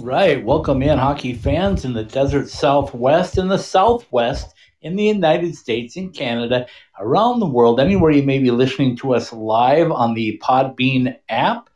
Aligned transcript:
All 0.00 0.06
right. 0.06 0.42
Welcome 0.42 0.80
in, 0.80 0.96
hockey 0.96 1.34
fans 1.34 1.84
in 1.84 1.92
the 1.92 2.04
desert 2.04 2.48
southwest 2.48 3.36
in 3.36 3.48
the 3.48 3.58
southwest 3.58 4.54
in 4.80 4.96
the 4.96 5.04
United 5.04 5.54
States, 5.54 5.94
in 5.94 6.10
Canada, 6.10 6.66
around 6.98 7.38
the 7.38 7.46
world, 7.46 7.78
anywhere 7.78 8.10
you 8.10 8.22
may 8.22 8.38
be 8.38 8.50
listening 8.50 8.96
to 8.96 9.12
us 9.12 9.30
live 9.30 9.90
on 9.90 10.14
the 10.14 10.40
Podbean 10.42 11.18
app. 11.28 11.68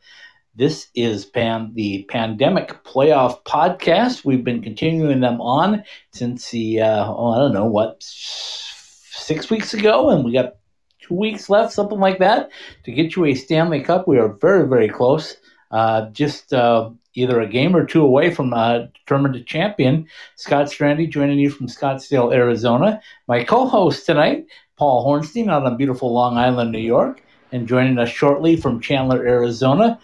This 0.55 0.87
is 0.95 1.23
Pan, 1.23 1.71
the 1.75 2.03
Pandemic 2.09 2.83
Playoff 2.83 3.43
Podcast. 3.43 4.25
We've 4.25 4.43
been 4.43 4.63
continuing 4.63 5.19
them 5.19 5.39
on 5.39 5.83
since 6.11 6.49
the, 6.49 6.81
uh, 6.81 7.05
oh, 7.07 7.27
I 7.27 7.37
don't 7.37 7.53
know, 7.53 7.67
what, 7.67 7.97
six 8.01 9.51
weeks 9.51 9.75
ago, 9.75 10.09
and 10.09 10.25
we 10.25 10.33
got 10.33 10.55
two 10.99 11.13
weeks 11.13 11.47
left, 11.47 11.73
something 11.73 11.99
like 11.99 12.17
that, 12.17 12.49
to 12.85 12.91
get 12.91 13.15
you 13.15 13.25
a 13.25 13.35
Stanley 13.35 13.83
Cup. 13.83 14.07
We 14.07 14.17
are 14.17 14.33
very, 14.41 14.67
very 14.67 14.89
close. 14.89 15.37
Uh, 15.75 16.09
just 16.11 16.53
uh, 16.53 16.89
either 17.15 17.41
a 17.41 17.47
game 17.47 17.75
or 17.75 17.85
two 17.85 18.01
away 18.01 18.33
from 18.33 18.53
uh, 18.53 18.85
determined 18.93 19.45
champion. 19.45 20.07
Scott 20.37 20.67
Strandy 20.67 21.09
joining 21.09 21.37
you 21.37 21.49
from 21.49 21.67
Scottsdale, 21.67 22.33
Arizona. 22.33 23.01
My 23.27 23.43
co-host 23.43 24.05
tonight, 24.05 24.45
Paul 24.77 25.05
Hornstein, 25.05 25.49
out 25.49 25.65
on 25.65 25.75
beautiful 25.75 26.13
Long 26.13 26.37
Island, 26.37 26.71
New 26.71 26.79
York, 26.79 27.21
and 27.51 27.67
joining 27.67 27.99
us 27.99 28.07
shortly 28.07 28.55
from 28.55 28.79
Chandler, 28.79 29.27
Arizona, 29.27 29.99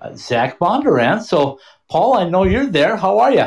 uh, 0.00 0.12
Zach 0.16 0.58
Bondurant. 0.58 1.22
So, 1.22 1.60
Paul, 1.88 2.14
I 2.14 2.28
know 2.28 2.42
you're 2.42 2.66
there. 2.66 2.96
How 2.96 3.20
are 3.20 3.32
you? 3.32 3.46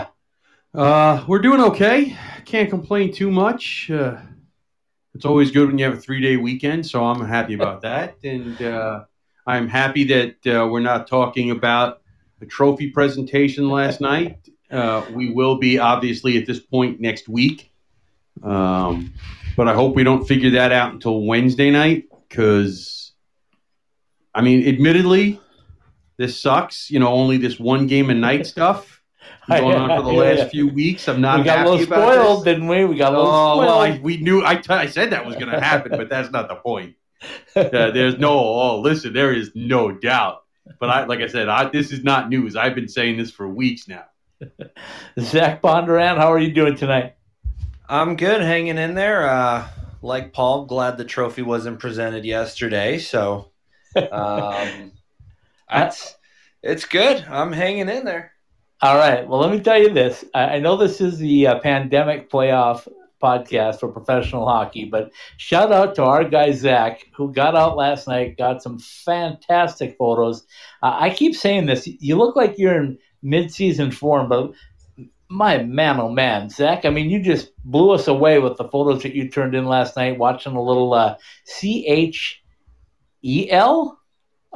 Uh, 0.74 1.26
we're 1.28 1.40
doing 1.40 1.60
okay. 1.60 2.16
Can't 2.46 2.70
complain 2.70 3.12
too 3.12 3.30
much. 3.30 3.92
Uh, 3.92 4.16
it's 5.14 5.26
always 5.26 5.52
good 5.52 5.68
when 5.68 5.78
you 5.78 5.84
have 5.84 5.96
a 5.96 6.00
three-day 6.00 6.38
weekend, 6.38 6.86
so 6.86 7.04
I'm 7.04 7.26
happy 7.26 7.54
about 7.54 7.82
that, 7.82 8.16
and 8.24 8.62
uh, 8.62 9.04
I'm 9.48 9.68
happy 9.68 10.04
that 10.06 10.48
uh, 10.48 10.68
we're 10.68 10.80
not 10.80 11.08
talking 11.08 11.52
about 11.52 12.02
a 12.42 12.46
trophy 12.46 12.90
presentation 12.90 13.70
last 13.70 14.02
night. 14.02 14.38
Uh, 14.72 15.06
we 15.12 15.32
will 15.32 15.58
be 15.58 15.78
obviously 15.78 16.38
at 16.38 16.46
this 16.48 16.60
point 16.60 17.00
next 17.00 17.30
week, 17.30 17.72
um, 18.44 19.14
but 19.56 19.68
I 19.68 19.74
hope 19.74 19.96
we 19.96 20.04
don't 20.04 20.28
figure 20.28 20.50
that 20.52 20.72
out 20.72 20.92
until 20.94 21.22
Wednesday 21.24 21.70
night 21.70 22.06
because, 22.28 23.14
I 24.34 24.42
mean, 24.42 24.68
admittedly, 24.68 25.40
this 26.18 26.40
sucks. 26.42 26.90
You 26.90 27.00
know, 27.00 27.10
only 27.10 27.38
this 27.38 27.60
one 27.60 27.86
game 27.88 28.10
a 28.10 28.16
night 28.16 28.48
stuff 28.48 29.02
going 29.48 29.76
on 29.78 30.00
for 30.00 30.04
the 30.04 30.12
Yeah, 30.14 30.20
last 30.20 30.38
yeah. 30.40 30.48
few 30.50 30.68
weeks. 30.68 31.08
I'm 31.08 31.22
not 31.22 31.40
we 31.40 31.46
got 31.46 31.66
a 31.68 31.70
little 31.70 31.86
spoiled, 31.86 32.44
didn't 32.46 32.68
we? 32.68 32.86
We 32.86 32.96
got 32.98 33.14
a 33.14 33.18
little 33.18 33.32
Oh 33.32 33.54
spoiled. 33.54 33.60
well, 33.60 33.80
I, 33.80 34.00
we 34.02 34.18
knew. 34.18 34.44
I, 34.44 34.56
t- 34.56 34.74
I 34.74 34.88
said 34.88 35.12
that 35.12 35.26
was 35.26 35.36
going 35.36 35.52
to 35.52 35.60
happen, 35.62 35.92
but 35.92 36.10
that's 36.10 36.32
not 36.32 36.48
the 36.50 36.56
point. 36.56 36.96
Uh, 37.56 37.92
there's 37.92 38.18
no. 38.20 38.32
Oh, 38.32 38.82
listen, 38.82 39.14
there 39.14 39.34
is 39.34 39.52
no 39.56 39.92
doubt. 39.92 40.44
But 40.80 40.90
I, 40.90 41.06
like 41.06 41.20
I 41.20 41.28
said, 41.28 41.48
I, 41.48 41.70
this 41.70 41.92
is 41.92 42.04
not 42.04 42.30
news. 42.30 42.56
I've 42.56 42.76
been 42.76 42.88
saying 42.88 43.18
this 43.18 43.32
for 43.32 43.48
weeks 43.48 43.88
now. 43.88 44.06
Zach 45.20 45.62
Bondurant, 45.62 46.18
how 46.18 46.32
are 46.32 46.40
you 46.40 46.52
doing 46.52 46.76
tonight? 46.76 47.16
I'm 47.88 48.16
good, 48.16 48.42
hanging 48.42 48.78
in 48.78 48.96
there. 48.96 49.30
Uh, 49.30 49.68
like 50.02 50.34
Paul, 50.34 50.66
glad 50.66 50.98
the 50.98 51.06
trophy 51.06 51.44
wasn't 51.44 51.80
presented 51.80 52.26
yesterday. 52.26 52.98
So, 52.98 53.52
um, 54.12 54.92
it's 55.72 56.16
it's 56.64 56.86
good. 56.86 57.24
I'm 57.30 57.52
hanging 57.52 57.90
in 57.90 58.06
there. 58.06 58.32
All 58.82 58.98
right. 58.98 59.28
Well, 59.28 59.40
let 59.40 59.52
me 59.52 59.62
tell 59.62 59.80
you 59.80 59.94
this. 59.94 60.26
I, 60.34 60.56
I 60.56 60.60
know 60.60 60.78
this 60.78 61.00
is 61.00 61.18
the 61.18 61.48
uh, 61.48 61.60
pandemic 61.60 62.30
playoff 62.30 62.88
podcast 63.26 63.80
for 63.80 63.90
professional 64.00 64.48
hockey, 64.48 64.86
but 64.86 65.12
shout 65.38 65.72
out 65.72 65.96
to 65.96 66.04
our 66.04 66.24
guy 66.36 66.52
Zach, 66.52 67.06
who 67.16 67.34
got 67.34 67.56
out 67.56 67.76
last 67.76 68.08
night, 68.08 68.38
got 68.38 68.62
some 68.62 68.78
fantastic 68.80 69.98
photos. 69.98 70.46
Uh, 70.84 70.96
I 71.06 71.10
keep 71.10 71.36
saying 71.36 71.66
this. 71.66 71.88
You 71.88 72.16
look 72.18 72.36
like 72.36 72.60
you're 72.60 72.82
in 72.84 72.98
mid-season 73.22 73.92
form, 73.92 74.30
but 74.30 74.52
my 75.30 75.64
man, 75.64 76.00
oh 76.00 76.10
man, 76.10 76.50
Zach! 76.50 76.86
I 76.86 76.92
mean, 76.92 77.10
you 77.10 77.20
just 77.20 77.52
blew 77.64 77.90
us 77.92 78.08
away 78.08 78.40
with 78.40 78.58
the 78.58 78.70
photos 78.70 79.02
that 79.04 79.16
you 79.16 79.30
turned 79.30 79.56
in 79.56 79.66
last 79.66 79.98
night. 79.98 80.20
Watching 80.20 80.56
a 80.56 80.62
little 80.62 80.94
uh, 80.94 81.16
C 81.46 81.86
H 81.88 82.44
E 83.24 83.50
L 83.50 84.00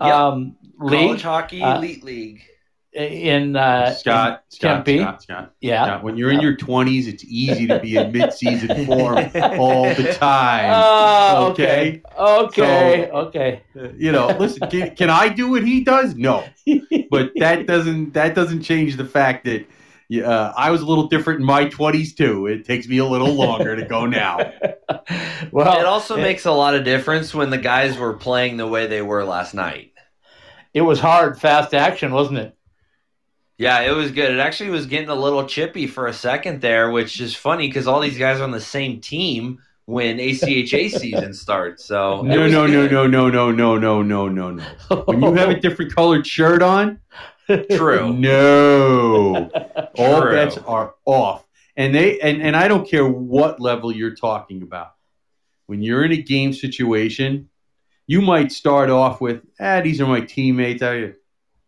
Yep. 0.01 0.13
um, 0.13 0.55
league 0.79 1.07
College 1.07 1.21
hockey 1.23 1.61
uh, 1.61 1.77
elite 1.77 2.03
league. 2.03 2.41
In 2.99 3.55
uh, 3.55 3.93
Scott, 3.93 4.43
in 4.51 4.55
Scott, 4.55 4.85
Tempe. 4.85 4.99
Scott, 4.99 5.21
Scott, 5.23 5.53
Yeah. 5.61 5.85
Scott. 5.85 6.03
When 6.03 6.17
you're 6.17 6.31
in 6.31 6.41
your 6.41 6.55
20s, 6.57 7.07
it's 7.07 7.23
easy 7.25 7.67
to 7.67 7.79
be 7.79 7.95
in 7.95 8.11
mid-season 8.11 8.85
form 8.85 9.17
all 9.59 9.85
the 9.95 10.13
time. 10.19 10.71
Oh, 10.75 11.47
Okay. 11.51 12.01
okay. 12.17 12.43
Okay. 12.43 13.09
So- 13.11 13.17
okay. 13.17 13.61
Uh, 13.75 13.89
you 13.97 14.11
know, 14.11 14.27
listen, 14.39 14.69
can, 14.69 14.95
can 14.95 15.09
I 15.09 15.29
do 15.29 15.49
what 15.49 15.63
he 15.63 15.83
does? 15.83 16.15
No, 16.15 16.43
but 17.09 17.31
that 17.37 17.65
doesn't 17.67 18.13
that 18.13 18.35
doesn't 18.35 18.61
change 18.63 18.97
the 18.97 19.05
fact 19.05 19.45
that 19.45 19.65
uh, 20.25 20.51
I 20.57 20.71
was 20.71 20.81
a 20.81 20.85
little 20.85 21.07
different 21.07 21.39
in 21.39 21.45
my 21.45 21.65
20s 21.65 22.15
too. 22.15 22.47
It 22.47 22.65
takes 22.65 22.87
me 22.87 22.97
a 22.97 23.05
little 23.05 23.33
longer 23.33 23.75
to 23.75 23.85
go 23.85 24.05
now. 24.07 24.37
well, 25.51 25.79
it 25.79 25.85
also 25.85 26.17
it, 26.17 26.21
makes 26.23 26.45
a 26.45 26.51
lot 26.51 26.75
of 26.75 26.83
difference 26.83 27.33
when 27.33 27.49
the 27.51 27.57
guys 27.59 27.97
were 27.97 28.13
playing 28.13 28.57
the 28.57 28.67
way 28.67 28.87
they 28.87 29.01
were 29.03 29.23
last 29.23 29.53
night. 29.53 29.93
it 30.73 30.81
was 30.81 30.99
hard, 30.99 31.39
fast 31.39 31.73
action, 31.73 32.11
wasn't 32.11 32.39
it? 32.39 32.55
Yeah, 33.59 33.81
it 33.81 33.93
was 33.93 34.11
good. 34.11 34.31
It 34.31 34.39
actually 34.39 34.69
was 34.69 34.85
getting 34.85 35.09
a 35.09 35.15
little 35.15 35.45
chippy 35.45 35.85
for 35.85 36.07
a 36.07 36.13
second 36.13 36.61
there, 36.61 36.91
which 36.91 37.19
is 37.19 37.35
funny 37.35 37.67
because 37.67 37.87
all 37.87 37.99
these 37.99 38.17
guys 38.17 38.39
are 38.39 38.45
on 38.45 38.51
the 38.51 38.61
same 38.61 39.01
team 39.01 39.59
when 39.83 40.17
ACHA 40.17 40.89
season 40.99 41.33
starts. 41.33 41.83
So 41.83 42.21
No, 42.21 42.47
no, 42.47 42.65
no, 42.65 42.87
no, 42.87 43.05
no, 43.05 43.29
no, 43.29 43.51
no, 43.51 43.77
no, 43.77 44.01
no, 44.01 44.29
no, 44.29 44.51
no. 44.51 44.63
When 45.05 45.21
you 45.21 45.33
have 45.33 45.49
a 45.49 45.59
different 45.59 45.93
colored 45.93 46.25
shirt 46.25 46.63
on, 46.63 47.01
True. 47.71 48.13
no, 48.17 49.49
all 49.97 50.21
bets 50.21 50.57
are 50.59 50.95
off. 51.05 51.45
And 51.75 51.93
they 51.93 52.19
and 52.19 52.41
and 52.41 52.55
I 52.55 52.67
don't 52.69 52.87
care 52.87 53.07
what 53.07 53.59
level 53.59 53.91
you're 53.91 54.15
talking 54.15 54.61
about. 54.61 54.93
When 55.65 55.81
you're 55.81 56.05
in 56.05 56.11
a 56.11 56.21
game 56.21 56.53
situation, 56.53 57.49
you 58.07 58.21
might 58.21 58.51
start 58.51 58.89
off 58.89 59.19
with, 59.19 59.41
"Ah, 59.59 59.81
these 59.81 59.99
are 60.01 60.07
my 60.07 60.21
teammates." 60.21 60.81
I, 60.81 61.13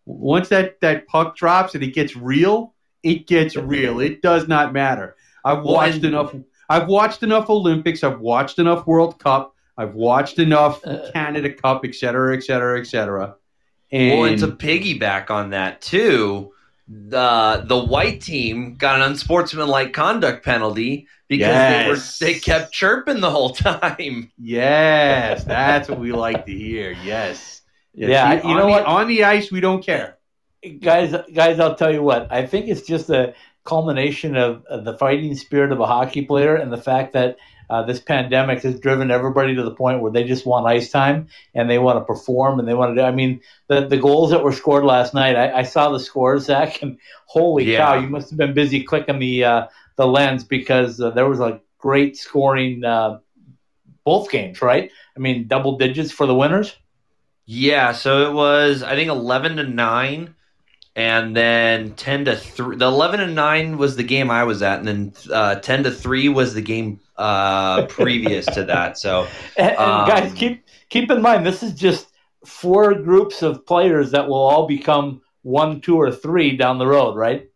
once 0.06 0.50
that 0.50 0.80
that 0.82 1.08
puck 1.08 1.36
drops 1.36 1.76
and 1.76 1.84
it 1.84 1.94
gets 1.94 2.16
real, 2.16 2.74
it 3.04 3.28
gets 3.28 3.56
real. 3.56 4.00
It 4.00 4.22
does 4.22 4.48
not 4.48 4.74
matter. 4.74 5.16
I've 5.46 5.64
watched 5.64 5.96
and- 5.98 6.06
enough. 6.06 6.36
I've 6.70 6.88
watched 6.88 7.22
enough 7.24 7.50
Olympics. 7.50 8.04
I've 8.04 8.20
watched 8.22 8.58
enough 8.60 8.88
World 8.88 9.20
Cup. 9.20 9.56
I've 9.78 9.94
watched 9.96 10.40
enough 10.40 10.86
Uh, 10.86 11.10
Canada 11.14 11.52
Cup, 11.52 11.84
et 11.86 11.96
cetera, 11.96 12.36
et 12.36 12.44
cetera, 12.44 12.80
et 12.80 12.86
cetera. 12.86 13.36
And 13.92 14.20
Well, 14.20 14.30
and 14.30 14.40
to 14.40 14.48
piggyback 14.48 15.30
on 15.30 15.50
that 15.50 15.82
too, 15.82 16.54
the 16.88 17.64
the 17.66 17.78
white 17.78 18.22
team 18.22 18.76
got 18.76 18.96
an 18.98 19.02
unsportsmanlike 19.04 19.94
conduct 19.94 20.44
penalty 20.46 21.08
because 21.28 21.48
Yes. 21.48 22.20
they 22.20 22.26
were 22.28 22.34
they 22.34 22.40
kept 22.40 22.72
chirping 22.74 23.22
the 23.22 23.30
whole 23.32 23.50
time. 23.68 24.32
yes, 24.38 25.44
that's 25.44 25.90
what 25.90 26.00
we 26.00 26.12
like 26.12 26.46
to 26.46 26.52
hear. 26.54 26.92
Yes. 27.04 27.61
Yeah, 27.94 28.40
See, 28.42 28.48
you 28.48 28.54
on 28.54 28.58
know 28.58 28.66
the, 28.66 28.72
what? 28.72 28.86
On 28.86 29.08
the 29.08 29.24
ice, 29.26 29.52
we 29.52 29.60
don't 29.60 29.84
care. 29.84 30.18
guys, 30.80 31.16
guys, 31.34 31.60
I'll 31.60 31.76
tell 31.76 31.94
you 31.94 32.04
what. 32.04 32.32
I 32.32 32.46
think 32.46 32.68
it's 32.68 32.82
just 32.84 33.10
a 33.10 33.34
culmination 33.64 34.36
of, 34.38 34.66
of 34.66 34.86
the 34.86 34.98
fighting 34.98 35.36
spirit 35.36 35.72
of 35.72 35.80
a 35.80 35.86
hockey 35.86 36.24
player 36.26 36.56
and 36.56 36.72
the 36.72 36.78
fact 36.78 37.14
that 37.14 37.38
uh, 37.70 37.84
this 37.84 38.00
pandemic 38.02 38.62
has 38.64 38.80
driven 38.80 39.12
everybody 39.12 39.56
to 39.56 39.64
the 39.64 39.72
point 39.74 40.02
where 40.02 40.12
they 40.12 40.24
just 40.26 40.46
want 40.46 40.68
ice 40.68 40.90
time 40.90 41.28
and 41.54 41.70
they 41.70 41.80
want 41.80 41.98
to 42.00 42.04
perform 42.04 42.60
and 42.60 42.68
they 42.68 42.74
want 42.74 42.92
to 42.96 43.02
do. 43.02 43.06
I 43.06 43.12
mean, 43.12 43.40
the 43.68 43.88
the 43.88 43.98
goals 43.98 44.32
that 44.32 44.44
were 44.44 44.52
scored 44.52 44.84
last 44.84 45.14
night. 45.14 45.36
I, 45.38 45.60
I 45.60 45.64
saw 45.64 45.90
the 45.90 46.00
scores, 46.00 46.46
Zach, 46.46 46.82
and 46.82 46.98
holy 47.28 47.72
Yeah. 47.72 47.78
cow, 47.78 47.94
you 48.02 48.08
must 48.10 48.30
have 48.30 48.38
been 48.38 48.54
busy 48.54 48.84
clicking 48.84 49.20
the 49.20 49.44
uh, 49.46 49.68
the 49.96 50.06
lens 50.08 50.44
because 50.44 51.00
uh, 51.00 51.12
there 51.12 51.30
was 51.30 51.40
a 51.40 51.62
great 51.78 52.18
scoring 52.18 52.84
uh, 52.84 53.20
both 54.04 54.30
games, 54.32 54.62
right? 54.62 54.92
I 55.16 55.20
mean, 55.20 55.48
double 55.48 55.78
digits 55.78 56.12
for 56.12 56.26
the 56.26 56.36
winners. 56.36 56.76
Yeah, 57.46 57.92
so 57.92 58.30
it 58.30 58.34
was 58.34 58.84
I 58.84 58.96
think 58.96 59.10
eleven 59.10 59.58
to 59.58 59.64
nine, 59.64 60.36
and 60.96 61.36
then 61.36 61.96
ten 61.96 62.26
to 62.26 62.36
three. 62.38 62.78
The 62.78 62.88
eleven 62.88 63.20
to 63.22 63.28
nine 63.28 63.78
was 63.78 63.96
the 63.96 64.04
game 64.04 64.32
I 64.32 64.44
was 64.46 64.62
at, 64.64 64.80
and 64.80 64.88
then 64.88 65.14
uh, 65.32 65.56
ten 65.58 65.84
to 65.84 65.92
three 65.92 66.30
was 66.30 66.54
the 66.54 66.62
game 66.62 67.02
uh, 67.18 67.84
previous 67.88 68.50
to 68.52 68.66
that. 68.66 68.98
So 68.98 69.34
And, 69.58 69.78
and 69.82 70.06
guys, 70.06 70.34
Um, 70.34 70.34
keep 70.34 70.66
keep 70.90 71.12
in 71.12 71.22
mind 71.22 71.46
this 71.46 71.64
is 71.64 71.74
just 71.74 72.12
four 72.46 72.94
groups 72.96 73.42
of 73.44 73.66
players 73.66 74.12
that 74.12 74.28
will 74.28 74.36
all 74.36 74.68
become 74.68 75.22
one, 75.44 75.82
two, 75.82 75.98
or 75.98 76.12
three 76.12 76.58
down 76.58 76.78
the 76.80 76.88
road, 76.88 77.16
right? 77.16 77.50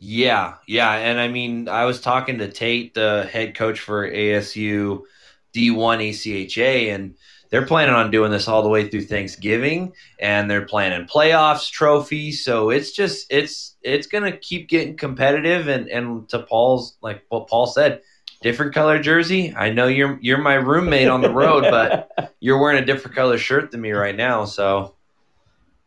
Yeah, 0.00 0.56
yeah, 0.66 0.92
and 0.94 1.20
I 1.20 1.28
mean, 1.28 1.68
I 1.68 1.84
was 1.84 2.00
talking 2.00 2.38
to 2.38 2.50
Tate, 2.50 2.94
the 2.94 3.28
head 3.30 3.54
coach 3.54 3.78
for 3.80 4.08
ASU 4.08 5.04
D1 5.52 5.98
ACHA, 6.00 6.92
and 6.94 7.16
they're 7.52 7.66
planning 7.66 7.94
on 7.94 8.10
doing 8.10 8.30
this 8.32 8.48
all 8.48 8.62
the 8.62 8.70
way 8.70 8.88
through 8.88 9.02
Thanksgiving, 9.02 9.92
and 10.18 10.50
they're 10.50 10.64
planning 10.64 11.06
playoffs, 11.06 11.70
trophies. 11.70 12.42
So 12.42 12.70
it's 12.70 12.92
just 12.92 13.26
it's 13.30 13.76
it's 13.82 14.06
gonna 14.06 14.34
keep 14.34 14.70
getting 14.70 14.96
competitive, 14.96 15.68
and 15.68 15.86
and 15.88 16.26
to 16.30 16.38
Paul's 16.38 16.96
like 17.02 17.26
what 17.28 17.48
Paul 17.48 17.66
said, 17.66 18.00
different 18.40 18.74
color 18.74 18.98
jersey. 18.98 19.54
I 19.54 19.68
know 19.68 19.86
you're 19.86 20.18
you're 20.22 20.38
my 20.38 20.54
roommate 20.54 21.08
on 21.08 21.20
the 21.20 21.30
road, 21.30 21.64
but 21.64 22.34
you're 22.40 22.58
wearing 22.58 22.82
a 22.82 22.86
different 22.86 23.14
color 23.14 23.36
shirt 23.36 23.70
than 23.70 23.82
me 23.82 23.92
right 23.92 24.16
now, 24.16 24.46
so 24.46 24.94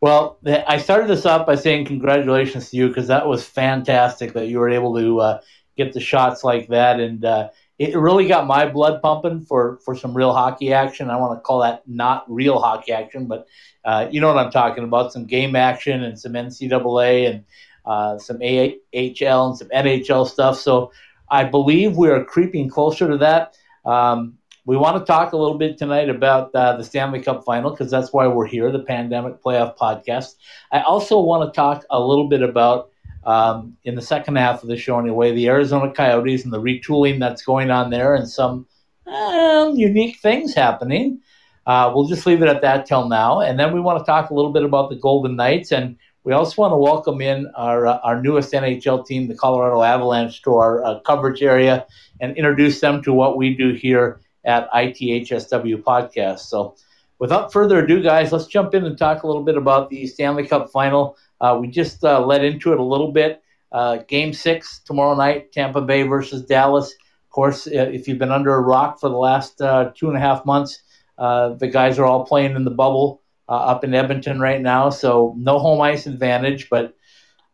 Well, 0.02 0.38
I 0.46 0.78
started 0.78 1.10
this 1.10 1.26
off 1.26 1.48
by 1.48 1.56
saying 1.56 1.86
congratulations 1.86 2.70
to 2.70 2.78
you 2.78 2.90
because 2.90 3.08
that 3.08 3.26
was 3.26 3.44
fantastic 3.44 4.34
that 4.34 4.50
you 4.50 4.60
were 4.60 4.70
able 4.70 4.96
to 5.00 5.20
uh, 5.20 5.42
get 5.78 5.94
the 5.94 6.00
shots 6.00 6.44
like 6.44 6.68
that, 6.68 7.00
and 7.00 7.26
uh, 7.26 7.50
it 7.78 7.98
really 7.98 8.28
got 8.28 8.48
my 8.48 8.68
blood 8.68 9.02
pumping 9.02 9.42
for 9.42 9.80
for 9.84 9.96
some 9.96 10.16
real 10.16 10.34
hockey 10.34 10.74
action. 10.74 11.10
I 11.10 11.18
want 11.18 11.38
to 11.38 11.42
call 11.42 11.62
that 11.62 11.84
not 11.88 12.24
real 12.32 12.60
hockey 12.60 12.94
action, 12.94 13.28
but 13.28 13.48
uh, 13.84 14.08
you 14.10 14.22
know 14.22 14.34
what 14.34 14.44
I'm 14.44 14.52
talking 14.52 14.84
about: 14.84 15.12
some 15.12 15.26
game 15.26 15.56
action 15.56 16.04
and 16.04 16.20
some 16.20 16.34
NCAA 16.34 17.30
and 17.30 17.44
uh, 17.86 18.18
some 18.18 18.38
AHL 18.38 19.50
and 19.50 19.58
some 19.58 19.70
NHL 19.70 20.28
stuff. 20.28 20.58
So 20.58 20.92
I 21.30 21.44
believe 21.44 21.98
we 21.98 22.10
are 22.10 22.24
creeping 22.24 22.70
closer 22.70 23.08
to 23.10 23.18
that. 23.18 23.58
Um, 23.86 24.38
we 24.66 24.78
want 24.78 24.98
to 24.98 25.06
talk 25.06 25.34
a 25.34 25.38
little 25.38 25.58
bit 25.58 25.78
tonight 25.78 26.10
about 26.10 26.54
uh, 26.56 26.76
the 26.76 26.84
Stanley 26.84 27.22
Cup 27.22 27.46
final 27.46 27.70
because 27.70 27.92
that's 27.92 28.12
why 28.12 28.26
we're 28.28 28.48
here, 28.48 28.72
the 28.72 28.80
Pandemic 28.80 29.42
Playoff 29.44 29.78
Podcast. 29.78 30.36
I 30.72 30.82
also 30.82 31.20
want 31.20 31.52
to 31.52 31.56
talk 31.56 31.86
a 31.92 32.00
little 32.00 32.28
bit 32.28 32.42
about, 32.42 32.90
um, 33.26 33.76
in 33.84 33.96
the 33.96 34.02
second 34.02 34.36
half 34.36 34.62
of 34.62 34.70
the 34.70 34.78
show 34.78 35.00
anyway, 35.00 35.34
the 35.34 35.48
Arizona 35.48 35.92
Coyotes 35.92 36.44
and 36.44 36.54
the 36.54 36.62
retooling 36.62 37.20
that's 37.20 37.44
going 37.44 37.72
on 37.72 37.90
there 37.90 38.16
and 38.16 38.30
some 38.30 38.68
uh, 39.08 39.72
unique 39.74 40.20
things 40.20 40.54
happening. 40.54 41.20
Uh, 41.66 41.92
we'll 41.94 42.08
just 42.08 42.26
leave 42.28 42.44
it 42.44 42.48
at 42.48 42.62
that 42.62 42.86
till 42.86 43.10
now. 43.10 43.42
And 43.42 43.60
then 43.60 43.74
we 43.74 43.80
want 43.80 44.00
to 44.00 44.06
talk 44.06 44.30
a 44.30 44.34
little 44.34 44.52
bit 44.52 44.64
about 44.64 44.90
the 44.90 44.96
Golden 44.96 45.36
Knights. 45.36 45.72
And 45.72 45.98
we 46.24 46.34
also 46.34 46.62
want 46.62 46.72
to 46.74 46.78
welcome 46.78 47.22
in 47.22 47.48
our, 47.56 47.88
uh, 47.88 47.98
our 48.04 48.22
newest 48.22 48.54
NHL 48.54 49.06
team, 49.06 49.28
the 49.28 49.36
Colorado 49.36 49.82
Avalanche, 49.82 50.44
to 50.44 50.56
our 50.56 50.84
uh, 50.86 51.00
coverage 51.00 51.42
area 51.42 51.86
and 52.20 52.38
introduce 52.38 52.80
them 52.80 53.02
to 53.04 53.14
what 53.14 53.38
we 53.38 53.56
do 53.56 53.74
here 53.74 54.22
at 54.44 54.70
ITHSW 54.72 55.82
Podcast. 55.82 56.40
So, 56.40 56.76
without 57.18 57.52
further 57.52 57.84
ado, 57.84 58.04
guys, 58.04 58.32
let's 58.32 58.46
jump 58.46 58.76
in 58.76 58.86
and 58.86 58.98
talk 58.98 59.24
a 59.24 59.28
little 59.28 59.44
bit 59.44 59.58
about 59.58 59.90
the 59.90 60.06
Stanley 60.06 60.46
Cup 60.46 60.70
final. 60.72 61.18
Uh, 61.40 61.58
we 61.60 61.68
just 61.68 62.04
uh, 62.04 62.24
led 62.26 62.44
into 62.44 62.72
it 62.74 62.80
a 62.80 62.84
little 62.84 63.12
bit. 63.12 63.42
Uh, 63.72 63.98
game 64.08 64.34
six 64.34 64.80
tomorrow 64.80 65.16
night, 65.16 65.52
Tampa 65.52 65.82
Bay 65.82 66.04
versus 66.04 66.46
Dallas. 66.46 66.92
Of 66.92 67.30
course, 67.30 67.68
uh, 67.68 67.72
if 67.72 68.08
you've 68.08 68.20
been 68.20 68.32
under 68.32 68.54
a 68.56 68.62
rock 68.62 69.00
for 69.00 69.10
the 69.10 69.18
last 69.18 69.62
uh, 69.62 69.92
two 69.96 70.08
and 70.08 70.18
a 70.18 70.20
half 70.20 70.46
months, 70.46 70.82
uh, 71.18 71.50
the 71.50 71.68
guys 71.68 72.00
are 72.00 72.06
all 72.06 72.26
playing 72.26 72.56
in 72.56 72.64
the 72.64 72.72
bubble 72.72 73.22
up 73.48 73.84
in 73.84 73.94
Edmonton 73.94 74.40
right 74.40 74.60
now, 74.62 74.90
so 74.90 75.36
no 75.38 75.60
home 75.60 75.80
ice 75.80 76.08
advantage, 76.08 76.68
but 76.70 76.96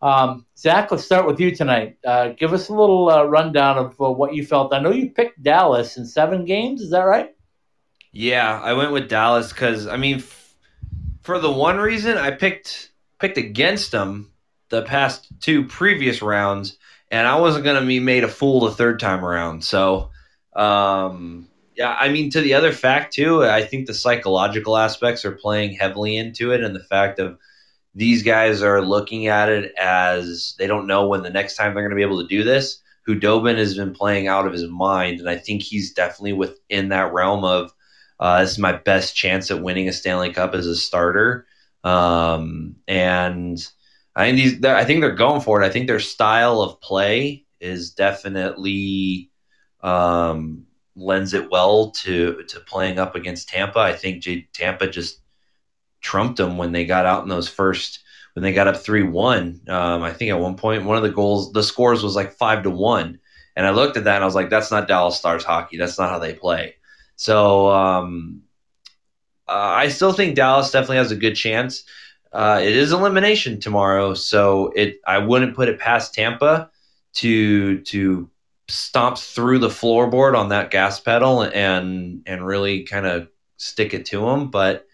um, 0.02 0.46
Zach, 0.58 0.90
let's 0.92 1.04
start 1.04 1.28
with 1.28 1.40
you 1.40 1.56
tonight. 1.56 1.98
Uh, 2.06 2.30
give 2.30 2.54
us 2.54 2.70
a 2.70 2.74
little 2.74 3.10
uh, 3.10 3.24
rundown 3.24 3.78
of 3.78 4.02
uh, 4.02 4.10
what 4.10 4.34
you 4.34 4.46
felt. 4.46 4.74
I 4.74 4.80
know 4.80 4.92
you 4.92 5.12
picked 5.12 5.44
Dallas 5.44 5.98
in 5.98 6.06
seven 6.06 6.46
games. 6.46 6.82
Is 6.82 6.90
that 6.92 7.02
right? 7.02 7.36
Yeah, 8.12 8.60
I 8.60 8.74
went 8.74 8.92
with 8.92 9.10
Dallas 9.10 9.50
because 9.54 9.88
I 9.88 9.98
mean, 9.98 10.18
f- 10.18 10.56
for 11.22 11.40
the 11.40 11.52
one 11.52 11.78
reason 11.78 12.18
I 12.18 12.32
picked 12.32 12.91
picked 13.22 13.38
against 13.38 13.92
them 13.92 14.32
the 14.70 14.82
past 14.82 15.28
two 15.40 15.66
previous 15.66 16.22
rounds, 16.22 16.78
and 17.10 17.28
I 17.28 17.40
wasn't 17.40 17.66
going 17.66 17.80
to 17.80 17.88
be 17.88 18.00
made 18.00 18.24
a 18.24 18.28
fool 18.28 18.62
the 18.62 18.72
third 18.72 19.00
time 19.00 19.24
around. 19.24 19.64
So, 19.64 20.10
um, 20.56 21.48
yeah, 21.76 21.96
I 21.98 22.10
mean, 22.10 22.32
to 22.32 22.42
the 22.42 22.56
other 22.56 22.72
fact 22.72 23.14
too, 23.14 23.44
I 23.44 23.64
think 23.64 23.86
the 23.86 23.94
psychological 23.94 24.78
aspects 24.78 25.24
are 25.24 25.32
playing 25.32 25.76
heavily 25.76 26.18
into 26.18 26.52
it, 26.52 26.64
and 26.64 26.76
the 26.76 26.84
fact 26.84 27.20
of 27.20 27.38
these 27.94 28.24
guys 28.24 28.64
are 28.64 28.82
looking 28.82 29.28
at 29.28 29.50
it 29.50 29.74
as 29.78 30.56
they 30.58 30.68
don't 30.68 30.88
know 30.88 31.08
when 31.08 31.24
the 31.24 31.30
next 31.30 31.56
time 31.56 31.74
they're 31.74 31.84
going 31.84 31.92
to 31.92 31.96
be 31.96 32.02
able 32.02 32.22
to 32.22 32.28
do 32.28 32.44
this. 32.44 32.82
Khudobin 33.08 33.58
has 33.58 33.76
been 33.76 33.94
playing 33.94 34.28
out 34.28 34.46
of 34.46 34.54
his 34.54 34.68
mind, 34.68 35.20
and 35.20 35.30
I 35.30 35.38
think 35.38 35.62
he's 35.62 35.94
definitely 35.94 36.34
within 36.34 36.90
that 36.90 37.14
realm 37.14 37.44
of 37.44 37.74
uh, 38.20 38.42
this 38.42 38.52
is 38.52 38.60
my 38.60 38.74
best 38.74 39.16
chance 39.16 39.50
at 39.50 39.64
winning 39.64 39.90
a 39.90 39.94
Stanley 39.94 40.32
Cup 40.32 40.54
as 40.54 40.68
a 40.68 40.76
starter. 40.76 41.48
Um, 41.84 42.76
and 42.88 43.58
I 44.16 44.26
think 44.26 44.38
these, 44.38 44.66
I 44.66 44.86
think 44.86 45.02
they're 45.02 45.16
going 45.16 45.42
for 45.42 45.62
it. 45.62 45.66
I 45.66 45.70
think 45.70 45.88
their 45.88 46.00
style 46.00 46.62
of 46.62 46.82
play 46.82 47.46
is 47.60 47.92
definitely 47.92 49.32
um, 49.82 50.66
lends 50.96 51.34
it 51.34 51.50
well 51.50 51.92
to 51.92 52.44
to 52.44 52.60
playing 52.60 53.00
up 53.00 53.16
against 53.16 53.50
Tampa. 53.50 53.80
I 53.80 53.94
think 53.94 54.24
J- 54.24 54.48
Tampa 54.54 54.88
just 54.88 55.22
trumped 56.02 56.38
them 56.38 56.58
when 56.58 56.72
they 56.72 56.86
got 56.86 57.06
out 57.06 57.24
in 57.24 57.30
those 57.30 57.48
first 57.48 58.00
when 58.34 58.44
they 58.44 58.54
got 58.54 58.68
up 58.68 58.78
three 58.78 59.04
one. 59.04 59.62
Um, 59.68 60.04
I 60.04 60.12
think 60.12 60.32
at 60.32 60.40
one 60.40 60.56
point 60.56 60.86
one 60.86 60.98
of 60.98 61.04
the 61.04 61.10
goals 61.12 61.52
the 61.54 61.64
scores 61.64 62.04
was 62.04 62.16
like 62.16 62.34
five 62.34 62.64
to 62.64 62.70
one, 62.70 63.20
and 63.56 63.66
I 63.66 63.72
looked 63.72 63.98
at 63.98 64.06
that 64.06 64.16
and 64.16 64.24
I 64.24 64.28
was 64.28 64.36
like, 64.36 64.50
that's 64.50 64.72
not 64.72 64.88
Dallas 64.88 65.18
Stars 65.18 65.44
hockey. 65.44 65.78
That's 65.78 65.98
not 65.98 66.10
how 66.10 66.20
they 66.20 66.34
play. 66.34 66.76
So 67.16 67.70
um, 67.70 68.42
uh, 69.48 69.52
I 69.52 69.90
still 69.90 70.14
think 70.14 70.36
Dallas 70.36 70.72
definitely 70.72 70.98
has 70.98 71.12
a 71.12 71.16
good 71.16 71.36
chance. 71.36 71.84
Uh, 72.32 72.60
it 72.64 72.76
is 72.76 72.92
elimination 72.94 73.60
tomorrow, 73.60 74.14
so 74.14 74.72
it 74.76 75.02
I 75.06 75.18
wouldn't 75.18 75.56
put 75.56 75.70
it 75.70 75.80
past 75.80 76.14
Tampa 76.14 76.70
to 77.16 77.80
to 77.82 78.30
stomp 78.70 79.18
through 79.18 79.60
the 79.60 79.68
floorboard 79.68 80.38
on 80.38 80.50
that 80.50 80.72
gas 80.72 81.00
pedal 81.00 81.42
and 81.42 82.24
and 82.26 82.46
really 82.46 82.84
kind 82.84 83.06
of 83.06 83.28
stick 83.58 83.94
it 83.94 84.06
to 84.08 84.22
them, 84.22 84.50
but 84.50 84.88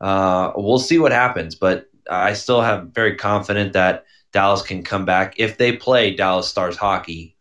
uh, 0.00 0.52
we'll 0.56 0.78
see 0.78 0.98
what 0.98 1.12
happens, 1.12 1.54
but 1.54 1.88
I 2.10 2.32
still 2.32 2.62
have 2.62 2.88
very 2.88 3.16
confident 3.16 3.72
that 3.74 4.04
Dallas 4.32 4.62
can 4.62 4.82
come 4.82 5.04
back 5.04 5.34
if 5.38 5.56
they 5.56 5.76
play 5.76 6.14
Dallas 6.14 6.48
Stars 6.48 6.76
hockey 6.76 7.36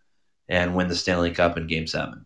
and 0.47 0.75
win 0.75 0.87
the 0.87 0.95
Stanley 0.95 1.31
Cup 1.31 1.57
in 1.57 1.67
Game 1.67 1.87
Seven. 1.87 2.25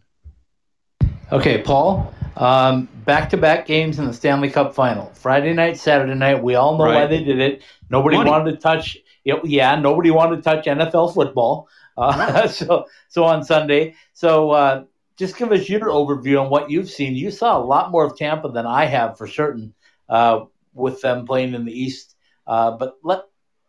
Okay, 1.31 1.62
Paul. 1.62 2.13
Back 2.36 3.30
to 3.30 3.38
back 3.38 3.66
games 3.66 4.00
in 4.00 4.06
the 4.06 4.13
Stanley 4.13 4.50
Cup 4.50 4.75
final. 4.75 5.06
Friday 5.13 5.54
night, 5.54 5.78
Saturday 5.78 6.13
night. 6.13 6.44
We 6.44 6.56
all 6.56 6.78
know 6.78 6.86
right. 6.86 6.95
why 6.95 7.07
they 7.07 7.24
did 7.24 7.39
it. 7.39 7.63
Nobody 7.89 8.18
Money. 8.18 8.30
wanted 8.30 8.51
to 8.51 8.57
touch. 8.57 8.98
Yeah, 9.24 9.75
nobody 9.75 10.12
wanted 10.12 10.38
to 10.38 10.41
touch 10.41 10.65
NFL 10.65 11.13
football. 11.13 11.70
Uh, 11.98 12.48
so, 12.48 12.86
so 13.08 13.24
on 13.24 13.44
Sunday. 13.44 13.96
So, 14.13 14.51
uh, 14.51 14.84
just 15.17 15.38
give 15.38 15.51
us 15.51 15.70
your 15.70 15.82
overview 15.82 16.41
on 16.41 16.50
what 16.50 16.70
you've 16.70 16.89
seen. 16.89 17.15
You 17.15 17.32
saw 17.32 17.58
a 17.58 17.63
lot 17.63 17.91
more 17.91 18.06
of 18.06 18.17
Tampa 18.17 18.50
than 18.50 18.65
I 18.65 18.86
have 18.86 19.17
for 19.17 19.27
certain 19.27 19.74
uh, 20.10 20.46
with 20.74 21.01
them 21.01 21.25
playing 21.25 21.53
in 21.53 21.63
the 21.63 21.72
East. 21.72 22.15
Uh, 22.48 22.72
but 22.72 22.98
let 23.03 23.22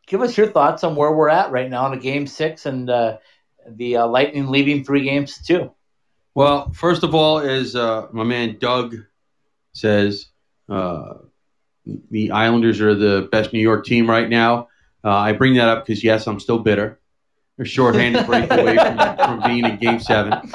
give 0.06 0.22
us 0.22 0.36
your 0.36 0.48
thoughts 0.48 0.82
on 0.82 0.96
where 0.96 1.12
we're 1.12 1.28
at 1.28 1.52
right 1.52 1.68
now 1.70 1.86
in 1.86 1.92
a 1.92 2.00
game 2.00 2.26
six 2.26 2.66
and 2.66 2.88
uh, 2.88 3.18
the 3.68 3.98
uh, 3.98 4.06
Lightning 4.06 4.48
leading 4.48 4.82
three 4.82 5.04
games 5.04 5.44
too. 5.44 5.72
Well, 6.34 6.72
first 6.72 7.02
of 7.02 7.14
all, 7.14 7.38
as 7.38 7.76
uh, 7.76 8.08
my 8.12 8.24
man 8.24 8.58
Doug 8.58 8.96
says, 9.74 10.26
uh, 10.68 11.14
the 12.10 12.30
Islanders 12.30 12.80
are 12.80 12.94
the 12.94 13.28
best 13.30 13.52
New 13.52 13.60
York 13.60 13.84
team 13.84 14.08
right 14.08 14.28
now. 14.28 14.68
I 15.04 15.32
bring 15.32 15.54
that 15.54 15.68
up 15.68 15.84
because 15.84 16.04
yes, 16.04 16.26
I'm 16.26 16.38
still 16.38 16.58
bitter. 16.58 17.00
A 17.58 17.64
shorthanded 17.64 18.24
break 18.26 18.50
away 18.50 18.76
from, 18.76 19.16
from 19.16 19.42
being 19.42 19.64
in 19.64 19.76
Game 19.76 20.00
Seven. 20.00 20.50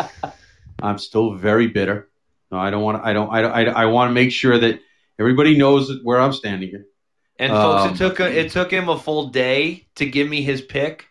I'm 0.81 0.97
still 0.97 1.33
very 1.33 1.67
bitter. 1.67 2.09
No, 2.49 2.57
I 2.57 2.69
don't 2.69 2.81
want. 2.81 3.03
I 3.03 3.13
don't. 3.13 3.29
I. 3.29 3.41
I, 3.41 3.63
I 3.63 3.85
want 3.85 4.09
to 4.09 4.13
make 4.13 4.31
sure 4.31 4.57
that 4.57 4.79
Everybody 5.19 5.57
knows 5.57 5.91
where 6.03 6.19
I'm 6.19 6.33
standing 6.33 6.69
here. 6.69 6.85
And 7.39 7.51
folks, 7.51 7.83
um, 7.83 7.93
it 7.93 7.97
took 7.97 8.19
a, 8.19 8.39
it 8.39 8.51
took 8.51 8.71
him 8.71 8.89
a 8.89 8.97
full 8.97 9.27
day 9.27 9.87
to 9.95 10.05
give 10.05 10.27
me 10.27 10.41
his 10.41 10.61
pick 10.61 11.06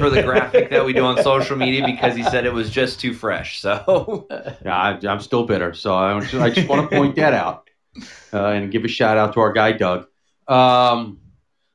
for 0.00 0.10
the 0.10 0.22
graphic 0.22 0.70
that 0.70 0.84
we 0.84 0.92
do 0.92 1.04
on 1.04 1.22
social 1.22 1.56
media 1.56 1.84
because 1.84 2.16
he 2.16 2.22
said 2.22 2.46
it 2.46 2.52
was 2.52 2.70
just 2.70 2.98
too 2.98 3.12
fresh. 3.12 3.60
So 3.60 4.26
yeah, 4.64 4.76
I, 4.76 4.98
am 5.02 5.20
still 5.20 5.44
bitter. 5.44 5.74
So 5.74 5.94
I, 5.94 6.16
I 6.16 6.50
just 6.50 6.68
want 6.68 6.90
to 6.90 6.96
point 6.96 7.16
that 7.16 7.34
out 7.34 7.68
uh, 8.32 8.46
and 8.46 8.72
give 8.72 8.84
a 8.84 8.88
shout 8.88 9.18
out 9.18 9.34
to 9.34 9.40
our 9.40 9.52
guy 9.52 9.72
Doug. 9.72 10.06
Um, 10.48 11.20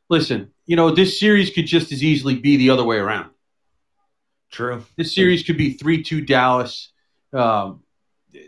listen, 0.10 0.52
you 0.66 0.76
know 0.76 0.92
this 0.92 1.20
series 1.20 1.52
could 1.52 1.68
just 1.68 1.92
as 1.92 2.04
easily 2.04 2.36
be 2.36 2.58
the 2.58 2.72
other 2.72 2.84
way 2.84 2.98
around. 2.98 3.30
True. 4.52 4.84
This 4.98 5.14
series 5.14 5.44
could 5.44 5.58
be 5.58 5.74
three 5.74 6.04
two 6.04 6.22
Dallas. 6.22 6.92
Um, 7.32 7.84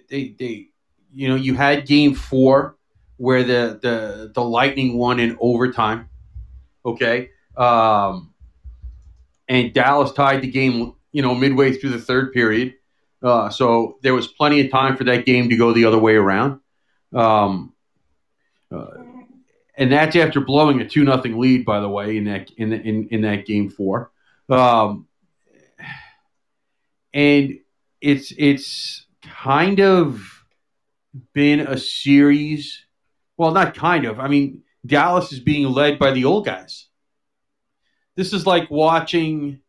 they 0.09 0.35
they 0.39 0.69
you 1.13 1.27
know 1.29 1.35
you 1.35 1.53
had 1.53 1.85
Game 1.85 2.15
Four 2.15 2.77
where 3.17 3.43
the 3.43 3.79
the 3.81 4.31
the 4.33 4.43
Lightning 4.43 4.97
won 4.97 5.19
in 5.19 5.37
overtime. 5.39 6.09
Okay, 6.85 7.29
um, 7.55 8.33
and 9.47 9.73
Dallas 9.73 10.11
tied 10.11 10.41
the 10.41 10.51
game. 10.51 10.93
You 11.11 11.21
know, 11.21 11.33
midway 11.33 11.73
through 11.73 11.91
the 11.91 11.99
third 11.99 12.33
period. 12.33 12.75
Uh, 13.23 13.49
so 13.49 13.97
there 14.03 14.13
was 14.13 14.27
plenty 14.27 14.61
of 14.61 14.69
time 14.69 14.95
for 14.95 15.03
that 15.05 15.25
game 15.25 15.49
to 15.49 15.57
go 15.57 15.73
the 15.73 15.85
other 15.85 15.97
way 15.97 16.15
around. 16.15 16.59
Um, 17.13 17.73
uh, 18.71 18.85
and 19.75 19.91
that's 19.91 20.15
after 20.15 20.39
blowing 20.41 20.81
a 20.81 20.87
two 20.87 21.03
nothing 21.03 21.39
lead, 21.39 21.65
by 21.65 21.79
the 21.79 21.89
way, 21.89 22.17
in 22.17 22.25
that 22.25 22.51
in 22.51 22.73
in, 22.73 23.07
in 23.09 23.21
that 23.21 23.45
game 23.45 23.69
four. 23.69 24.11
Um, 24.49 25.07
and 27.13 27.59
it's 28.01 28.31
it's 28.37 29.07
kind 29.23 29.79
of 29.79 30.21
been 31.33 31.61
a 31.61 31.77
series 31.77 32.85
well, 33.37 33.51
not 33.51 33.75
kind 33.75 34.05
of. 34.05 34.19
I 34.19 34.27
mean, 34.27 34.63
Dallas 34.85 35.31
is 35.31 35.39
being 35.39 35.67
led 35.71 35.99
by 35.99 36.11
the 36.11 36.25
old 36.25 36.45
guys. 36.45 36.87
This 38.17 38.33
is 38.33 38.47
like 38.47 38.71
watching, 38.71 39.61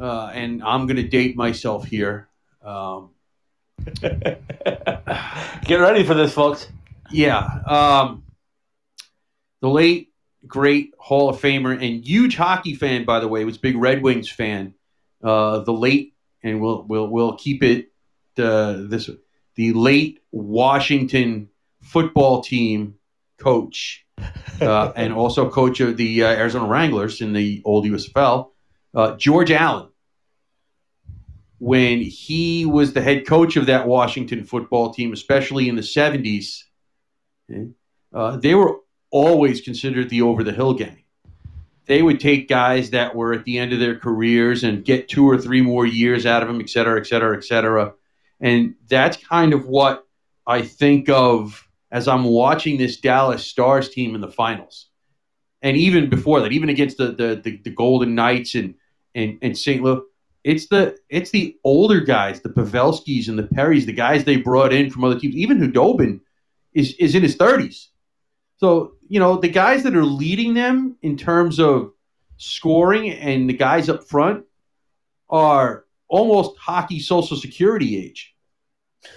uh, 0.00 0.30
and 0.32 0.62
I'm 0.62 0.86
going 0.86 0.96
to 0.96 1.08
date 1.08 1.36
myself 1.36 1.84
here. 1.84 2.28
Um, 2.64 3.10
Get 4.00 4.36
ready 5.68 6.04
for 6.04 6.14
this, 6.14 6.32
folks. 6.32 6.68
Yeah. 7.10 7.40
Um, 7.66 8.22
the 9.60 9.68
late 9.68 10.12
great 10.46 10.94
Hall 11.00 11.30
of 11.30 11.40
Famer 11.40 11.72
and 11.72 12.06
huge 12.06 12.36
hockey 12.36 12.76
fan, 12.76 13.04
by 13.04 13.18
the 13.18 13.26
way, 13.26 13.44
was 13.44 13.58
big 13.58 13.76
Red 13.76 14.02
Wings 14.02 14.30
fan. 14.30 14.74
Uh, 15.20 15.58
the 15.58 15.72
late, 15.72 16.14
and 16.44 16.60
we'll 16.60 16.84
we'll 16.84 17.08
we'll 17.08 17.36
keep 17.38 17.64
it 17.64 17.90
uh, 18.38 18.76
this 18.78 19.10
the 19.56 19.72
late 19.72 20.20
Washington 20.30 21.48
football 21.82 22.40
team 22.40 22.99
coach, 23.40 24.06
uh, 24.60 24.92
and 24.96 25.12
also 25.12 25.50
coach 25.50 25.80
of 25.80 25.96
the 25.96 26.24
uh, 26.24 26.28
Arizona 26.28 26.66
Wranglers 26.66 27.20
in 27.20 27.32
the 27.32 27.62
old 27.64 27.84
USFL, 27.84 28.50
uh, 28.94 29.16
George 29.16 29.50
Allen. 29.50 29.88
When 31.58 32.00
he 32.00 32.64
was 32.64 32.94
the 32.94 33.02
head 33.02 33.26
coach 33.26 33.56
of 33.56 33.66
that 33.66 33.86
Washington 33.86 34.44
football 34.44 34.94
team, 34.94 35.12
especially 35.12 35.68
in 35.68 35.76
the 35.76 35.82
70s, 35.82 36.62
uh, 38.14 38.36
they 38.38 38.54
were 38.54 38.78
always 39.10 39.60
considered 39.60 40.08
the 40.08 40.22
over 40.22 40.42
the 40.42 40.52
hill 40.52 40.74
gang. 40.74 41.04
They 41.86 42.02
would 42.02 42.20
take 42.20 42.48
guys 42.48 42.90
that 42.90 43.14
were 43.14 43.32
at 43.32 43.44
the 43.44 43.58
end 43.58 43.72
of 43.72 43.80
their 43.80 43.98
careers 43.98 44.62
and 44.62 44.84
get 44.84 45.08
two 45.08 45.28
or 45.28 45.36
three 45.36 45.60
more 45.60 45.84
years 45.84 46.24
out 46.24 46.42
of 46.42 46.48
them, 46.48 46.60
et 46.60 46.70
cetera, 46.70 47.00
et 47.00 47.06
cetera, 47.06 47.36
et 47.36 47.44
cetera. 47.44 47.94
And 48.40 48.76
that's 48.88 49.16
kind 49.16 49.52
of 49.52 49.66
what 49.66 50.06
I 50.46 50.62
think 50.62 51.08
of 51.08 51.68
as 51.90 52.08
I'm 52.08 52.24
watching 52.24 52.78
this 52.78 52.98
Dallas 52.98 53.46
Stars 53.46 53.88
team 53.88 54.14
in 54.14 54.20
the 54.20 54.30
finals. 54.30 54.86
And 55.62 55.76
even 55.76 56.08
before 56.08 56.40
that, 56.40 56.52
even 56.52 56.68
against 56.68 56.96
the 56.96 57.08
the, 57.12 57.40
the, 57.42 57.56
the 57.58 57.70
Golden 57.70 58.14
Knights 58.14 58.54
and, 58.54 58.74
and, 59.14 59.38
and 59.42 59.56
St. 59.56 59.82
Louis, 59.82 60.00
it's 60.44 60.68
the 60.68 60.96
it's 61.08 61.30
the 61.30 61.56
older 61.64 62.00
guys, 62.00 62.40
the 62.40 62.48
Pavelskis 62.48 63.28
and 63.28 63.38
the 63.38 63.44
Perrys, 63.44 63.84
the 63.84 63.92
guys 63.92 64.24
they 64.24 64.36
brought 64.36 64.72
in 64.72 64.90
from 64.90 65.04
other 65.04 65.18
teams. 65.18 65.34
Even 65.36 65.58
Khudobin 65.58 66.20
is 66.72 66.94
is 66.94 67.14
in 67.14 67.22
his 67.22 67.36
30s. 67.36 67.88
So, 68.58 68.92
you 69.08 69.20
know, 69.20 69.36
the 69.36 69.48
guys 69.48 69.82
that 69.84 69.96
are 69.96 70.04
leading 70.04 70.54
them 70.54 70.96
in 71.02 71.16
terms 71.16 71.58
of 71.58 71.92
scoring 72.36 73.10
and 73.10 73.48
the 73.48 73.54
guys 73.54 73.88
up 73.88 74.04
front 74.04 74.44
are 75.28 75.84
almost 76.08 76.58
hockey 76.58 77.00
social 77.00 77.36
security 77.36 77.98
age. 77.98 78.34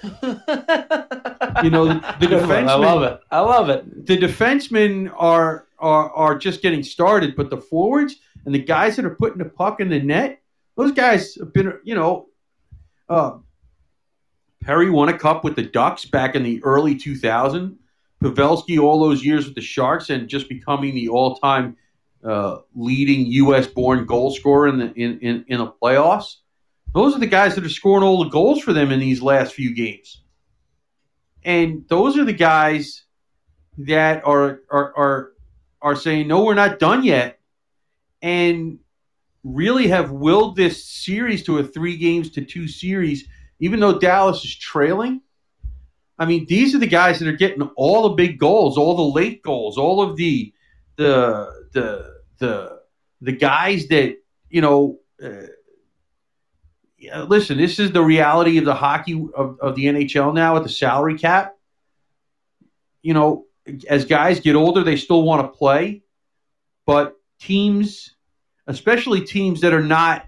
You 0.03 1.69
know, 1.69 1.85
the, 1.85 2.15
the 2.19 2.27
defensemen. 2.27 2.67
I 2.67 2.75
love 2.75 3.03
it. 3.03 3.19
I 3.31 3.39
love 3.39 3.69
it. 3.69 4.05
The 4.05 4.17
defensemen 4.17 5.13
are, 5.17 5.67
are 5.79 6.09
are 6.11 6.37
just 6.37 6.61
getting 6.61 6.83
started, 6.83 7.35
but 7.35 7.49
the 7.49 7.57
forwards 7.57 8.15
and 8.45 8.53
the 8.53 8.59
guys 8.59 8.95
that 8.95 9.05
are 9.05 9.15
putting 9.15 9.37
the 9.39 9.49
puck 9.49 9.79
in 9.79 9.89
the 9.89 9.99
net, 9.99 10.41
those 10.75 10.91
guys 10.91 11.35
have 11.35 11.53
been, 11.53 11.73
you 11.83 11.95
know, 11.95 12.27
uh, 13.09 13.37
Perry 14.63 14.89
won 14.89 15.09
a 15.09 15.17
cup 15.17 15.43
with 15.43 15.55
the 15.55 15.63
Ducks 15.63 16.05
back 16.05 16.35
in 16.35 16.43
the 16.43 16.63
early 16.63 16.95
2000s. 16.95 17.75
Pavelski 18.23 18.79
all 18.79 18.99
those 18.99 19.23
years 19.23 19.45
with 19.45 19.55
the 19.55 19.61
Sharks 19.61 20.09
and 20.09 20.29
just 20.29 20.47
becoming 20.47 20.95
the 20.95 21.09
all-time 21.09 21.75
uh, 22.23 22.59
leading 22.73 23.25
U.S.-born 23.25 24.05
goal 24.07 24.31
scorer 24.31 24.69
in 24.69 24.77
the 24.77 24.93
in, 24.93 25.19
in, 25.19 25.45
in 25.49 25.57
the 25.59 25.67
playoffs. 25.67 26.37
Those 26.93 27.15
are 27.15 27.19
the 27.19 27.27
guys 27.27 27.55
that 27.55 27.65
are 27.65 27.69
scoring 27.69 28.03
all 28.03 28.23
the 28.23 28.29
goals 28.29 28.61
for 28.61 28.73
them 28.73 28.91
in 28.91 28.99
these 28.99 29.21
last 29.21 29.53
few 29.53 29.73
games, 29.73 30.23
and 31.43 31.85
those 31.87 32.17
are 32.17 32.25
the 32.25 32.33
guys 32.33 33.03
that 33.79 34.25
are 34.25 34.61
are 34.69 34.93
are 34.97 35.31
are 35.81 35.95
saying 35.95 36.27
no, 36.27 36.43
we're 36.43 36.53
not 36.53 36.79
done 36.79 37.03
yet, 37.03 37.39
and 38.21 38.79
really 39.43 39.87
have 39.87 40.11
willed 40.11 40.55
this 40.55 40.85
series 40.85 41.43
to 41.43 41.57
a 41.59 41.63
three 41.63 41.97
games 41.97 42.31
to 42.31 42.45
two 42.45 42.67
series, 42.67 43.27
even 43.59 43.79
though 43.79 43.99
Dallas 43.99 44.43
is 44.45 44.55
trailing 44.55 45.21
I 46.19 46.25
mean, 46.25 46.45
these 46.45 46.75
are 46.75 46.79
the 46.79 46.87
guys 46.87 47.19
that 47.19 47.27
are 47.27 47.33
getting 47.35 47.63
all 47.75 48.03
the 48.03 48.15
big 48.15 48.39
goals, 48.39 48.77
all 48.77 48.95
the 48.95 49.19
late 49.19 49.41
goals, 49.41 49.77
all 49.77 50.01
of 50.01 50.15
the 50.15 50.53
the 50.95 51.67
the 51.73 52.21
the 52.37 52.79
the 53.21 53.31
guys 53.31 53.87
that 53.87 54.17
you 54.49 54.61
know. 54.61 54.99
Uh, 55.23 55.47
listen, 57.27 57.57
this 57.57 57.79
is 57.79 57.91
the 57.91 58.01
reality 58.01 58.57
of 58.57 58.65
the 58.65 58.75
hockey 58.75 59.13
of, 59.35 59.59
of 59.59 59.75
the 59.75 59.85
NHL 59.85 60.33
now 60.33 60.55
with 60.55 60.63
the 60.63 60.69
salary 60.69 61.17
cap. 61.17 61.55
You 63.01 63.13
know, 63.13 63.45
as 63.87 64.05
guys 64.05 64.39
get 64.39 64.55
older, 64.55 64.83
they 64.83 64.95
still 64.95 65.23
want 65.23 65.41
to 65.41 65.57
play, 65.57 66.03
but 66.85 67.15
teams, 67.39 68.15
especially 68.67 69.21
teams 69.21 69.61
that 69.61 69.73
are 69.73 69.83
not 69.83 70.25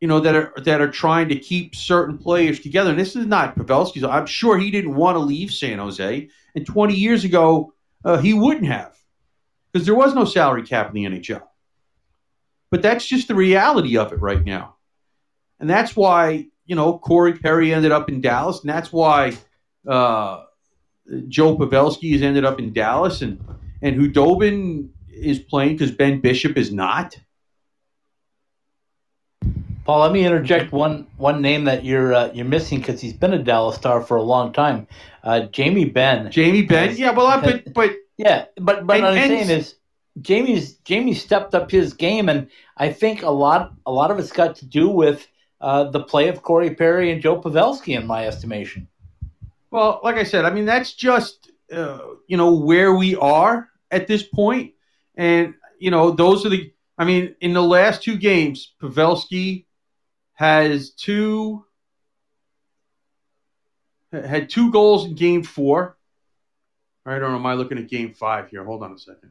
you 0.00 0.08
know 0.08 0.20
that 0.20 0.34
are 0.34 0.52
that 0.56 0.80
are 0.80 0.90
trying 0.90 1.28
to 1.28 1.36
keep 1.36 1.74
certain 1.74 2.16
players 2.16 2.60
together. 2.60 2.90
And 2.90 2.98
this 2.98 3.16
is 3.16 3.26
not 3.26 3.54
Pavelski's. 3.54 4.02
I'm 4.02 4.26
sure 4.26 4.58
he 4.58 4.70
didn't 4.70 4.94
want 4.94 5.16
to 5.16 5.20
leave 5.20 5.52
San 5.52 5.78
Jose. 5.78 6.28
And 6.54 6.66
20 6.66 6.94
years 6.94 7.24
ago, 7.24 7.74
uh, 8.04 8.16
he 8.18 8.34
wouldn't 8.34 8.66
have, 8.66 8.96
because 9.70 9.86
there 9.86 9.94
was 9.94 10.14
no 10.14 10.24
salary 10.24 10.62
cap 10.62 10.88
in 10.88 10.94
the 10.94 11.04
NHL. 11.04 11.42
But 12.70 12.82
that's 12.82 13.06
just 13.06 13.28
the 13.28 13.34
reality 13.34 13.96
of 13.96 14.12
it 14.12 14.20
right 14.20 14.44
now, 14.44 14.76
and 15.58 15.68
that's 15.68 15.96
why 15.96 16.46
you 16.66 16.76
know 16.76 16.98
Corey 16.98 17.32
Perry 17.32 17.74
ended 17.74 17.92
up 17.92 18.08
in 18.08 18.20
Dallas, 18.20 18.60
and 18.60 18.70
that's 18.70 18.92
why 18.92 19.36
uh, 19.88 20.44
Joe 21.28 21.56
Pavelski 21.56 22.12
has 22.12 22.22
ended 22.22 22.44
up 22.44 22.58
in 22.58 22.72
Dallas, 22.72 23.22
and 23.22 23.44
and 23.82 23.96
Khudobin 23.96 24.90
is 25.08 25.38
playing 25.38 25.76
because 25.76 25.90
Ben 25.90 26.20
Bishop 26.20 26.56
is 26.56 26.72
not. 26.72 27.18
Paul, 29.84 30.02
let 30.02 30.12
me 30.12 30.24
interject 30.24 30.72
one 30.72 31.06
one 31.16 31.42
name 31.42 31.64
that 31.64 31.84
you're 31.84 32.14
uh, 32.14 32.30
you're 32.32 32.44
missing 32.44 32.78
because 32.78 33.00
he's 33.00 33.14
been 33.14 33.32
a 33.32 33.42
Dallas 33.42 33.76
Star 33.76 34.00
for 34.00 34.16
a 34.16 34.22
long 34.22 34.52
time. 34.52 34.86
Uh, 35.24 35.40
Jamie 35.40 35.86
Benn. 35.86 36.30
Jamie 36.30 36.62
Benn. 36.62 36.90
Has, 36.90 36.98
yeah, 36.98 37.10
well, 37.10 37.26
I, 37.26 37.40
but 37.40 37.74
but 37.74 37.96
yeah, 38.16 38.44
but 38.56 38.86
but 38.86 38.96
and, 38.96 39.04
what 39.04 39.14
I'm 39.14 39.28
saying 39.28 39.50
is 39.50 39.74
Jamie's 40.20 40.74
Jamie 40.78 41.14
stepped 41.14 41.54
up 41.54 41.70
his 41.70 41.94
game, 41.94 42.28
and 42.28 42.48
I 42.76 42.92
think 42.92 43.22
a 43.22 43.30
lot 43.30 43.72
a 43.86 43.92
lot 43.92 44.10
of 44.10 44.18
it's 44.18 44.32
got 44.32 44.56
to 44.56 44.66
do 44.66 44.88
with 44.88 45.26
uh, 45.60 45.84
the 45.84 46.02
play 46.02 46.28
of 46.28 46.42
Corey 46.42 46.74
Perry 46.74 47.12
and 47.12 47.22
Joe 47.22 47.40
Pavelski, 47.40 47.96
in 47.96 48.06
my 48.06 48.26
estimation. 48.26 48.88
Well, 49.70 50.00
like 50.02 50.16
I 50.16 50.24
said, 50.24 50.44
I 50.44 50.50
mean 50.50 50.64
that's 50.64 50.94
just 50.94 51.50
uh, 51.72 52.00
you 52.26 52.36
know 52.36 52.54
where 52.54 52.94
we 52.94 53.16
are 53.16 53.68
at 53.90 54.06
this 54.06 54.22
point, 54.22 54.74
and 55.14 55.54
you 55.78 55.90
know 55.90 56.10
those 56.10 56.44
are 56.44 56.50
the. 56.50 56.72
I 56.98 57.04
mean, 57.04 57.34
in 57.40 57.54
the 57.54 57.62
last 57.62 58.02
two 58.02 58.18
games, 58.18 58.74
Pavelski 58.82 59.64
has 60.34 60.90
two 60.90 61.64
had 64.12 64.50
two 64.50 64.70
goals 64.70 65.06
in 65.06 65.14
game 65.14 65.42
four. 65.42 65.96
I 67.06 67.18
don't. 67.18 67.34
Am 67.34 67.46
I 67.46 67.54
looking 67.54 67.78
at 67.78 67.88
game 67.88 68.12
five 68.12 68.50
here? 68.50 68.64
Hold 68.64 68.82
on 68.82 68.92
a 68.92 68.98
second. 68.98 69.30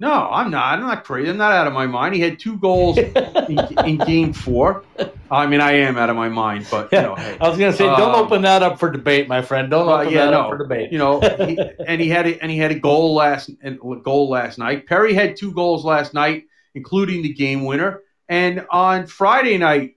No, 0.00 0.12
I'm 0.30 0.52
not. 0.52 0.74
I'm 0.74 0.80
not 0.80 1.02
crazy. 1.02 1.28
I'm 1.28 1.38
not 1.38 1.50
out 1.50 1.66
of 1.66 1.72
my 1.72 1.86
mind. 1.86 2.14
He 2.14 2.20
had 2.20 2.38
two 2.38 2.56
goals 2.58 2.98
in, 2.98 3.58
in, 3.84 3.96
game 3.98 4.32
four. 4.32 4.84
I 5.28 5.46
mean, 5.46 5.60
I 5.60 5.72
am 5.72 5.98
out 5.98 6.08
of 6.08 6.14
my 6.14 6.28
mind, 6.28 6.68
but 6.70 6.92
you 6.92 7.00
know, 7.00 7.16
hey, 7.16 7.36
I 7.40 7.48
was 7.48 7.58
going 7.58 7.72
to 7.72 7.76
say, 7.76 7.84
don't 7.84 8.14
um, 8.14 8.24
open 8.24 8.42
that 8.42 8.62
up 8.62 8.78
for 8.78 8.92
debate, 8.92 9.26
my 9.26 9.42
friend. 9.42 9.68
Don't 9.68 9.88
open 9.88 10.06
uh, 10.06 10.10
yeah, 10.10 10.26
that 10.26 10.30
no, 10.30 10.42
up 10.42 10.50
for 10.50 10.58
debate. 10.58 10.92
You 10.92 10.98
know, 10.98 11.20
he, 11.20 11.58
and 11.86 12.00
he 12.00 12.08
had 12.08 12.28
a, 12.28 12.40
and 12.40 12.48
he 12.50 12.58
had 12.58 12.70
a 12.70 12.78
goal 12.78 13.14
last 13.14 13.50
and 13.60 13.80
goal 14.04 14.30
last 14.30 14.56
night. 14.56 14.86
Perry 14.86 15.14
had 15.14 15.36
two 15.36 15.52
goals 15.52 15.84
last 15.84 16.14
night, 16.14 16.44
including 16.74 17.22
the 17.22 17.32
game 17.32 17.64
winner. 17.64 18.02
And 18.28 18.66
on 18.70 19.08
Friday 19.08 19.58
night, 19.58 19.96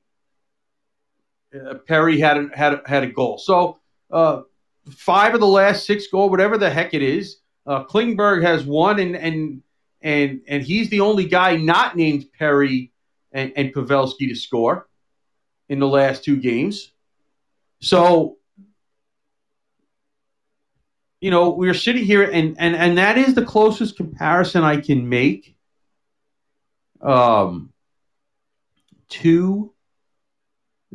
uh, 1.54 1.76
Perry 1.88 2.20
had 2.20 2.38
a, 2.38 2.50
had 2.56 2.74
a, 2.74 2.82
had 2.88 3.04
a 3.04 3.08
goal. 3.08 3.38
So 3.38 3.78
uh, 4.10 4.42
five 4.90 5.36
of 5.36 5.42
the 5.42 5.48
last 5.48 5.86
six 5.86 6.08
goal, 6.08 6.32
whatever 6.32 6.58
the 6.58 6.72
heck 6.72 6.96
it 6.96 7.04
is. 7.04 7.38
Uh, 7.68 7.84
Klingberg 7.84 8.42
has 8.42 8.66
one, 8.66 8.98
and 8.98 9.16
and 9.16 9.62
and 10.02 10.42
and 10.48 10.64
he's 10.64 10.90
the 10.90 11.02
only 11.02 11.26
guy 11.26 11.56
not 11.56 11.96
named 11.96 12.26
Perry 12.38 12.92
and, 13.32 13.54
and 13.56 13.74
Pavelski 13.74 14.30
to 14.30 14.36
score 14.36 14.88
in 15.70 15.80
the 15.80 15.88
last 15.88 16.24
two 16.24 16.38
games. 16.38 16.92
So 17.82 18.38
you 21.20 21.32
know 21.32 21.52
we're 21.52 21.74
sitting 21.74 22.04
here, 22.04 22.24
and 22.24 22.56
and 22.60 22.76
and 22.76 22.98
that 22.98 23.18
is 23.18 23.36
the 23.36 23.46
closest 23.46 23.98
comparison 23.98 24.64
I 24.64 24.78
can 24.78 25.08
make. 25.08 25.56
Um, 27.02 27.72
to 29.10 29.74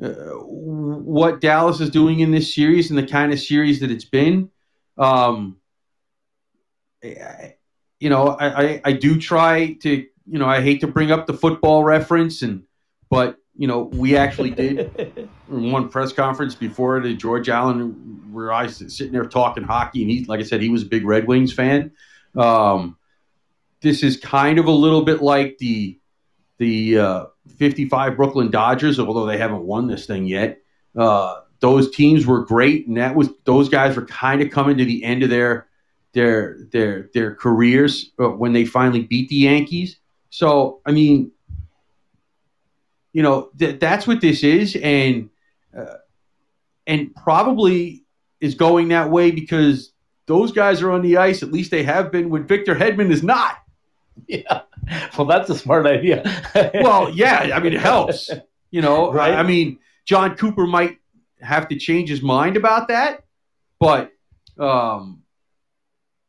uh, 0.03 0.09
what 0.09 1.41
Dallas 1.41 1.81
is 1.81 1.91
doing 1.91 2.21
in 2.21 2.31
this 2.31 2.55
series 2.55 2.91
and 2.91 2.99
the 2.99 3.07
kind 3.07 3.33
of 3.33 3.41
series 3.41 3.81
that 3.81 3.91
it's 3.91 4.05
been. 4.05 4.51
Um, 4.99 5.57
you 8.01 8.11
know, 8.11 8.29
I, 8.29 8.63
I, 8.63 8.81
I 8.85 8.93
do 8.93 9.19
try 9.19 9.75
to, 9.83 9.91
you 9.91 10.39
know, 10.39 10.47
I 10.47 10.61
hate 10.61 10.81
to 10.81 10.87
bring 10.87 11.11
up 11.11 11.27
the 11.27 11.35
football 11.35 11.85
reference, 11.85 12.43
and 12.43 12.65
but 13.11 13.39
you 13.57 13.67
know, 13.67 13.85
we 13.85 14.17
actually 14.17 14.51
did 14.51 15.29
one 15.47 15.89
press 15.89 16.13
conference 16.13 16.55
before 16.55 17.01
the 17.01 17.15
George 17.15 17.49
Allen, 17.49 18.23
where 18.31 18.53
I 18.53 18.65
was 18.65 18.77
sitting 18.95 19.13
there 19.13 19.25
talking 19.25 19.65
hockey, 19.65 20.03
and 20.03 20.11
he, 20.11 20.25
like 20.25 20.41
I 20.41 20.45
said, 20.45 20.61
he 20.61 20.69
was 20.69 20.83
a 20.83 20.87
big 20.87 21.05
Red 21.05 21.27
Wings 21.27 21.53
fan. 21.53 21.93
Um, 22.35 22.97
this 23.81 24.03
is 24.03 24.17
kind 24.19 24.59
of 24.59 24.67
a 24.67 24.73
little 24.73 25.03
bit 25.03 25.23
like 25.23 25.59
the 25.59 25.99
the 26.59 26.99
uh, 26.99 27.25
55 27.57 28.17
Brooklyn 28.17 28.51
Dodgers, 28.51 28.99
although 28.99 29.27
they 29.27 29.39
haven't 29.39 29.63
won 29.63 29.87
this 29.87 30.07
thing 30.07 30.27
yet. 30.27 30.61
Uh, 30.97 31.41
those 31.61 31.91
teams 31.91 32.27
were 32.27 32.45
great, 32.45 32.87
and 32.87 32.97
that 32.97 33.15
was 33.15 33.31
those 33.45 33.69
guys 33.69 33.97
were 33.97 34.07
kind 34.07 34.43
of 34.43 34.51
coming 34.51 34.77
to 34.79 34.85
the 34.85 35.05
end 35.05 35.23
of 35.23 35.31
their 35.31 35.66
their 36.17 36.59
their 36.73 37.11
their 37.15 37.35
careers 37.35 38.11
uh, 38.19 38.29
when 38.31 38.55
they 38.55 38.65
finally 38.65 39.03
beat 39.03 39.29
the 39.29 39.37
Yankees. 39.37 39.99
So 40.31 40.81
I 40.87 40.91
mean, 40.91 41.31
you 43.13 43.23
know 43.23 43.51
th- 43.59 43.79
that's 43.79 44.07
what 44.07 44.21
this 44.23 44.43
is, 44.43 44.77
and 44.83 45.29
uh, 45.77 45.99
and 46.87 47.15
probably 47.15 48.03
is 48.41 48.55
going 48.55 48.89
that 48.89 49.11
way 49.11 49.31
because 49.31 49.93
those 50.27 50.53
guys 50.53 50.81
are 50.83 50.91
on 50.91 51.03
the 51.03 51.19
ice. 51.19 51.43
At 51.43 51.53
least 51.53 51.71
they 51.71 51.83
have 51.83 52.11
been. 52.11 52.31
When 52.31 52.47
Victor 52.47 52.75
Hedman 52.75 53.13
is 53.13 53.23
not. 53.23 53.59
Yeah. 54.27 54.63
Well, 55.19 55.27
that's 55.27 55.51
a 55.51 55.59
smart 55.59 55.87
idea. 55.87 56.23
well, 56.75 57.11
yeah. 57.11 57.51
I 57.55 57.61
mean, 57.61 57.75
it 57.75 57.81
helps. 57.81 58.31
You 58.71 58.81
know, 58.81 59.13
Right. 59.13 59.35
I, 59.35 59.41
I 59.41 59.43
mean, 59.43 59.79
Jon 60.07 60.37
Cooper 60.37 60.67
might 60.67 60.99
have 61.41 61.69
to 61.69 61.77
change 61.77 62.09
his 62.09 62.23
mind 62.23 62.57
about 62.57 62.89
that, 62.89 63.25
but, 63.79 64.13
um, 64.59 65.23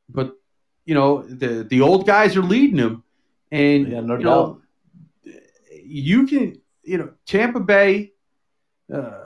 but 0.10 0.34
you 0.86 0.96
know, 0.96 1.24
the 1.24 1.64
the 1.64 1.82
old 1.82 2.06
guys 2.06 2.36
are 2.38 2.44
leading 2.44 2.78
him, 2.78 3.04
and 3.52 3.92
Yeah, 3.92 4.00
no 4.02 4.18
you 4.18 4.24
know, 4.24 4.62
you 5.84 6.28
can, 6.28 6.62
you 6.84 6.98
know, 6.98 7.12
Tampa 7.26 7.60
Bay 7.60 8.14
uh, 8.94 9.24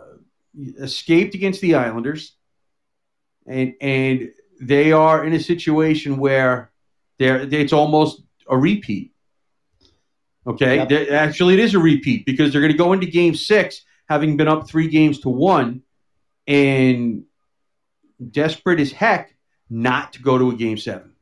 escaped 0.79 1.35
against 1.35 1.61
the 1.61 1.75
Islanders, 1.75 2.35
and 3.45 3.73
and 3.79 4.31
they 4.59 4.91
are 4.91 5.23
in 5.23 5.33
a 5.33 5.39
situation 5.39 6.17
where 6.17 6.71
they're 7.19 7.41
it's 7.41 7.73
almost 7.73 8.23
a 8.50 8.57
repeat. 8.57 9.11
Okay, 10.47 10.77
Yep. 10.77 11.11
Actually, 11.11 11.53
it 11.53 11.59
is 11.59 11.75
a 11.75 11.79
repeat 11.79 12.25
because 12.25 12.51
they're 12.51 12.61
going 12.61 12.71
to 12.71 12.77
go 12.77 12.93
into 12.93 13.05
Game 13.05 13.35
Six 13.35 13.83
having 14.09 14.35
been 14.35 14.47
up 14.47 14.67
three 14.67 14.88
games 14.88 15.19
to 15.19 15.29
one, 15.29 15.83
and 16.47 17.23
desperate 18.31 18.79
as 18.79 18.91
heck 18.91 19.35
not 19.71 20.13
to 20.13 20.21
go 20.21 20.37
to 20.37 20.51
a 20.51 20.55
Game 20.55 20.77
Seven. 20.77 21.13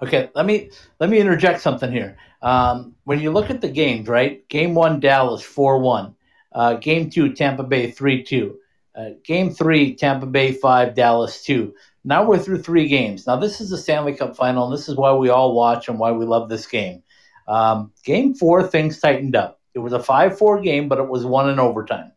Okay, 0.00 0.30
let 0.34 0.46
me 0.46 0.70
let 1.00 1.10
me 1.10 1.18
interject 1.18 1.60
something 1.60 1.90
here. 1.90 2.16
Um, 2.40 2.94
when 3.02 3.18
you 3.18 3.32
look 3.32 3.50
at 3.50 3.60
the 3.60 3.68
games, 3.68 4.06
right? 4.06 4.48
Game 4.48 4.74
one, 4.74 5.00
Dallas 5.00 5.42
four 5.42 5.80
one. 5.80 6.14
Uh, 6.52 6.74
game 6.74 7.10
two, 7.10 7.32
Tampa 7.32 7.64
Bay 7.64 7.90
three 7.90 8.22
two. 8.22 8.58
Uh, 8.94 9.10
game 9.24 9.50
three, 9.50 9.94
Tampa 9.94 10.26
Bay 10.26 10.52
five, 10.52 10.94
Dallas 10.94 11.42
two. 11.42 11.74
Now 12.04 12.24
we're 12.24 12.38
through 12.38 12.62
three 12.62 12.88
games. 12.88 13.26
Now 13.26 13.36
this 13.36 13.60
is 13.60 13.70
the 13.70 13.78
Stanley 13.78 14.14
Cup 14.14 14.36
final, 14.36 14.66
and 14.66 14.72
this 14.72 14.88
is 14.88 14.96
why 14.96 15.12
we 15.14 15.30
all 15.30 15.54
watch 15.54 15.88
and 15.88 15.98
why 15.98 16.12
we 16.12 16.26
love 16.26 16.48
this 16.48 16.66
game. 16.66 17.02
Um, 17.48 17.92
game 18.04 18.34
four, 18.34 18.66
things 18.66 19.00
tightened 19.00 19.34
up. 19.34 19.60
It 19.74 19.80
was 19.80 19.92
a 19.92 20.02
five 20.02 20.38
four 20.38 20.60
game, 20.60 20.88
but 20.88 20.98
it 20.98 21.08
was 21.08 21.24
won 21.24 21.48
in 21.50 21.58
overtime. 21.58 22.12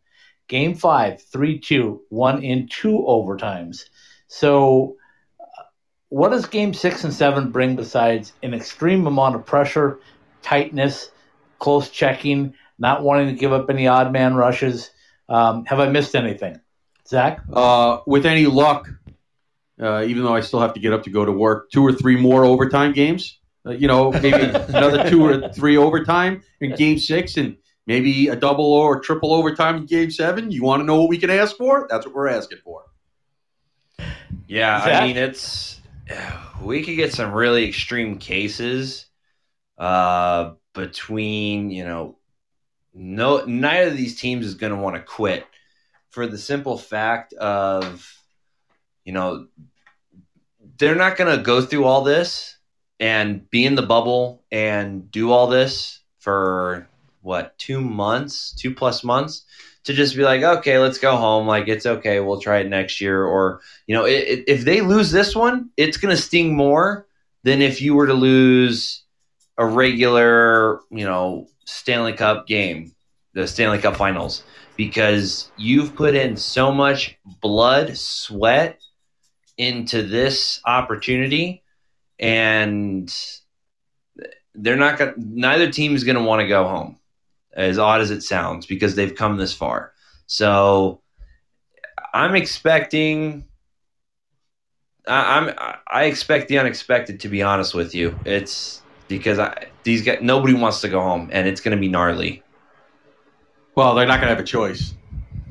Game 0.48 0.76
five, 0.76 1.22
three 1.22 1.58
two, 1.60 2.02
won 2.10 2.44
in 2.44 2.68
two 2.68 3.04
overtimes. 3.08 3.86
So 4.28 4.98
what 6.12 6.30
does 6.30 6.46
game 6.46 6.74
six 6.74 7.06
and 7.06 7.14
seven 7.14 7.52
bring 7.52 7.78
besides 7.78 8.34
an 8.44 8.54
extreme 8.54 9.08
amount 9.08 9.34
of 9.34 9.46
pressure, 9.46 10.00
tightness, 10.42 11.10
close 11.58 11.90
checking, 11.90 12.54
not 12.78 13.02
wanting 13.02 13.28
to 13.28 13.34
give 13.34 13.54
up 13.54 13.70
any 13.70 13.88
odd 13.88 14.12
man 14.12 14.36
rushes? 14.36 14.90
Um, 15.30 15.64
have 15.66 15.80
I 15.80 15.88
missed 15.88 16.14
anything? 16.14 16.60
Zach? 17.08 17.40
Uh, 17.52 18.00
with 18.06 18.26
any 18.26 18.46
luck, 18.46 18.90
uh, 19.82 20.04
even 20.04 20.24
though 20.24 20.36
I 20.36 20.42
still 20.42 20.60
have 20.60 20.74
to 20.74 20.82
get 20.82 20.92
up 20.92 21.04
to 21.04 21.10
go 21.10 21.24
to 21.24 21.32
work, 21.32 21.72
two 21.72 21.82
or 21.82 21.94
three 21.94 22.18
more 22.18 22.44
overtime 22.44 22.92
games. 22.92 23.40
Uh, 23.66 23.72
you 23.72 23.88
know, 23.88 24.12
maybe 24.12 24.44
another 24.68 25.10
two 25.10 25.24
or 25.24 25.48
three 25.54 25.78
overtime 25.78 26.44
in 26.60 26.76
Game 26.76 27.00
Six, 27.00 27.38
and 27.38 27.56
maybe 27.88 28.28
a 28.28 28.36
double 28.36 28.66
or 28.66 29.00
triple 29.00 29.34
overtime 29.34 29.78
in 29.78 29.86
Game 29.86 30.12
Seven. 30.12 30.52
You 30.52 30.64
want 30.64 30.82
to 30.82 30.86
know 30.86 31.00
what 31.00 31.08
we 31.08 31.18
can 31.18 31.30
ask 31.30 31.56
for? 31.56 31.88
That's 31.90 32.06
what 32.06 32.14
we're 32.14 32.28
asking 32.28 32.58
for. 32.66 32.84
Yeah, 34.48 34.84
Zach? 34.84 35.04
I 35.04 35.08
mean 35.08 35.16
it's 35.16 35.81
we 36.62 36.84
could 36.84 36.96
get 36.96 37.14
some 37.14 37.32
really 37.32 37.68
extreme 37.68 38.18
cases 38.18 39.06
uh 39.78 40.54
between, 40.74 41.70
you 41.70 41.84
know, 41.84 42.18
no 42.94 43.44
neither 43.46 43.90
of 43.92 43.98
these 43.98 44.20
teams 44.20 44.46
is 44.46 44.56
going 44.56 44.74
to 44.74 44.80
want 44.80 44.96
to 44.96 45.02
quit 45.02 45.46
for 46.10 46.28
the 46.28 46.38
simple 46.38 46.78
fact 46.78 47.34
of 47.34 48.18
you 49.06 49.14
know 49.14 49.48
they're 50.78 50.96
not 50.96 51.16
going 51.16 51.36
to 51.36 51.44
go 51.44 51.62
through 51.62 51.86
all 51.86 52.04
this 52.04 52.58
and 53.00 53.50
be 53.50 53.66
in 53.66 53.76
the 53.76 53.82
bubble 53.82 54.44
and 54.52 55.10
do 55.12 55.32
all 55.32 55.48
this 55.48 56.02
for 56.20 56.88
what, 57.22 57.58
2 57.58 57.82
months, 57.82 58.54
2 58.56 58.74
plus 58.74 59.04
months 59.04 59.46
to 59.84 59.94
just 59.94 60.16
be 60.16 60.24
like, 60.24 60.42
okay, 60.42 60.78
let's 60.78 60.98
go 60.98 61.16
home. 61.16 61.48
Like 61.48 61.68
it's 61.68 61.86
okay, 61.86 62.20
we'll 62.20 62.40
try 62.40 62.60
it 62.60 62.70
next 62.70 63.02
year. 63.02 63.24
Or 63.24 63.62
you 63.88 63.96
know, 63.96 64.06
it, 64.06 64.28
it, 64.28 64.44
if 64.48 64.62
they 64.62 64.82
lose 64.82 65.12
this 65.12 65.36
one, 65.36 65.70
it's 65.78 65.98
going 65.98 66.16
to 66.16 66.22
sting 66.22 66.56
more 66.56 67.08
than 67.44 67.62
if 67.62 67.82
you 67.82 67.96
were 67.96 68.08
to 68.08 68.14
lose 68.14 69.04
a 69.58 69.66
regular, 69.66 70.82
you 70.92 71.06
know, 71.06 71.48
Stanley 71.66 72.14
Cup 72.14 72.48
game, 72.48 72.94
the 73.34 73.48
Stanley 73.48 73.80
Cup 73.80 73.96
Finals, 73.96 74.44
because 74.78 75.52
you've 75.58 75.96
put 75.96 76.16
in 76.16 76.38
so 76.38 76.72
much 76.72 77.18
blood, 77.42 77.98
sweat 77.98 78.80
into 79.58 80.04
this 80.04 80.62
opportunity, 80.66 81.64
and 82.20 83.14
they're 84.54 84.76
not 84.76 85.00
going. 85.00 85.14
Neither 85.18 85.72
team 85.72 85.96
is 85.96 86.04
going 86.04 86.18
to 86.18 86.24
want 86.24 86.42
to 86.42 86.48
go 86.48 86.68
home 86.68 86.98
as 87.54 87.78
odd 87.78 88.02
as 88.02 88.12
it 88.12 88.22
sounds, 88.22 88.66
because 88.66 88.96
they've 88.96 89.16
come 89.16 89.38
this 89.38 89.54
far. 89.54 89.94
So 90.28 91.02
I'm 92.14 92.36
expecting. 92.36 93.46
I, 95.08 95.38
I'm. 95.38 95.78
I 95.88 96.06
expect 96.06 96.48
the 96.48 96.60
unexpected. 96.60 97.20
To 97.22 97.30
be 97.30 97.42
honest 97.42 97.74
with 97.74 97.96
you, 97.96 98.18
it's 98.26 98.82
because 99.08 99.40
I, 99.40 99.68
these 99.84 100.02
guys. 100.02 100.20
Nobody 100.22 100.54
wants 100.54 100.82
to 100.82 100.90
go 100.90 101.02
home, 101.02 101.30
and 101.32 101.48
it's 101.48 101.62
going 101.62 101.76
to 101.76 101.82
be 101.82 101.88
gnarly. 101.88 102.44
Well, 103.76 103.96
they're 103.96 104.06
not 104.06 104.18
going 104.18 104.30
to 104.30 104.36
have 104.36 104.44
a 104.44 104.48
choice. 104.48 104.94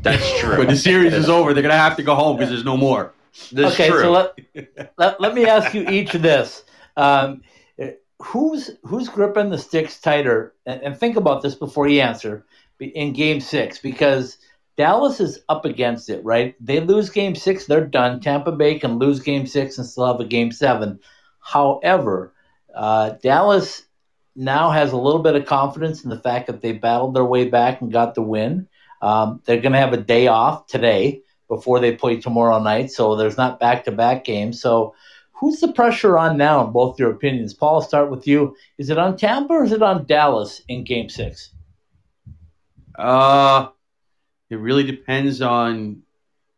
That's 0.03 0.39
true. 0.41 0.59
When 0.59 0.69
the 0.69 0.77
series 0.77 1.13
is 1.13 1.29
over, 1.29 1.55
they're 1.55 1.63
going 1.63 1.73
to 1.73 1.79
have 1.79 1.97
to 1.97 2.03
go 2.03 2.15
home 2.15 2.37
because 2.37 2.51
there's 2.51 2.65
no 2.65 2.77
more. 2.77 3.15
That's 3.53 3.75
okay, 3.75 3.89
true. 3.89 4.01
so 4.01 4.11
let, 4.11 4.93
let, 4.99 5.21
let 5.21 5.35
me 5.35 5.47
ask 5.47 5.73
you 5.73 5.89
each 5.89 6.15
of 6.15 6.23
this. 6.23 6.65
Um, 6.97 7.43
who's 8.21 8.71
who's 8.85 9.09
gripping 9.09 9.51
the 9.51 9.59
sticks 9.59 10.01
tighter? 10.01 10.55
And, 10.67 10.83
and 10.83 10.97
think 10.97 11.17
about 11.17 11.43
this 11.43 11.55
before 11.55 11.89
you 11.89 12.01
answer 12.01 12.45
in 12.79 13.13
game 13.13 13.41
six, 13.41 13.79
because 13.79 14.39
Dallas 14.77 15.21
is 15.21 15.41
up 15.49 15.65
against 15.65 16.09
it, 16.09 16.25
right? 16.25 16.55
They 16.61 16.81
lose 16.81 17.11
game 17.11 17.35
six, 17.35 17.67
they're 17.67 17.87
done. 17.87 18.21
Tampa 18.21 18.53
Bay 18.53 18.79
can 18.79 18.99
lose 18.99 19.21
game 19.21 19.47
six 19.47 19.77
and 19.79 19.87
still 19.87 20.07
have 20.07 20.21
a 20.21 20.25
game 20.25 20.53
seven. 20.53 21.01
However, 21.41 22.33
uh, 22.75 23.11
Dallas 23.23 23.85
now 24.37 24.71
has 24.71 24.93
a 24.93 24.97
little 24.97 25.23
bit 25.23 25.37
of 25.37 25.45
confidence 25.45 26.05
in 26.05 26.11
the 26.11 26.19
fact 26.19 26.47
that 26.47 26.61
they 26.61 26.73
battled 26.73 27.15
their 27.15 27.25
way 27.25 27.49
back 27.49 27.81
and 27.81 27.93
got 27.93 28.15
the 28.15 28.23
win. 28.23 28.69
Um, 29.03 29.43
they're 29.45 29.61
going 29.61 29.73
to 29.73 29.79
have 29.79 29.93
a 29.93 29.99
day 29.99 30.29
off 30.29 30.67
today 30.67 31.23
before 31.49 31.81
they 31.81 31.97
play 31.97 32.21
tomorrow 32.21 32.63
night, 32.63 32.91
so 32.91 33.17
there's 33.17 33.37
not 33.37 33.59
back 33.59 33.85
to 33.85 33.93
back 33.93 34.25
games. 34.25 34.61
So, 34.61 34.95
who's 35.40 35.61
the 35.61 35.72
pressure 35.72 36.18
on 36.18 36.37
now 36.37 36.66
in 36.66 36.72
both 36.72 36.98
your 36.98 37.11
opinions? 37.11 37.55
Paul, 37.55 37.76
I'll 37.76 37.81
start 37.81 38.11
with 38.11 38.26
you. 38.26 38.55
Is 38.79 38.90
it 38.90 38.98
on 38.98 39.16
Tampa 39.16 39.55
or 39.55 39.64
is 39.64 39.72
it 39.72 39.83
on 39.83 40.05
Dallas 40.05 40.61
in 40.68 40.85
game 40.85 41.09
six? 41.09 41.53
Uh, 42.98 43.68
it 44.50 44.57
really 44.57 44.85
depends 44.85 45.40
on 45.40 46.03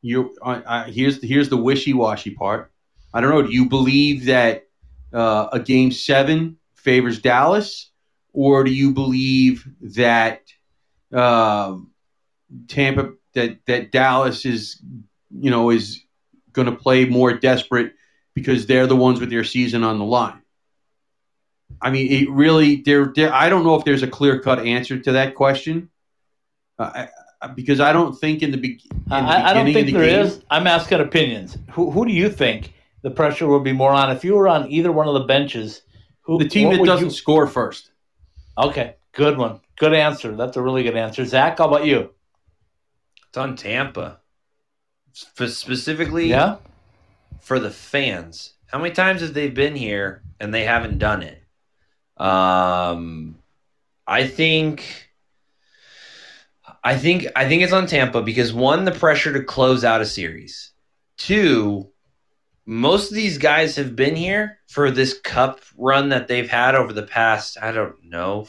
you. 0.02 0.34
On, 0.42 0.62
uh, 0.64 0.84
here's 0.84 1.22
here's 1.22 1.48
the 1.48 1.56
wishy 1.56 1.92
washy 1.92 2.30
part. 2.30 2.72
I 3.14 3.20
don't 3.20 3.30
know. 3.30 3.42
Do 3.42 3.52
you 3.52 3.68
believe 3.68 4.24
that 4.24 4.66
uh, 5.12 5.48
a 5.52 5.60
game 5.60 5.92
seven 5.92 6.56
favors 6.74 7.20
Dallas, 7.20 7.90
or 8.32 8.64
do 8.64 8.72
you 8.72 8.92
believe 8.92 9.64
that 9.94 10.42
um, 11.12 11.92
Tampa 12.66 13.12
that 13.34 13.58
that 13.66 13.92
Dallas 13.92 14.44
is 14.44 14.82
you 15.30 15.50
know 15.50 15.70
is 15.70 16.02
going 16.52 16.66
to 16.66 16.74
play 16.74 17.04
more 17.04 17.32
desperate 17.32 17.92
because 18.34 18.66
they're 18.66 18.86
the 18.86 18.96
ones 18.96 19.20
with 19.20 19.30
their 19.30 19.44
season 19.44 19.82
on 19.84 19.98
the 19.98 20.04
line? 20.04 20.40
I 21.80 21.90
mean, 21.90 22.10
it 22.12 22.30
really 22.30 22.76
there. 22.82 23.12
there 23.14 23.32
I 23.32 23.48
don't 23.48 23.64
know 23.64 23.74
if 23.76 23.84
there's 23.84 24.02
a 24.02 24.08
clear 24.08 24.40
cut 24.40 24.60
answer 24.60 24.98
to 24.98 25.12
that 25.12 25.34
question. 25.34 25.90
Uh, 26.78 27.06
I, 27.40 27.46
because 27.48 27.80
I 27.80 27.92
don't 27.92 28.14
think 28.14 28.42
in 28.42 28.52
the, 28.52 28.56
be- 28.56 28.80
in 28.92 29.08
the 29.08 29.14
I, 29.14 29.50
I 29.50 29.52
don't 29.54 29.64
beginning 29.66 29.74
think 29.74 29.88
of 29.88 29.94
the 29.94 29.98
there 30.06 30.22
game, 30.22 30.26
is. 30.26 30.42
I'm 30.48 30.66
asking 30.66 31.00
opinions. 31.00 31.58
Who, 31.72 31.90
who 31.90 32.06
do 32.06 32.12
you 32.12 32.30
think 32.30 32.72
the 33.02 33.10
pressure 33.10 33.48
will 33.48 33.60
be 33.60 33.72
more 33.72 33.90
on? 33.90 34.10
If 34.14 34.24
you 34.24 34.34
were 34.36 34.46
on 34.46 34.70
either 34.70 34.92
one 34.92 35.08
of 35.08 35.14
the 35.14 35.24
benches, 35.24 35.82
who 36.20 36.38
the 36.38 36.48
team 36.48 36.70
that 36.70 36.84
doesn't 36.84 37.06
you- 37.06 37.10
score 37.10 37.46
first. 37.48 37.90
Okay, 38.56 38.94
good 39.12 39.38
one. 39.38 39.60
Good 39.76 39.94
answer. 39.94 40.36
That's 40.36 40.56
a 40.56 40.62
really 40.62 40.82
good 40.84 40.96
answer. 40.96 41.24
Zach, 41.24 41.58
how 41.58 41.66
about 41.66 41.84
you? 41.86 42.10
it's 43.28 43.38
on 43.38 43.56
Tampa, 43.56 44.20
Sp- 45.16 45.48
specifically 45.48 46.28
Yeah. 46.28 46.56
For 47.42 47.58
the 47.58 47.70
fans. 47.70 48.54
How 48.66 48.78
many 48.78 48.94
times 48.94 49.20
have 49.20 49.34
they 49.34 49.50
been 49.50 49.76
here 49.76 50.22
and 50.40 50.54
they 50.54 50.64
haven't 50.64 50.98
done 50.98 51.22
it? 51.22 51.42
Um, 52.16 53.36
I 54.06 54.26
think, 54.26 55.10
I 56.82 56.96
think, 56.96 57.26
I 57.36 57.46
think 57.46 57.62
it's 57.62 57.72
on 57.72 57.86
Tampa 57.86 58.22
because 58.22 58.52
one, 58.52 58.84
the 58.84 58.92
pressure 58.92 59.32
to 59.32 59.42
close 59.42 59.84
out 59.84 60.00
a 60.00 60.06
series. 60.06 60.70
Two, 61.18 61.90
most 62.64 63.10
of 63.10 63.16
these 63.16 63.38
guys 63.38 63.76
have 63.76 63.96
been 63.96 64.16
here 64.16 64.58
for 64.68 64.90
this 64.90 65.18
cup 65.20 65.60
run 65.76 66.10
that 66.10 66.28
they've 66.28 66.48
had 66.48 66.76
over 66.76 66.92
the 66.92 67.02
past, 67.02 67.58
I 67.60 67.72
don't 67.72 68.04
know, 68.04 68.46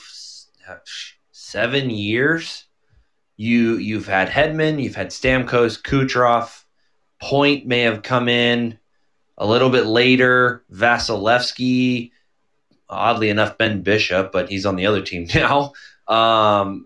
seven 1.32 1.90
years. 1.90 2.66
You 3.36 3.78
you've 3.78 4.06
had 4.06 4.30
Hedman, 4.30 4.82
you've 4.82 4.96
had 4.96 5.10
Stamkos, 5.10 5.82
Kucherov, 5.82 6.64
Point 7.20 7.66
may 7.66 7.84
have 7.84 8.04
come 8.04 8.28
in 8.28 8.78
a 9.38 9.46
little 9.46 9.70
bit 9.70 9.86
later. 9.86 10.64
Vasilevskiy, 10.72 12.12
oddly 12.90 13.30
enough, 13.30 13.58
Ben 13.58 13.82
Bishop, 13.82 14.32
but 14.32 14.50
he's 14.50 14.66
on 14.66 14.76
the 14.76 14.86
other 14.86 15.02
team 15.02 15.28
now. 15.36 15.74
Um, 16.08 16.86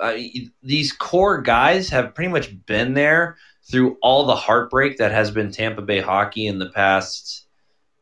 these 0.61 0.91
core 0.93 1.41
guys 1.41 1.89
have 1.89 2.13
pretty 2.13 2.31
much 2.31 2.65
been 2.65 2.93
there 2.93 3.37
through 3.69 3.97
all 4.01 4.25
the 4.25 4.35
heartbreak 4.35 4.97
that 4.97 5.11
has 5.11 5.31
been 5.31 5.51
Tampa 5.51 5.81
Bay 5.81 5.99
hockey 5.99 6.47
in 6.47 6.59
the 6.59 6.69
past, 6.69 7.47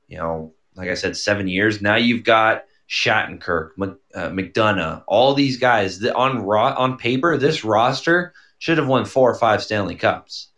you 0.07 0.17
know, 0.17 0.53
like 0.75 0.89
I 0.89 0.93
said, 0.93 1.17
seven 1.17 1.47
years. 1.47 1.81
Now 1.81 1.95
you've 1.95 2.23
got 2.23 2.65
Shattenkirk, 2.89 3.71
uh, 4.13 4.29
McDonagh, 4.29 5.03
all 5.07 5.33
these 5.33 5.57
guys 5.57 6.05
on 6.05 6.43
ro- 6.43 6.75
on 6.77 6.97
paper, 6.97 7.37
this 7.37 7.63
roster 7.63 8.33
should 8.59 8.77
have 8.77 8.87
won 8.87 9.05
four 9.05 9.31
or 9.31 9.35
five 9.35 9.63
Stanley 9.63 9.95
Cups, 9.95 10.49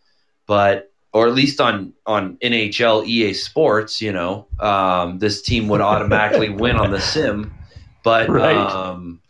but 0.45 0.91
or 1.17 1.27
at 1.27 1.33
least 1.33 1.59
on 1.59 1.93
on 2.05 2.37
NHL 2.37 3.05
EA 3.05 3.33
Sports, 3.33 4.01
you 4.01 4.11
know, 4.11 4.47
um, 4.59 5.19
this 5.19 5.41
team 5.41 5.67
would 5.69 5.81
automatically 5.81 6.49
win 6.63 6.75
on 6.75 6.91
the 6.91 7.01
sim. 7.01 7.53
But 8.03 8.29
right. 8.29 8.55
um, 8.55 9.21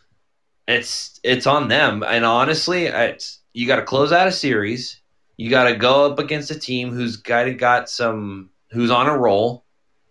it's 0.67 1.19
it's 1.23 1.47
on 1.47 1.67
them, 1.67 2.03
and 2.03 2.25
honestly, 2.25 2.85
it's 2.85 3.39
you 3.53 3.67
got 3.67 3.77
to 3.77 3.83
close 3.83 4.11
out 4.11 4.27
a 4.27 4.31
series 4.31 5.01
you 5.37 5.51
got 5.51 5.65
to 5.65 5.75
go 5.75 6.05
up 6.05 6.19
against 6.19 6.51
a 6.51 6.59
team 6.59 6.91
who's 6.91 7.17
got 7.17 7.45
got 7.57 7.89
some 7.89 8.49
who's 8.71 8.91
on 8.91 9.07
a 9.07 9.17
roll, 9.17 9.63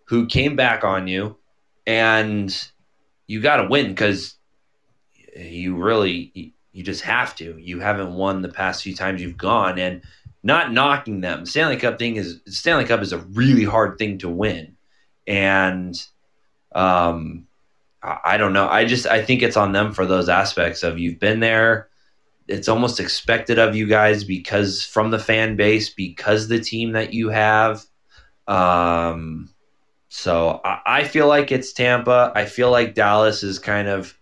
who 0.05 0.25
came 0.25 0.55
back 0.55 0.83
on 0.85 1.07
you, 1.07 1.37
and 1.85 2.69
you 3.27 3.41
got 3.41 3.57
to 3.57 3.67
win 3.67 3.89
because 3.89 4.35
you 5.35 5.75
really 5.75 6.53
you 6.71 6.83
just 6.83 7.01
have 7.01 7.35
to. 7.35 7.57
You 7.57 7.79
haven't 7.79 8.13
won 8.13 8.41
the 8.41 8.49
past 8.49 8.83
few 8.83 8.95
times 8.95 9.21
you've 9.21 9.37
gone, 9.37 9.77
and 9.77 10.01
not 10.47 10.71
knocking 10.71 11.21
them. 11.21 11.45
Stanley 11.45 11.77
Cup 11.77 11.99
thing 11.99 12.15
is 12.15 12.39
Stanley 12.47 12.85
Cup 12.85 13.01
is 13.01 13.13
a 13.13 13.19
really 13.19 13.65
hard 13.65 13.97
thing 13.97 14.17
to 14.19 14.29
win, 14.29 14.75
and 15.27 15.95
um, 16.73 17.45
I, 18.01 18.37
don't 18.37 18.53
know. 18.53 18.67
I 18.67 18.85
just 18.85 19.05
I 19.05 19.23
think 19.23 19.43
it's 19.43 19.57
on 19.57 19.73
them 19.73 19.93
for 19.93 20.05
those 20.05 20.29
aspects 20.29 20.83
of 20.83 20.97
you've 20.97 21.19
been 21.19 21.39
there 21.39 21.89
it's 22.47 22.69
almost 22.69 22.99
expected 22.99 23.59
of 23.59 23.75
you 23.75 23.85
guys 23.87 24.23
because 24.23 24.83
from 24.83 25.11
the 25.11 25.19
fan 25.19 25.55
base, 25.55 25.89
because 25.89 26.47
the 26.47 26.59
team 26.59 26.93
that 26.93 27.13
you 27.13 27.29
have. 27.29 27.83
Um, 28.47 29.49
so 30.09 30.61
I, 30.63 30.79
I 30.85 31.03
feel 31.03 31.27
like 31.27 31.51
it's 31.51 31.73
Tampa. 31.73 32.31
I 32.35 32.45
feel 32.45 32.71
like 32.71 32.95
Dallas 32.95 33.43
is 33.43 33.59
kind 33.59 33.87
of 33.87 34.17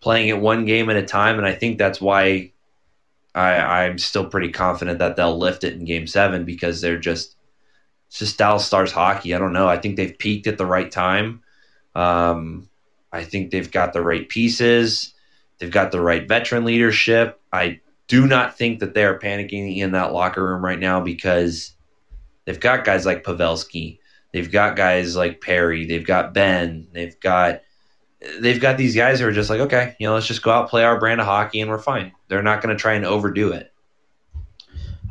playing 0.00 0.28
it 0.28 0.38
one 0.38 0.66
game 0.66 0.90
at 0.90 0.96
a 0.96 1.02
time, 1.02 1.38
and 1.38 1.46
I 1.46 1.54
think 1.54 1.78
that's 1.78 2.00
why 2.00 2.52
I, 3.34 3.84
I'm 3.84 3.98
still 3.98 4.26
pretty 4.26 4.50
confident 4.50 5.00
that 5.00 5.16
they'll 5.16 5.36
lift 5.36 5.64
it 5.64 5.74
in 5.74 5.84
Game 5.84 6.06
Seven 6.06 6.44
because 6.44 6.80
they're 6.80 6.98
just 6.98 7.36
it's 8.08 8.18
just 8.20 8.38
Dallas 8.38 8.64
Stars 8.64 8.92
hockey. 8.92 9.34
I 9.34 9.38
don't 9.38 9.52
know. 9.52 9.68
I 9.68 9.78
think 9.78 9.96
they've 9.96 10.16
peaked 10.16 10.46
at 10.46 10.58
the 10.58 10.66
right 10.66 10.90
time. 10.90 11.42
Um, 11.94 12.68
I 13.12 13.24
think 13.24 13.50
they've 13.50 13.70
got 13.70 13.92
the 13.92 14.02
right 14.02 14.28
pieces. 14.28 15.14
They've 15.58 15.70
got 15.70 15.92
the 15.92 16.00
right 16.00 16.26
veteran 16.26 16.64
leadership. 16.64 17.40
I 17.52 17.80
do 18.06 18.26
not 18.26 18.56
think 18.56 18.80
that 18.80 18.94
they 18.94 19.04
are 19.04 19.18
panicking 19.18 19.78
in 19.78 19.92
that 19.92 20.12
locker 20.12 20.46
room 20.46 20.64
right 20.64 20.78
now 20.78 21.00
because 21.00 21.72
they've 22.44 22.60
got 22.60 22.84
guys 22.84 23.06
like 23.06 23.24
Pavelski, 23.24 23.98
they've 24.32 24.50
got 24.50 24.76
guys 24.76 25.16
like 25.16 25.40
Perry, 25.40 25.86
they've 25.86 26.06
got 26.06 26.34
Benn, 26.34 26.88
they've 26.92 27.18
got 27.20 27.62
they've 28.40 28.60
got 28.60 28.76
these 28.76 28.94
guys 28.94 29.20
who 29.20 29.26
are 29.26 29.32
just 29.32 29.50
like, 29.50 29.60
okay, 29.60 29.96
you 29.98 30.06
know, 30.06 30.14
let's 30.14 30.26
just 30.26 30.42
go 30.42 30.50
out 30.50 30.68
play 30.68 30.84
our 30.84 30.98
brand 30.98 31.20
of 31.20 31.26
hockey 31.26 31.60
and 31.60 31.70
we're 31.70 31.78
fine. 31.78 32.12
They're 32.28 32.42
not 32.42 32.62
going 32.62 32.74
to 32.74 32.80
try 32.80 32.94
and 32.94 33.04
overdo 33.04 33.52
it. 33.52 33.72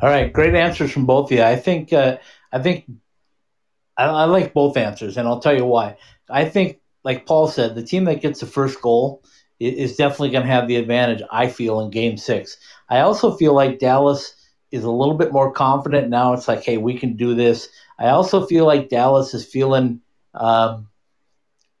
All 0.02 0.08
right, 0.08 0.32
great 0.32 0.54
answers 0.54 0.90
from 0.90 1.06
both 1.06 1.30
of 1.30 1.38
you. 1.38 1.42
I 1.42 1.56
think 1.56 1.92
uh, 1.92 2.18
I 2.52 2.60
think 2.60 2.84
I, 3.96 4.04
I 4.04 4.24
like 4.24 4.52
both 4.52 4.76
answers, 4.76 5.16
and 5.16 5.26
I'll 5.26 5.40
tell 5.40 5.56
you 5.56 5.64
why. 5.64 5.96
I 6.28 6.46
think, 6.46 6.80
like 7.04 7.26
Paul 7.26 7.48
said, 7.48 7.74
the 7.74 7.82
team 7.82 8.04
that 8.04 8.20
gets 8.20 8.40
the 8.40 8.46
first 8.46 8.80
goal 8.82 9.22
is 9.60 9.96
definitely 9.96 10.30
going 10.30 10.44
to 10.44 10.52
have 10.52 10.66
the 10.66 10.76
advantage, 10.76 11.22
I 11.30 11.48
feel, 11.48 11.80
in 11.80 11.90
game 11.90 12.16
six. 12.16 12.56
I 12.88 13.00
also 13.00 13.36
feel 13.36 13.54
like 13.54 13.78
Dallas 13.78 14.34
is 14.72 14.84
a 14.84 14.90
little 14.90 15.14
bit 15.14 15.32
more 15.32 15.52
confident 15.52 16.08
now. 16.08 16.32
It's 16.32 16.48
like, 16.48 16.64
hey, 16.64 16.76
we 16.76 16.98
can 16.98 17.16
do 17.16 17.34
this. 17.34 17.68
I 17.98 18.08
also 18.08 18.44
feel 18.46 18.66
like 18.66 18.88
Dallas 18.88 19.32
is 19.32 19.44
feeling 19.44 20.00
um, 20.34 20.88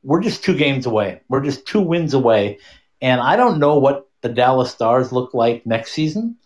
we're 0.04 0.20
just 0.20 0.44
two 0.44 0.56
games 0.56 0.86
away. 0.86 1.22
We're 1.28 1.42
just 1.42 1.66
two 1.66 1.80
wins 1.80 2.14
away. 2.14 2.58
And 3.00 3.20
I 3.20 3.36
don't 3.36 3.58
know 3.58 3.78
what 3.78 4.08
the 4.20 4.28
Dallas 4.28 4.70
Stars 4.70 5.12
look 5.12 5.34
like 5.34 5.66
next 5.66 5.92
season 5.92 6.36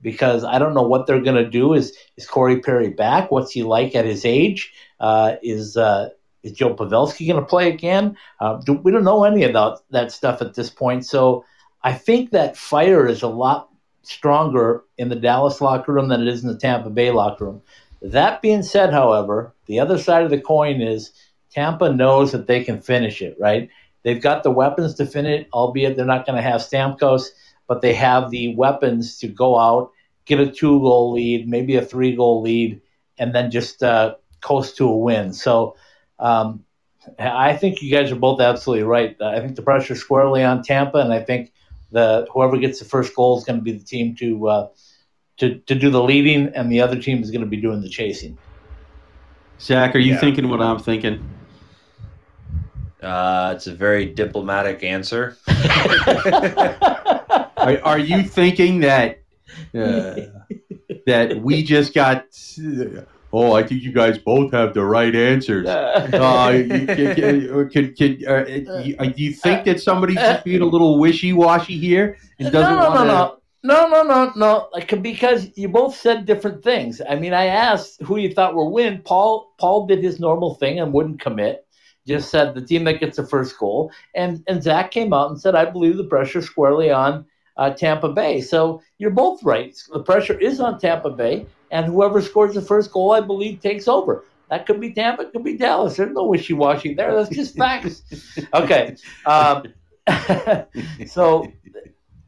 because 0.00 0.44
I 0.44 0.58
don't 0.58 0.74
know 0.74 0.82
what 0.82 1.06
they're 1.06 1.22
going 1.22 1.42
to 1.42 1.50
do. 1.50 1.72
Is 1.74 1.96
is 2.16 2.26
Corey 2.26 2.60
Perry 2.60 2.90
back? 2.90 3.30
What's 3.30 3.52
he 3.52 3.62
like 3.62 3.94
at 3.94 4.04
his 4.04 4.24
age? 4.24 4.72
Uh, 5.00 5.36
is 5.42 5.76
uh, 5.76 6.10
is 6.42 6.52
Joe 6.52 6.74
Pavelski 6.74 7.26
going 7.26 7.40
to 7.40 7.46
play 7.46 7.68
again? 7.68 8.16
Uh, 8.40 8.58
do, 8.58 8.74
we 8.74 8.92
don't 8.92 9.04
know 9.04 9.24
any 9.24 9.42
of 9.42 9.52
that, 9.54 9.80
that 9.90 10.12
stuff 10.12 10.40
at 10.40 10.54
this 10.54 10.70
point. 10.70 11.04
So 11.04 11.44
I 11.82 11.92
think 11.92 12.30
that 12.30 12.56
fire 12.56 13.06
is 13.06 13.22
a 13.22 13.28
lot 13.28 13.68
stronger 14.02 14.84
in 14.96 15.08
the 15.08 15.16
Dallas 15.16 15.60
locker 15.60 15.92
room 15.92 16.08
than 16.08 16.22
it 16.22 16.28
is 16.28 16.44
in 16.44 16.48
the 16.48 16.58
Tampa 16.58 16.90
Bay 16.90 17.10
locker 17.10 17.46
room. 17.46 17.62
That 18.00 18.42
being 18.42 18.62
said, 18.62 18.92
however, 18.92 19.54
the 19.66 19.80
other 19.80 19.98
side 19.98 20.22
of 20.22 20.30
the 20.30 20.40
coin 20.40 20.80
is 20.80 21.10
Tampa 21.56 21.90
knows 21.90 22.32
that 22.32 22.46
they 22.46 22.62
can 22.62 22.82
finish 22.82 23.22
it, 23.22 23.34
right? 23.40 23.70
They've 24.02 24.20
got 24.20 24.42
the 24.42 24.50
weapons 24.50 24.94
to 24.96 25.06
finish 25.06 25.40
it, 25.40 25.48
albeit 25.54 25.96
they're 25.96 26.04
not 26.04 26.26
going 26.26 26.36
to 26.36 26.42
have 26.42 26.60
Stamkos, 26.60 27.28
but 27.66 27.80
they 27.80 27.94
have 27.94 28.30
the 28.30 28.54
weapons 28.54 29.18
to 29.20 29.26
go 29.26 29.58
out, 29.58 29.90
get 30.26 30.38
a 30.38 30.50
two 30.50 30.78
goal 30.80 31.12
lead, 31.12 31.48
maybe 31.48 31.76
a 31.76 31.82
three 31.82 32.14
goal 32.14 32.42
lead, 32.42 32.82
and 33.16 33.34
then 33.34 33.50
just 33.50 33.82
uh, 33.82 34.16
coast 34.42 34.76
to 34.76 34.86
a 34.86 34.96
win. 34.96 35.32
So 35.32 35.76
um, 36.18 36.62
I 37.18 37.56
think 37.56 37.80
you 37.80 37.90
guys 37.90 38.12
are 38.12 38.16
both 38.16 38.38
absolutely 38.42 38.84
right. 38.84 39.16
I 39.22 39.40
think 39.40 39.56
the 39.56 39.62
pressure 39.62 39.94
is 39.94 40.00
squarely 40.00 40.44
on 40.44 40.62
Tampa, 40.62 40.98
and 40.98 41.10
I 41.10 41.22
think 41.22 41.54
the 41.90 42.28
whoever 42.30 42.58
gets 42.58 42.80
the 42.80 42.84
first 42.84 43.16
goal 43.16 43.38
is 43.38 43.44
going 43.44 43.60
to 43.60 43.64
be 43.64 43.72
the 43.72 43.84
team 43.84 44.14
to 44.16 44.48
uh, 44.48 44.68
to 45.38 45.54
to 45.60 45.74
do 45.74 45.88
the 45.88 46.02
leading, 46.02 46.48
and 46.48 46.70
the 46.70 46.82
other 46.82 47.00
team 47.00 47.22
is 47.22 47.30
going 47.30 47.40
to 47.40 47.46
be 47.48 47.56
doing 47.56 47.80
the 47.80 47.88
chasing. 47.88 48.36
Zach, 49.58 49.94
are 49.94 49.98
you 49.98 50.12
yeah. 50.12 50.20
thinking 50.20 50.50
what 50.50 50.60
I'm 50.60 50.78
thinking? 50.78 51.35
Uh, 53.06 53.52
it's 53.54 53.68
a 53.68 53.74
very 53.74 54.06
diplomatic 54.06 54.82
answer. 54.82 55.36
are, 57.56 57.78
are, 57.84 57.98
you 57.98 58.24
thinking 58.24 58.80
that 58.80 59.20
uh, 59.74 60.16
that 61.06 61.40
we 61.40 61.62
just 61.62 61.94
got 61.94 62.26
Oh, 63.32 63.52
I 63.52 63.62
think 63.62 63.82
you 63.82 63.92
guys 63.92 64.18
both 64.18 64.52
have 64.52 64.72
the 64.72 64.84
right 64.84 65.14
answers. 65.14 65.66
Uh, 65.66 66.08
can, 66.10 66.86
can, 67.68 67.94
can, 67.94 68.18
uh, 68.26 68.32
uh, 68.32 69.04
do 69.04 69.22
you 69.22 69.32
think 69.32 69.64
that 69.66 69.80
somebody's 69.80 70.16
just 70.16 70.44
being 70.44 70.62
a 70.62 70.66
little 70.66 70.98
wishy-washy 70.98 71.76
here 71.76 72.16
and 72.38 72.52
doesn't 72.52 72.74
no, 72.74 72.82
no, 72.82 72.90
want 72.90 73.08
to? 73.08 73.36
No, 73.62 73.88
no, 73.88 74.02
no, 74.02 74.24
no, 74.24 74.32
no. 74.36 74.68
Like 74.72 75.02
because 75.02 75.50
you 75.56 75.68
both 75.68 75.96
said 75.96 76.24
different 76.24 76.64
things. 76.64 77.02
I 77.06 77.16
mean, 77.16 77.34
I 77.34 77.46
asked 77.46 78.00
who 78.02 78.16
you 78.16 78.32
thought 78.32 78.54
will 78.54 78.72
win. 78.72 79.02
Paul, 79.04 79.52
Paul 79.58 79.86
did 79.86 80.02
his 80.02 80.20
normal 80.20 80.54
thing 80.54 80.80
and 80.80 80.92
wouldn't 80.92 81.20
commit. 81.20 81.65
Just 82.06 82.30
said 82.30 82.54
the 82.54 82.60
team 82.60 82.84
that 82.84 83.00
gets 83.00 83.16
the 83.16 83.26
first 83.26 83.58
goal. 83.58 83.90
And 84.14 84.44
and 84.46 84.62
Zach 84.62 84.90
came 84.90 85.12
out 85.12 85.30
and 85.30 85.40
said, 85.40 85.54
I 85.54 85.64
believe 85.64 85.96
the 85.96 86.04
pressure 86.04 86.42
squarely 86.42 86.90
on 86.90 87.26
uh, 87.56 87.70
Tampa 87.70 88.08
Bay. 88.10 88.40
So 88.40 88.82
you're 88.98 89.10
both 89.10 89.42
right. 89.42 89.76
The 89.92 90.02
pressure 90.02 90.38
is 90.38 90.60
on 90.60 90.78
Tampa 90.78 91.10
Bay 91.10 91.46
and 91.70 91.86
whoever 91.86 92.20
scores 92.20 92.54
the 92.54 92.62
first 92.62 92.92
goal, 92.92 93.12
I 93.12 93.20
believe, 93.20 93.60
takes 93.60 93.88
over. 93.88 94.24
That 94.48 94.66
could 94.66 94.80
be 94.80 94.92
Tampa, 94.92 95.22
it 95.22 95.32
could 95.32 95.42
be 95.42 95.56
Dallas. 95.56 95.96
There's 95.96 96.14
no 96.14 96.24
wishy 96.24 96.54
washy 96.54 96.94
there. 96.94 97.14
That's 97.14 97.34
just 97.34 97.56
facts. 97.58 98.02
okay. 98.54 98.96
Um, 99.24 99.64
so 101.06 101.52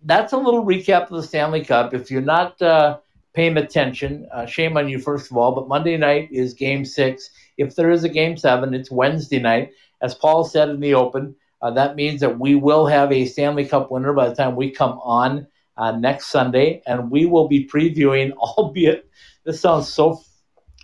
that's 0.02 0.32
a 0.32 0.36
little 0.36 0.64
recap 0.64 1.04
of 1.04 1.10
the 1.10 1.22
Stanley 1.22 1.64
Cup. 1.64 1.94
If 1.94 2.10
you're 2.10 2.20
not 2.20 2.60
uh, 2.60 2.98
paying 3.34 3.56
attention, 3.56 4.26
uh, 4.32 4.46
shame 4.46 4.76
on 4.76 4.88
you, 4.88 4.98
first 4.98 5.30
of 5.30 5.36
all. 5.36 5.54
But 5.54 5.68
Monday 5.68 5.96
night 5.96 6.28
is 6.32 6.54
game 6.54 6.84
six. 6.84 7.30
If 7.58 7.74
there 7.74 7.90
is 7.90 8.04
a 8.04 8.08
game 8.08 8.36
seven, 8.36 8.72
it's 8.72 8.90
Wednesday 8.90 9.40
night. 9.40 9.72
As 10.00 10.14
Paul 10.14 10.44
said 10.44 10.68
in 10.70 10.80
the 10.80 10.94
open, 10.94 11.34
uh, 11.60 11.72
that 11.72 11.96
means 11.96 12.20
that 12.20 12.38
we 12.38 12.54
will 12.54 12.86
have 12.86 13.12
a 13.12 13.26
Stanley 13.26 13.66
Cup 13.66 13.90
winner 13.90 14.12
by 14.12 14.28
the 14.28 14.34
time 14.34 14.56
we 14.56 14.70
come 14.70 14.98
on 15.00 15.46
uh, 15.76 15.92
next 15.92 16.26
Sunday, 16.26 16.82
and 16.86 17.10
we 17.10 17.26
will 17.26 17.48
be 17.48 17.66
previewing, 17.66 18.32
albeit 18.36 19.10
this 19.44 19.60
sounds 19.60 19.88
so 19.88 20.22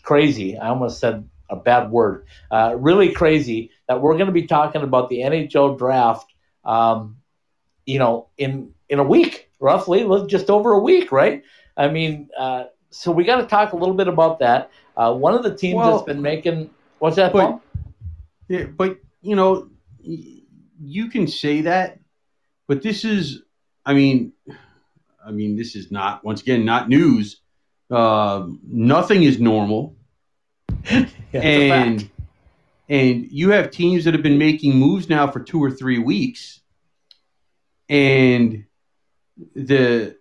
crazy. 0.03 0.59
I 0.59 0.69
almost 0.69 0.99
said 0.99 1.29
a 1.49 1.57
bad 1.57 1.91
word. 1.91 2.27
Uh, 2.51 2.77
really 2.79 3.13
crazy 3.13 3.71
that 3.89 4.01
we're 4.01 4.15
going 4.15 4.27
to 4.27 4.33
be 4.33 4.47
talking 4.47 4.83
about 4.83 5.09
the 5.09 5.19
NHL 5.19 5.79
draft. 5.79 6.33
Um, 6.65 7.19
you 7.87 7.99
know, 7.99 8.29
in 8.39 8.73
in 8.89 8.99
a 8.99 9.05
week, 9.05 9.51
roughly, 9.61 10.07
just 10.27 10.51
over 10.51 10.73
a 10.73 10.79
week, 10.79 11.13
right? 11.13 11.43
I 11.77 11.89
mean, 11.89 12.31
uh, 12.39 12.65
so 12.95 13.11
we 13.11 13.25
got 13.25 13.37
to 13.41 13.47
talk 13.47 13.73
a 13.73 13.77
little 13.77 13.95
bit 13.95 14.07
about 14.09 14.39
that. 14.39 14.71
Uh, 14.97 15.13
one 15.13 15.35
of 15.35 15.43
the 15.43 15.55
teams 15.55 15.77
well, 15.77 15.93
that's 15.97 16.07
been 16.07 16.23
making 16.23 16.71
What's 17.01 17.17
that, 17.17 17.33
But- 17.33 17.61
Yeah, 18.49 18.65
but 18.67 18.99
you 19.21 19.35
know, 19.35 19.69
y- 20.07 20.43
you 20.81 21.09
can 21.09 21.27
say 21.27 21.63
that, 21.63 21.99
but 22.69 22.83
this 22.83 23.05
is, 23.05 23.43
I 23.85 23.95
mean, 23.95 24.33
I 25.27 25.31
mean, 25.33 25.57
this 25.57 25.75
is 25.75 25.91
not 25.91 26.25
once 26.25 26.41
again 26.43 26.65
not 26.65 26.89
news. 26.89 27.41
Uh, 27.91 28.47
nothing 28.67 29.23
is 29.25 29.41
normal, 29.41 29.97
Yeah, 30.91 31.07
and 31.41 32.11
and 32.89 33.27
you 33.31 33.51
have 33.51 33.71
teams 33.71 34.05
that 34.05 34.15
have 34.15 34.23
been 34.23 34.39
making 34.39 34.77
moves 34.77 35.09
now 35.09 35.31
for 35.31 35.41
two 35.41 35.63
or 35.63 35.71
three 35.71 35.99
weeks, 35.99 36.61
and 37.89 38.65
the 39.55 40.17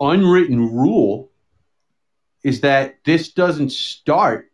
unwritten 0.00 0.72
rule 0.74 1.25
is 2.46 2.60
that 2.60 2.98
this 3.04 3.32
doesn't 3.32 3.72
start 3.72 4.52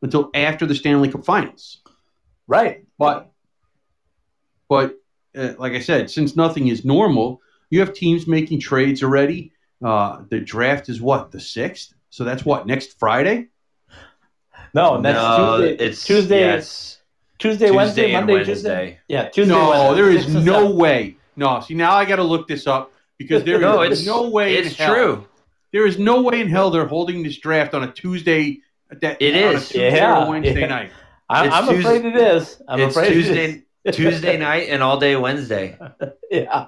until 0.00 0.30
after 0.32 0.64
the 0.64 0.76
Stanley 0.76 1.10
Cup 1.10 1.24
Finals. 1.24 1.80
right. 2.46 2.84
But, 2.96 3.32
but 4.68 4.96
uh, 5.36 5.54
like 5.58 5.72
I 5.72 5.80
said, 5.80 6.08
since 6.08 6.36
nothing 6.36 6.68
is 6.68 6.84
normal, 6.84 7.42
you 7.68 7.80
have 7.80 7.94
teams 7.94 8.28
making 8.28 8.60
trades 8.60 9.02
already. 9.02 9.50
Uh, 9.84 10.22
the 10.30 10.38
draft 10.38 10.88
is 10.88 11.00
what 11.00 11.32
the 11.32 11.40
sixth, 11.40 11.94
so 12.10 12.22
that's 12.22 12.44
what 12.44 12.64
next 12.68 12.96
Friday. 13.00 13.48
no, 14.72 14.94
and 14.94 15.04
that's 15.04 15.16
no, 15.16 15.58
Tuesday. 15.58 15.84
it's 15.84 16.04
Tuesday, 16.04 16.40
yes, 16.40 17.00
Tuesday, 17.38 17.72
Wednesday, 17.72 18.02
Tuesday 18.02 18.14
and 18.14 18.26
Monday, 18.28 18.44
Tuesday. 18.44 18.98
Yeah, 19.08 19.28
Tuesday. 19.30 19.52
no, 19.52 19.70
Wednesday, 19.70 19.94
there 19.96 20.10
is 20.10 20.28
no 20.44 20.62
seven. 20.62 20.76
way. 20.76 21.16
No, 21.34 21.60
see 21.60 21.74
now 21.74 21.92
I 21.92 22.04
got 22.04 22.16
to 22.16 22.24
look 22.24 22.46
this 22.46 22.68
up 22.68 22.92
because 23.18 23.42
there 23.42 23.56
is 23.56 23.60
No, 23.62 23.74
no, 23.76 23.82
it's 23.82 24.32
way. 24.32 24.54
It's 24.54 24.70
in 24.70 24.74
hell, 24.74 24.94
true. 24.94 25.28
There 25.72 25.86
is 25.86 25.98
no 25.98 26.22
way 26.22 26.40
in 26.40 26.48
hell 26.48 26.70
they're 26.70 26.86
holding 26.86 27.22
this 27.22 27.38
draft 27.38 27.74
on 27.74 27.82
a 27.84 27.92
Tuesday. 27.92 28.58
That, 29.00 29.20
It 29.20 29.34
on 29.44 29.56
a. 29.56 29.58
Tuesday 29.60 29.94
Yeah, 29.96 30.24
or 30.24 30.30
Wednesday 30.30 30.60
yeah. 30.60 30.66
night. 30.66 30.90
I, 31.28 31.46
It's 31.46 31.54
I'm 31.54 31.68
Tuesday- 31.68 31.96
afraid 31.96 32.04
it 32.06 32.16
is. 32.16 32.62
I'm 32.68 32.80
it's 32.80 32.96
afraid 32.96 33.12
Tuesday 33.12 33.64
it 33.84 33.92
Tuesday 33.92 34.38
night 34.38 34.68
and 34.70 34.82
all 34.82 34.98
day 34.98 35.14
Wednesday. 35.16 35.78
yeah. 36.30 36.66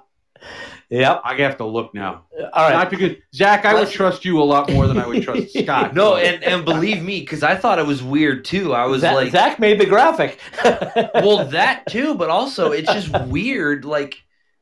Yep. 0.91 1.21
I 1.25 1.35
have 1.37 1.57
to 1.59 1.65
look 1.67 1.95
now. 1.95 2.25
All 2.53 2.69
right. 2.69 2.73
Not 2.73 2.91
because 2.91 3.13
Zach, 3.35 3.65
I 3.65 3.75
would 3.75 3.81
Let's- 3.81 3.93
trust 3.93 4.25
you 4.25 4.41
a 4.41 4.45
lot 4.45 4.71
more 4.71 4.87
than 4.87 4.99
I 4.99 5.07
would 5.07 5.23
trust 5.23 5.53
Scott. 5.59 5.95
No, 5.95 6.17
and 6.17 6.43
and 6.43 6.65
believe 6.65 7.03
me, 7.03 7.21
because 7.21 7.43
I 7.43 7.55
thought 7.57 7.79
it 7.79 7.87
was 7.87 8.03
weird 8.03 8.45
too. 8.45 8.75
I 8.75 8.87
was 8.87 9.03
Zach, 9.03 9.15
like, 9.15 9.31
Zach 9.33 9.59
made 9.61 9.81
the 9.81 9.87
graphic. 9.87 10.39
well, 10.65 11.47
that 11.47 11.85
too, 11.89 12.15
but 12.15 12.29
also 12.29 12.73
it's 12.73 12.93
just 12.93 13.11
weird. 13.29 13.85
Like, 13.85 14.17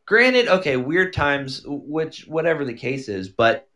granted, 0.06 0.48
okay, 0.48 0.76
weird 0.76 1.12
times, 1.14 1.62
which 1.66 2.26
whatever 2.26 2.64
the 2.64 2.74
case 2.74 3.08
is, 3.08 3.28
but 3.28 3.67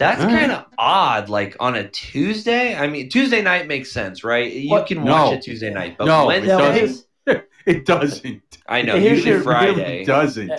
that's 0.00 0.20
All 0.22 0.26
right. 0.26 0.40
kind 0.40 0.50
of 0.52 0.64
odd. 0.78 1.28
Like 1.28 1.56
on 1.60 1.76
a 1.76 1.86
Tuesday, 1.88 2.74
I 2.74 2.88
mean, 2.88 3.08
Tuesday 3.08 3.42
night 3.42 3.68
makes 3.68 3.92
sense, 3.92 4.24
right? 4.24 4.50
You 4.50 4.70
What? 4.70 4.86
can 4.88 5.04
No. 5.04 5.12
watch 5.12 5.34
it 5.34 5.42
Tuesday 5.42 5.70
night, 5.70 5.96
but 5.98 6.06
No, 6.06 6.30
it 6.30 6.44
Yeah, 6.44 6.56
well, 6.56 6.70
Wednesday, 6.72 7.04
here's- 7.26 7.44
it 7.66 7.86
doesn't. 7.86 8.42
I 8.66 8.82
know, 8.82 8.98
Here's 8.98 9.18
usually 9.18 9.30
your- 9.34 9.42
Friday. 9.42 9.74
really 9.92 10.04
doesn't. 10.04 10.50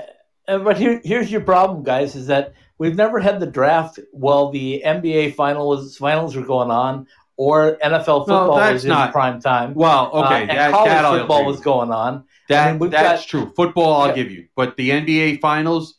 Uh, 0.48 0.58
but 0.60 0.78
here, 0.78 1.02
here's 1.04 1.32
your 1.32 1.42
problem, 1.42 1.84
guys, 1.84 2.16
is 2.16 2.28
that 2.28 2.54
we've 2.78 2.96
never 2.96 3.20
had 3.20 3.40
the 3.40 3.46
draft 3.48 4.00
while 4.12 4.52
the 4.52 4.82
NBA 4.86 5.32
finals 5.36 5.98
finals 5.98 6.36
were 6.36 6.46
going 6.46 6.72
on, 6.72 7.08
or 7.38 7.78
NFL 7.84 8.20
football 8.28 8.58
that's 8.58 8.74
was 8.74 8.86
in 8.86 9.12
prime 9.12 9.42
time. 9.42 9.74
Well, 9.74 10.12
Uh, 10.14 10.26
okay, 10.26 10.42
and 10.42 10.50
that, 10.52 10.72
college 10.72 10.90
that 10.92 11.10
football 11.20 11.46
was 11.46 11.60
going 11.62 11.92
on. 11.92 12.24
That 12.50 12.68
I 12.76 12.78
mean, 12.78 12.90
that's 12.92 13.22
got- 13.24 13.28
true. 13.28 13.54
Football, 13.56 14.02
I'll 14.02 14.08
Yeah. 14.10 14.14
give 14.16 14.32
you, 14.32 14.46
but 14.56 14.78
the 14.78 14.92
NBA 14.92 15.38
finals, 15.42 15.96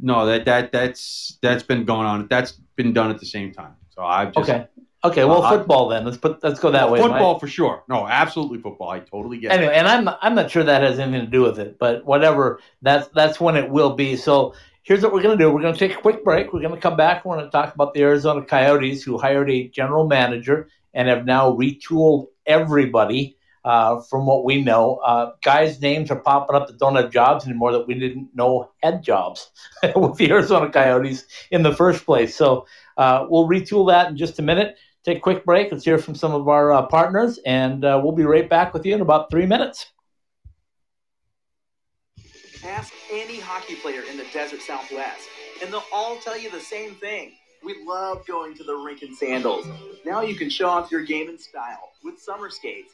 no, 0.00 0.26
that 0.26 0.44
that 0.46 0.72
that's 0.72 1.38
that's 1.40 1.62
been 1.62 1.84
going 1.84 2.06
on. 2.06 2.26
That's 2.28 2.60
been 2.76 2.92
done 2.92 3.10
at 3.10 3.18
the 3.18 3.26
same 3.26 3.52
time. 3.52 3.74
So 3.90 4.02
I've 4.02 4.32
just 4.32 4.48
Okay, 4.50 4.66
okay. 5.04 5.24
Well, 5.24 5.42
Uh, 5.42 5.50
football 5.58 5.88
then. 5.88 6.04
Let's 6.04 6.16
put 6.16 6.42
let's 6.42 6.58
go 6.60 6.70
that 6.72 6.90
way. 6.90 7.00
football 7.00 7.38
for 7.38 7.46
sure. 7.46 7.84
No, 7.88 8.06
absolutely 8.06 8.58
football. 8.58 8.90
I 8.90 9.00
totally 9.00 9.38
get. 9.38 9.52
it. 9.52 9.58
anyway, 9.58 9.74
and 9.74 9.86
I'm 9.86 10.08
I'm 10.20 10.34
not 10.34 10.50
sure 10.50 10.64
that 10.64 10.82
has 10.82 10.98
anything 10.98 11.20
to 11.24 11.30
do 11.30 11.42
with 11.42 11.58
it, 11.58 11.78
but 11.78 12.04
whatever. 12.04 12.60
That's 12.82 13.08
that's 13.08 13.40
when 13.40 13.56
it 13.56 13.70
will 13.70 13.94
be. 13.94 14.16
So 14.16 14.54
here's 14.82 15.02
what 15.02 15.12
we're 15.12 15.22
gonna 15.22 15.36
do. 15.36 15.50
We're 15.52 15.62
gonna 15.62 15.76
take 15.76 15.92
a 15.94 16.00
quick 16.00 16.24
break. 16.24 16.52
We're 16.52 16.60
gonna 16.62 16.76
come 16.80 16.96
back. 16.96 17.24
We're 17.24 17.36
gonna 17.36 17.50
talk 17.50 17.74
about 17.74 17.94
the 17.94 18.02
Arizona 18.02 18.44
Coyotes, 18.44 19.02
who 19.04 19.16
hired 19.18 19.50
a 19.50 19.68
general 19.68 20.06
manager 20.06 20.68
and 20.92 21.08
have 21.08 21.24
now 21.24 21.52
retooled 21.52 22.26
everybody. 22.46 23.36
Uh, 23.64 23.98
from 24.02 24.26
what 24.26 24.44
we 24.44 24.62
know, 24.62 24.96
uh, 24.96 25.32
guys' 25.42 25.80
names 25.80 26.10
are 26.10 26.20
popping 26.20 26.54
up 26.54 26.66
that 26.66 26.78
don't 26.78 26.96
have 26.96 27.10
jobs 27.10 27.46
anymore 27.46 27.72
that 27.72 27.86
we 27.86 27.94
didn't 27.94 28.28
know 28.34 28.70
had 28.82 29.02
jobs 29.02 29.50
with 29.96 30.16
the 30.16 30.30
Arizona 30.30 30.68
Coyotes 30.68 31.24
in 31.50 31.62
the 31.62 31.74
first 31.74 32.04
place. 32.04 32.36
So 32.36 32.66
uh, 32.98 33.26
we'll 33.28 33.48
retool 33.48 33.88
that 33.88 34.10
in 34.10 34.18
just 34.18 34.38
a 34.38 34.42
minute. 34.42 34.76
Take 35.02 35.18
a 35.18 35.20
quick 35.20 35.44
break. 35.46 35.72
Let's 35.72 35.84
hear 35.84 35.98
from 35.98 36.14
some 36.14 36.32
of 36.32 36.48
our 36.48 36.72
uh, 36.72 36.86
partners, 36.86 37.38
and 37.46 37.84
uh, 37.84 38.00
we'll 38.02 38.12
be 38.12 38.24
right 38.24 38.48
back 38.48 38.74
with 38.74 38.84
you 38.84 38.94
in 38.94 39.00
about 39.00 39.30
three 39.30 39.46
minutes. 39.46 39.92
Ask 42.66 42.92
any 43.10 43.38
hockey 43.38 43.76
player 43.76 44.02
in 44.10 44.16
the 44.16 44.26
desert 44.32 44.60
southwest, 44.60 45.28
and 45.62 45.72
they'll 45.72 45.84
all 45.92 46.16
tell 46.16 46.38
you 46.38 46.50
the 46.50 46.60
same 46.60 46.94
thing. 46.94 47.32
We 47.62 47.82
love 47.86 48.26
going 48.26 48.54
to 48.56 48.64
the 48.64 48.74
rink 48.74 49.02
in 49.02 49.14
sandals. 49.14 49.66
Now 50.04 50.20
you 50.20 50.34
can 50.34 50.50
show 50.50 50.68
off 50.68 50.90
your 50.90 51.02
game 51.02 51.30
in 51.30 51.38
style 51.38 51.92
with 52.02 52.18
summer 52.18 52.50
skates. 52.50 52.92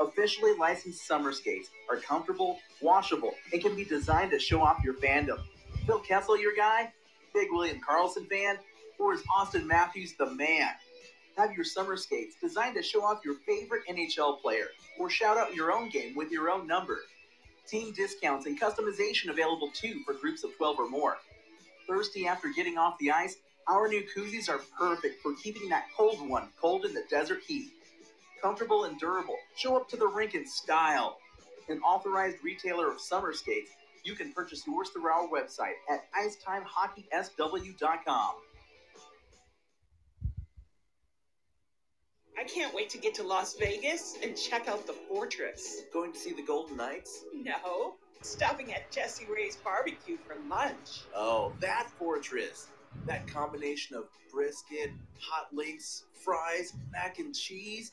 Officially 0.00 0.54
licensed 0.58 1.06
summer 1.06 1.32
skates 1.32 1.70
are 1.88 1.96
comfortable, 1.96 2.58
washable, 2.80 3.34
and 3.52 3.62
can 3.62 3.76
be 3.76 3.84
designed 3.84 4.30
to 4.30 4.38
show 4.38 4.60
off 4.60 4.82
your 4.84 4.94
fandom. 4.94 5.40
Phil 5.86 6.00
Kessel, 6.00 6.40
your 6.40 6.54
guy? 6.54 6.92
Big 7.34 7.48
William 7.50 7.80
Karlsson 7.80 8.28
fan? 8.28 8.58
Or 8.98 9.14
is 9.14 9.22
Auston 9.36 9.66
Matthews 9.66 10.14
the 10.18 10.26
man? 10.26 10.70
Have 11.36 11.52
your 11.52 11.64
summer 11.64 11.96
skates 11.96 12.36
designed 12.40 12.76
to 12.76 12.82
show 12.82 13.02
off 13.02 13.24
your 13.24 13.36
favorite 13.46 13.82
NHL 13.88 14.40
player, 14.40 14.66
or 14.98 15.08
shout 15.08 15.38
out 15.38 15.54
your 15.54 15.72
own 15.72 15.88
game 15.88 16.14
with 16.14 16.30
your 16.30 16.50
own 16.50 16.66
number. 16.66 17.00
Team 17.66 17.92
discounts 17.92 18.46
and 18.46 18.60
customization 18.60 19.30
available 19.30 19.70
too 19.72 20.02
for 20.04 20.14
groups 20.14 20.44
of 20.44 20.54
12 20.56 20.78
or 20.78 20.88
more. 20.90 21.16
Thirsty 21.86 22.26
after 22.26 22.48
getting 22.54 22.76
off 22.76 22.98
the 22.98 23.10
ice? 23.10 23.36
Our 23.68 23.88
new 23.88 24.04
koozies 24.14 24.48
are 24.48 24.60
perfect 24.78 25.22
for 25.22 25.34
keeping 25.42 25.68
that 25.70 25.86
cold 25.96 26.28
one 26.28 26.48
cold 26.60 26.84
in 26.84 26.92
the 26.92 27.04
desert 27.08 27.40
heat. 27.46 27.70
Comfortable 28.42 28.84
and 28.84 28.98
durable, 28.98 29.36
show 29.56 29.76
up 29.76 29.88
to 29.90 29.96
the 29.96 30.06
rink 30.06 30.34
in 30.34 30.46
style. 30.46 31.18
An 31.68 31.78
authorized 31.80 32.38
retailer 32.42 32.90
of 32.90 32.98
summer 33.00 33.32
skates, 33.32 33.70
you 34.04 34.14
can 34.14 34.32
purchase 34.32 34.66
yours 34.66 34.88
through 34.88 35.06
our 35.06 35.28
website 35.28 35.74
at 35.88 36.12
icetimehockeysw.com. 36.12 38.34
I 42.36 42.44
can't 42.44 42.74
wait 42.74 42.90
to 42.90 42.98
get 42.98 43.14
to 43.14 43.22
Las 43.22 43.54
Vegas 43.54 44.16
and 44.24 44.36
check 44.36 44.66
out 44.66 44.88
the 44.88 44.92
fortress. 44.92 45.82
Going 45.92 46.12
to 46.12 46.18
see 46.18 46.32
the 46.32 46.42
Golden 46.42 46.76
Knights? 46.76 47.22
No, 47.32 47.94
stopping 48.22 48.72
at 48.72 48.90
Jesse 48.90 49.26
Ray's 49.32 49.54
barbecue 49.56 50.16
for 50.16 50.34
lunch. 50.48 51.02
Oh, 51.14 51.52
that 51.60 51.88
fortress. 51.96 52.66
That 53.06 53.28
combination 53.28 53.94
of 53.96 54.08
brisket, 54.32 54.90
hot 55.20 55.54
links, 55.54 56.06
fries, 56.12 56.74
mac 56.90 57.20
and 57.20 57.32
cheese, 57.32 57.92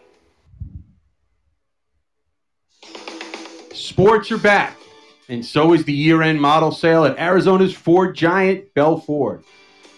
Sports 3.81 4.31
are 4.31 4.37
back, 4.37 4.77
and 5.27 5.43
so 5.43 5.73
is 5.73 5.83
the 5.85 5.91
year-end 5.91 6.39
model 6.39 6.71
sale 6.71 7.03
at 7.03 7.17
Arizona's 7.17 7.73
Ford 7.73 8.15
Giant 8.15 8.71
Bell 8.75 8.99
Ford. 8.99 9.43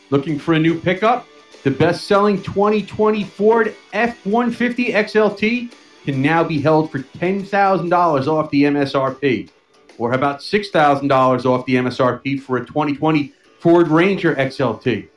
Looking 0.10 0.40
for 0.40 0.54
a 0.54 0.60
new 0.60 0.80
pickup? 0.80 1.28
The 1.64 1.72
best-selling 1.72 2.42
2020 2.44 3.26
Ford 3.26 3.76
F-150 3.92 4.94
XLT 4.94 5.74
can 6.06 6.22
now 6.22 6.46
be 6.46 6.62
held 6.62 6.92
for 6.92 7.00
$10,000 7.00 8.28
off 8.28 8.50
the 8.52 8.64
MSRP. 8.64 9.50
Or 9.98 10.12
how 10.12 10.18
about 10.18 10.40
$6,000 10.40 11.46
off 11.46 11.66
the 11.66 11.76
MSRP 11.76 12.40
for 12.40 12.56
a 12.56 12.66
2020 12.66 13.34
Ford 13.60 13.90
Ranger 13.90 14.34
XLT? 14.36 15.10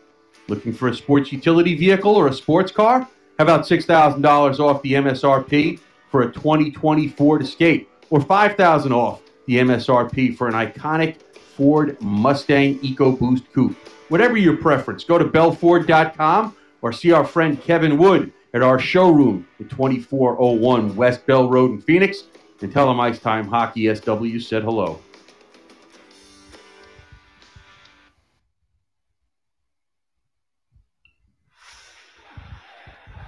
Looking 0.49 0.73
for 0.73 0.89
a 0.89 0.95
sports 0.95 1.31
utility 1.31 1.77
vehicle 1.77 2.17
or 2.17 2.27
a 2.27 2.33
sports 2.33 2.73
car? 2.73 3.09
How 3.39 3.45
about 3.45 3.61
$6,000 3.61 4.59
off 4.59 4.83
the 4.83 4.95
MSRP 4.95 5.79
for 6.11 6.23
a 6.23 6.33
2020 6.33 7.09
Ford 7.11 7.43
Escape? 7.43 7.89
Or 8.11 8.21
5,000 8.21 8.93
off 8.93 9.23
the 9.47 9.57
MSRP 9.57 10.37
for 10.37 10.49
an 10.49 10.55
iconic 10.55 11.21
Ford 11.57 12.01
Mustang 12.01 12.79
EcoBoost 12.81 13.53
Coupe? 13.53 13.77
Whatever 14.09 14.37
your 14.37 14.57
preference, 14.57 15.03
go 15.03 15.19
to 15.19 15.25
belford.com 15.25 16.57
or 16.83 16.93
see 16.93 17.13
our 17.13 17.25
friend 17.25 17.61
Kevin 17.61 17.99
Wood 17.99 18.33
at 18.55 18.63
our 18.63 18.79
showroom 18.79 19.47
at 19.59 19.69
2401 19.69 20.95
West 20.95 21.27
Bell 21.27 21.49
Road 21.49 21.73
in 21.73 21.81
Phoenix. 21.81 22.25
And 22.63 22.73
tell 22.73 22.87
them 22.87 23.01
Ice 23.01 23.19
Time 23.19 23.47
Hockey 23.47 23.93
SW 23.95 24.39
said 24.41 24.63
hello. 24.63 25.01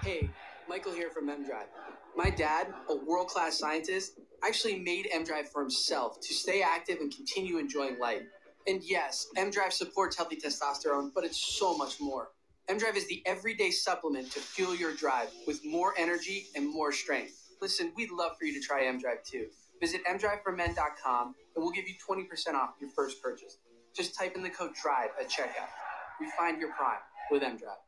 Hey, 0.03 0.31
Michael 0.67 0.93
here 0.93 1.11
from 1.11 1.29
MDrive. 1.29 1.67
My 2.17 2.31
dad, 2.31 2.69
a 2.89 2.97
world 2.97 3.29
class 3.29 3.59
scientist, 3.59 4.21
actually 4.45 4.79
made 4.79 5.09
MDrive 5.15 5.49
for 5.49 5.61
himself 5.61 6.21
to 6.21 6.35
stay 6.35 6.63
active 6.63 6.99
and 7.01 7.15
continue 7.15 7.59
enjoying 7.59 7.99
life. 7.99 8.23
And 8.67 8.83
yes, 8.83 9.27
MDrive 9.37 9.73
supports 9.73 10.17
healthy 10.17 10.37
testosterone, 10.37 11.11
but 11.15 11.25
it's 11.25 11.39
so 11.39 11.77
much 11.77 12.01
more. 12.01 12.31
MDrive 12.69 12.97
is 12.97 13.07
the 13.07 13.23
everyday 13.25 13.71
supplement 13.71 14.31
to 14.33 14.41
fuel 14.41 14.75
your 14.75 14.95
drive 14.95 15.29
with 15.47 15.65
more 15.65 15.95
energy 15.97 16.49
and 16.55 16.69
more 16.69 16.93
strength. 16.93 17.33
Listen, 17.63 17.93
we'd 17.97 18.11
love 18.11 18.33
for 18.39 18.45
you 18.45 18.53
to 18.53 18.61
try 18.61 18.83
MDrive 18.83 19.25
too. 19.25 19.47
Visit 19.81 20.03
mdriveformen.com 20.05 21.27
and 21.27 21.65
we'll 21.65 21.71
give 21.71 21.89
you 21.89 21.95
20% 21.95 22.55
off 22.55 22.71
your 22.81 22.91
first 22.91 23.23
purchase. 23.23 23.59
Just 23.97 24.15
type 24.15 24.37
in 24.37 24.43
the 24.43 24.51
code 24.51 24.73
DRIVE 24.81 25.11
at 25.19 25.31
checkout. 25.31 25.69
Refine 26.21 26.61
your 26.61 26.73
prime 26.73 26.99
with 27.31 27.43
MDrive. 27.43 27.88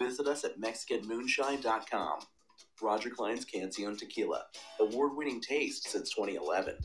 Visit 0.00 0.26
us 0.26 0.44
at 0.44 0.60
MexicanMoonshine.com. 0.60 2.20
Roger 2.82 3.08
Klein's 3.08 3.46
Cancion 3.46 3.96
Tequila, 3.96 4.44
award 4.80 5.16
winning 5.16 5.40
taste 5.40 5.88
since 5.88 6.10
2011. 6.14 6.76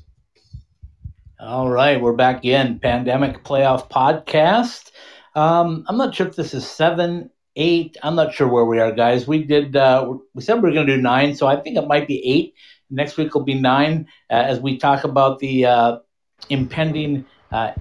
All 1.39 1.69
right, 1.69 2.00
we're 2.00 2.13
back 2.13 2.45
in 2.45 2.80
pandemic 2.80 3.43
playoff 3.43 3.89
podcast. 3.89 4.91
Um, 5.36 5.86
I'm 5.88 5.97
not 5.97 6.15
sure 6.15 6.28
if 6.28 6.36
this 6.36 6.54
is 6.54 6.69
seven, 6.69 7.30
eight. 7.58 7.97
I'm 8.04 8.15
not 8.15 8.34
sure 8.34 8.47
where 8.47 8.63
we 8.63 8.80
are, 8.80 8.91
guys. 8.93 9.28
We 9.28 9.43
did. 9.43 9.76
Uh, 9.76 10.17
we 10.34 10.41
said 10.41 10.62
we 10.62 10.69
are 10.69 10.74
going 10.74 10.88
to 10.88 10.95
do 10.95 11.02
nine, 11.02 11.36
so 11.36 11.47
I 11.47 11.58
think 11.58 11.78
it 11.78 11.88
might 11.88 12.08
be 12.08 12.26
eight. 12.26 12.54
Next 12.89 13.17
week 13.17 13.34
will 13.34 13.43
be 13.43 13.56
nine 13.56 14.08
uh, 14.30 14.36
as 14.36 14.60
we 14.60 14.78
talk 14.78 15.04
about 15.04 15.39
the 15.39 15.65
uh, 15.65 15.97
impending 16.50 17.26
uh, 17.52 17.74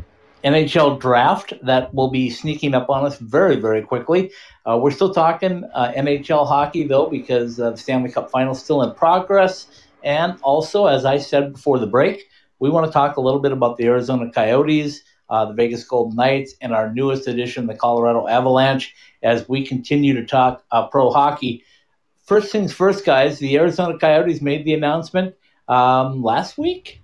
NHL 0.44 1.00
draft 1.00 1.52
that 1.62 1.94
will 1.94 2.10
be 2.10 2.30
sneaking 2.30 2.74
up 2.74 2.88
on 2.88 3.04
us 3.04 3.18
very, 3.18 3.56
very 3.56 3.82
quickly. 3.82 4.30
Uh, 4.66 4.78
we're 4.78 4.90
still 4.90 5.12
talking 5.12 5.64
uh, 5.74 5.92
NHL 5.96 6.46
hockey 6.46 6.86
though 6.86 7.08
because 7.08 7.56
the 7.56 7.76
Stanley 7.76 8.10
Cup 8.10 8.30
Final 8.30 8.54
still 8.54 8.82
in 8.82 8.94
progress, 8.94 9.66
and 10.02 10.38
also 10.42 10.86
as 10.86 11.04
I 11.04 11.18
said 11.18 11.52
before 11.52 11.78
the 11.78 11.86
break 11.86 12.26
we 12.60 12.70
want 12.70 12.86
to 12.86 12.92
talk 12.92 13.16
a 13.16 13.20
little 13.20 13.40
bit 13.40 13.52
about 13.52 13.78
the 13.78 13.86
Arizona 13.86 14.30
Coyotes, 14.30 15.02
uh, 15.28 15.46
the 15.46 15.54
Vegas 15.54 15.82
Golden 15.82 16.14
Knights, 16.14 16.54
and 16.60 16.72
our 16.72 16.92
newest 16.92 17.26
addition, 17.26 17.66
the 17.66 17.74
Colorado 17.74 18.28
Avalanche, 18.28 18.94
as 19.22 19.48
we 19.48 19.66
continue 19.66 20.14
to 20.14 20.24
talk 20.24 20.62
uh, 20.70 20.86
pro 20.86 21.10
hockey. 21.10 21.64
First 22.26 22.52
things 22.52 22.72
first, 22.72 23.04
guys, 23.04 23.38
the 23.38 23.56
Arizona 23.56 23.98
Coyotes 23.98 24.40
made 24.40 24.64
the 24.64 24.74
announcement 24.74 25.34
um, 25.66 26.22
last 26.22 26.58
week 26.58 26.99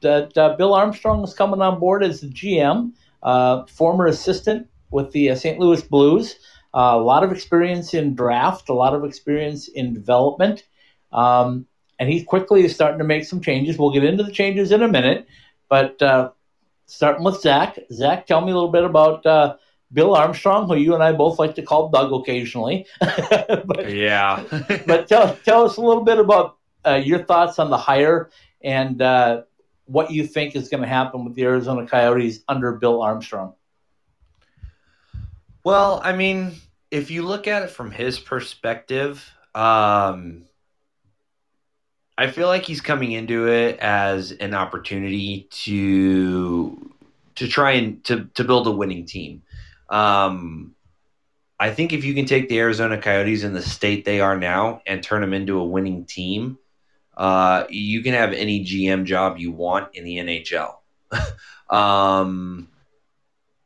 that 0.00 0.36
uh, 0.36 0.56
Bill 0.56 0.74
Armstrong 0.74 1.22
is 1.24 1.34
coming 1.34 1.60
on 1.60 1.80
board 1.80 2.02
as 2.02 2.20
the 2.20 2.28
GM, 2.28 2.92
uh, 3.22 3.66
former 3.66 4.06
assistant 4.06 4.68
with 4.90 5.12
the 5.12 5.30
uh, 5.30 5.34
St. 5.34 5.58
Louis 5.58 5.82
Blues. 5.82 6.36
Uh, 6.74 6.92
a 6.94 6.98
lot 6.98 7.24
of 7.24 7.32
experience 7.32 7.94
in 7.94 8.14
draft, 8.14 8.68
a 8.68 8.74
lot 8.74 8.94
of 8.94 9.04
experience 9.04 9.68
in 9.68 9.94
development. 9.94 10.64
Um, 11.12 11.66
and 11.98 12.08
he's 12.08 12.24
quickly 12.24 12.64
is 12.64 12.74
starting 12.74 12.98
to 12.98 13.04
make 13.04 13.24
some 13.24 13.40
changes. 13.40 13.78
We'll 13.78 13.92
get 13.92 14.04
into 14.04 14.22
the 14.22 14.32
changes 14.32 14.70
in 14.70 14.82
a 14.82 14.88
minute, 14.88 15.26
but 15.68 16.00
uh, 16.00 16.30
starting 16.86 17.24
with 17.24 17.40
Zach. 17.40 17.78
Zach, 17.92 18.26
tell 18.26 18.40
me 18.40 18.52
a 18.52 18.54
little 18.54 18.70
bit 18.70 18.84
about 18.84 19.24
uh, 19.26 19.56
Bill 19.92 20.14
Armstrong, 20.14 20.68
who 20.68 20.76
you 20.76 20.94
and 20.94 21.02
I 21.02 21.12
both 21.12 21.38
like 21.38 21.54
to 21.56 21.62
call 21.62 21.88
Doug 21.88 22.12
occasionally. 22.12 22.86
but, 23.00 23.90
yeah. 23.90 24.44
but 24.86 25.08
tell 25.08 25.34
tell 25.44 25.64
us 25.64 25.76
a 25.76 25.80
little 25.80 26.04
bit 26.04 26.18
about 26.18 26.58
uh, 26.86 27.00
your 27.02 27.24
thoughts 27.24 27.58
on 27.58 27.70
the 27.70 27.78
hire 27.78 28.30
and 28.62 29.00
uh, 29.00 29.42
what 29.88 30.10
you 30.10 30.26
think 30.26 30.54
is 30.54 30.68
going 30.68 30.82
to 30.82 30.88
happen 30.88 31.24
with 31.24 31.34
the 31.34 31.42
Arizona 31.44 31.86
Coyotes 31.86 32.44
under 32.46 32.72
Bill 32.72 33.02
Armstrong. 33.02 33.54
Well, 35.64 36.00
I 36.04 36.12
mean, 36.12 36.52
if 36.90 37.10
you 37.10 37.22
look 37.22 37.48
at 37.48 37.62
it 37.62 37.70
from 37.70 37.90
his 37.90 38.18
perspective, 38.18 39.30
um, 39.54 40.44
I 42.16 42.30
feel 42.30 42.48
like 42.48 42.64
he's 42.64 42.80
coming 42.80 43.12
into 43.12 43.48
it 43.48 43.78
as 43.78 44.32
an 44.32 44.54
opportunity 44.54 45.48
to 45.50 46.92
to 47.36 47.48
try 47.48 47.72
and 47.72 48.04
to 48.04 48.24
to 48.34 48.44
build 48.44 48.66
a 48.66 48.72
winning 48.72 49.06
team. 49.06 49.42
Um, 49.88 50.74
I 51.58 51.70
think 51.70 51.92
if 51.92 52.04
you 52.04 52.14
can 52.14 52.26
take 52.26 52.48
the 52.48 52.58
Arizona 52.60 53.00
Coyotes 53.00 53.42
in 53.42 53.52
the 53.52 53.62
state 53.62 54.04
they 54.04 54.20
are 54.20 54.38
now 54.38 54.82
and 54.86 55.02
turn 55.02 55.22
them 55.22 55.32
into 55.32 55.58
a 55.58 55.64
winning 55.64 56.04
team, 56.04 56.58
uh, 57.18 57.66
you 57.68 58.00
can 58.00 58.14
have 58.14 58.32
any 58.32 58.64
GM 58.64 59.04
job 59.04 59.38
you 59.38 59.50
want 59.50 59.94
in 59.94 60.04
the 60.04 60.18
NHL. 60.18 60.76
um, 61.68 62.68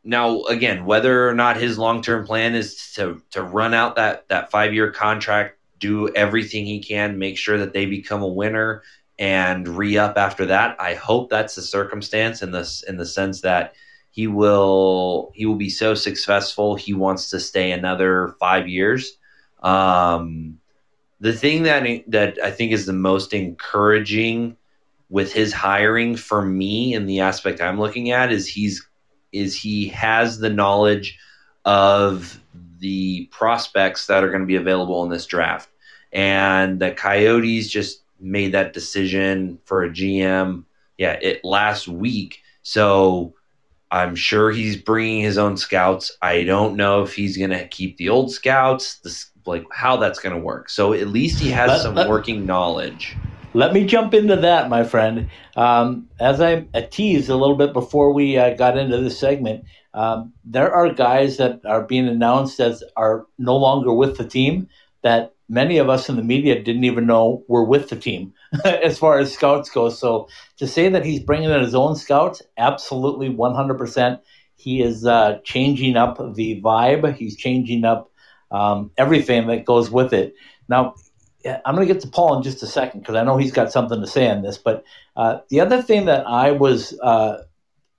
now, 0.03 0.45
again, 0.45 0.87
whether 0.87 1.29
or 1.29 1.35
not 1.35 1.59
his 1.59 1.79
long 1.79 2.01
term 2.01 2.27
plan 2.27 2.55
is 2.55 2.93
to 2.95 3.23
to 3.33 3.43
run 3.43 3.75
out 3.75 3.97
that 3.97 4.27
that 4.29 4.51
five 4.51 4.73
year 4.73 4.91
contract 4.91 5.59
do 5.79 6.09
everything 6.15 6.65
he 6.65 6.83
can, 6.83 7.19
make 7.19 7.37
sure 7.37 7.59
that 7.59 7.75
they 7.75 7.87
become 7.87 8.23
a 8.23 8.27
winner 8.27 8.83
and 9.19 9.69
re 9.69 9.99
up 9.99 10.17
after 10.17 10.47
that. 10.47 10.81
I 10.81 10.95
hope 10.95 11.29
that's 11.29 11.55
the 11.55 11.63
circumstance 11.63 12.43
in 12.43 12.53
this 12.53 12.83
in 12.83 12.97
the 12.97 13.07
sense 13.07 13.43
that 13.43 13.75
he 14.11 14.29
will 14.29 15.31
he 15.35 15.45
will 15.45 15.57
be 15.57 15.71
so 15.71 15.95
successful 15.95 16.75
he 16.75 16.95
wants 16.95 17.29
to 17.31 17.39
stay 17.39 17.73
another 17.73 18.35
five 18.41 18.67
years. 18.67 19.19
Um, 19.63 20.59
the 21.23 21.33
thing 21.33 21.63
that 21.63 21.87
that 22.09 22.39
I 22.43 22.51
think 22.51 22.73
is 22.73 22.85
the 22.85 22.93
most 22.93 23.33
encouraging 23.33 24.57
with 25.09 25.33
his 25.33 25.53
hiring 25.53 26.17
for 26.17 26.43
me 26.43 26.95
in 26.95 27.07
the 27.07 27.21
aspect 27.21 27.61
I'm 27.61 27.79
looking 27.79 28.11
at 28.11 28.33
is 28.33 28.49
he's 28.49 28.87
is 29.31 29.57
he 29.57 29.89
has 29.89 30.39
the 30.39 30.51
knowledge 30.51 31.19
of 31.65 32.41
the 32.81 33.27
prospects 33.27 34.09
that 34.09 34.25
are 34.25 34.31
going 34.31 34.41
to 34.41 34.47
be 34.47 34.57
available 34.57 35.05
in 35.05 35.11
this 35.11 35.27
draft 35.27 35.69
and 36.13 36.81
the 36.81 36.91
Coyotes 36.91 37.69
just 37.69 38.03
made 38.21 38.53
that 38.53 38.73
decision 38.73 39.59
for 39.65 39.85
a 39.85 39.91
GM. 39.91 40.65
Yeah, 40.99 41.13
it 41.23 41.45
last 41.45 41.89
week. 41.89 42.43
So 42.63 43.35
I'm 43.93 44.17
sure 44.17 44.51
he's 44.51 44.77
bringing 44.77 45.21
his 45.21 45.37
own 45.37 45.59
scouts. 45.59 46.17
I 46.23 46.45
don't 46.45 46.77
know 46.77 47.03
if 47.03 47.15
he's 47.15 47.37
going 47.37 47.51
to 47.51 47.69
keep 47.69 47.99
the 47.99 48.09
old 48.09 48.33
scouts, 48.33 48.97
this, 49.01 49.31
like 49.45 49.67
how 49.71 49.99
that's 49.99 50.19
going 50.19 50.35
to 50.35 50.41
work. 50.41 50.71
So 50.71 50.95
at 50.95 51.09
least 51.09 51.39
he 51.39 51.51
has 51.51 51.69
let, 51.69 51.83
some 51.83 51.95
let, 51.95 52.09
working 52.09 52.47
knowledge. 52.47 53.15
Let 53.53 53.75
me 53.75 53.87
jump 53.87 54.15
into 54.15 54.37
that, 54.37 54.71
my 54.71 54.83
friend. 54.83 55.29
Um, 55.57 56.09
as 56.19 56.41
I 56.41 56.63
teased 56.91 57.29
a 57.29 57.37
little 57.37 57.57
bit 57.57 57.75
before 57.75 58.15
we 58.15 58.39
uh, 58.39 58.55
got 58.55 58.79
into 58.79 58.97
this 58.97 59.19
segment, 59.19 59.67
um, 59.93 60.33
there 60.43 60.75
are 60.75 60.91
guys 60.95 61.37
that 61.37 61.61
are 61.67 61.83
being 61.83 62.09
announced 62.09 62.61
as 62.61 62.83
are 62.97 63.27
no 63.39 63.59
longer 63.59 63.93
with 63.93 64.17
the 64.17 64.27
team 64.27 64.69
that 65.03 65.35
many 65.51 65.77
of 65.77 65.91
us 65.91 66.09
in 66.09 66.17
the 66.17 66.23
media 66.23 66.63
didn't 66.63 66.85
even 66.85 67.07
know 67.07 67.45
were 67.47 67.65
with 67.65 67.91
the 67.91 67.97
team 67.97 68.33
as 68.65 68.99
far 68.99 69.19
as 69.19 69.33
scouts 69.33 69.71
go. 69.71 69.89
So 69.89 70.29
to 70.59 70.67
say 70.67 70.89
that 70.89 71.05
he's 71.05 71.21
bringing 71.21 71.51
in 71.51 71.61
his 71.61 71.75
own 71.75 71.97
scouts, 71.97 72.43
absolutely 72.59 73.31
100%. 73.31 74.21
He 74.57 74.83
is 74.83 75.07
uh, 75.07 75.39
changing 75.45 75.97
up 75.97 76.19
the 76.35 76.61
vibe. 76.61 77.15
He's 77.15 77.37
changing 77.37 77.85
up 77.85 78.11
um, 78.51 78.91
everything 78.97 79.47
that 79.49 79.65
goes 79.65 79.91
with 79.91 80.13
it. 80.13 80.35
Now, 80.69 80.95
I'm 81.45 81.75
going 81.75 81.87
to 81.87 81.93
get 81.93 82.03
to 82.03 82.09
Paul 82.09 82.37
in 82.37 82.43
just 82.43 82.63
a 82.63 82.67
second 82.67 83.01
because 83.01 83.17
I 83.17 83.25
know 83.25 83.37
he's 83.37 83.53
got 83.53 83.73
something 83.73 84.01
to 84.01 84.07
say 84.07 84.31
on 84.31 84.43
this. 84.43 84.59
But 84.59 84.85
uh, 85.17 85.39
the 85.49 85.61
other 85.61 85.83
thing 85.83 86.05
that 86.05 86.27
I 86.27 86.53
was 86.53 86.99
uh, 87.01 87.43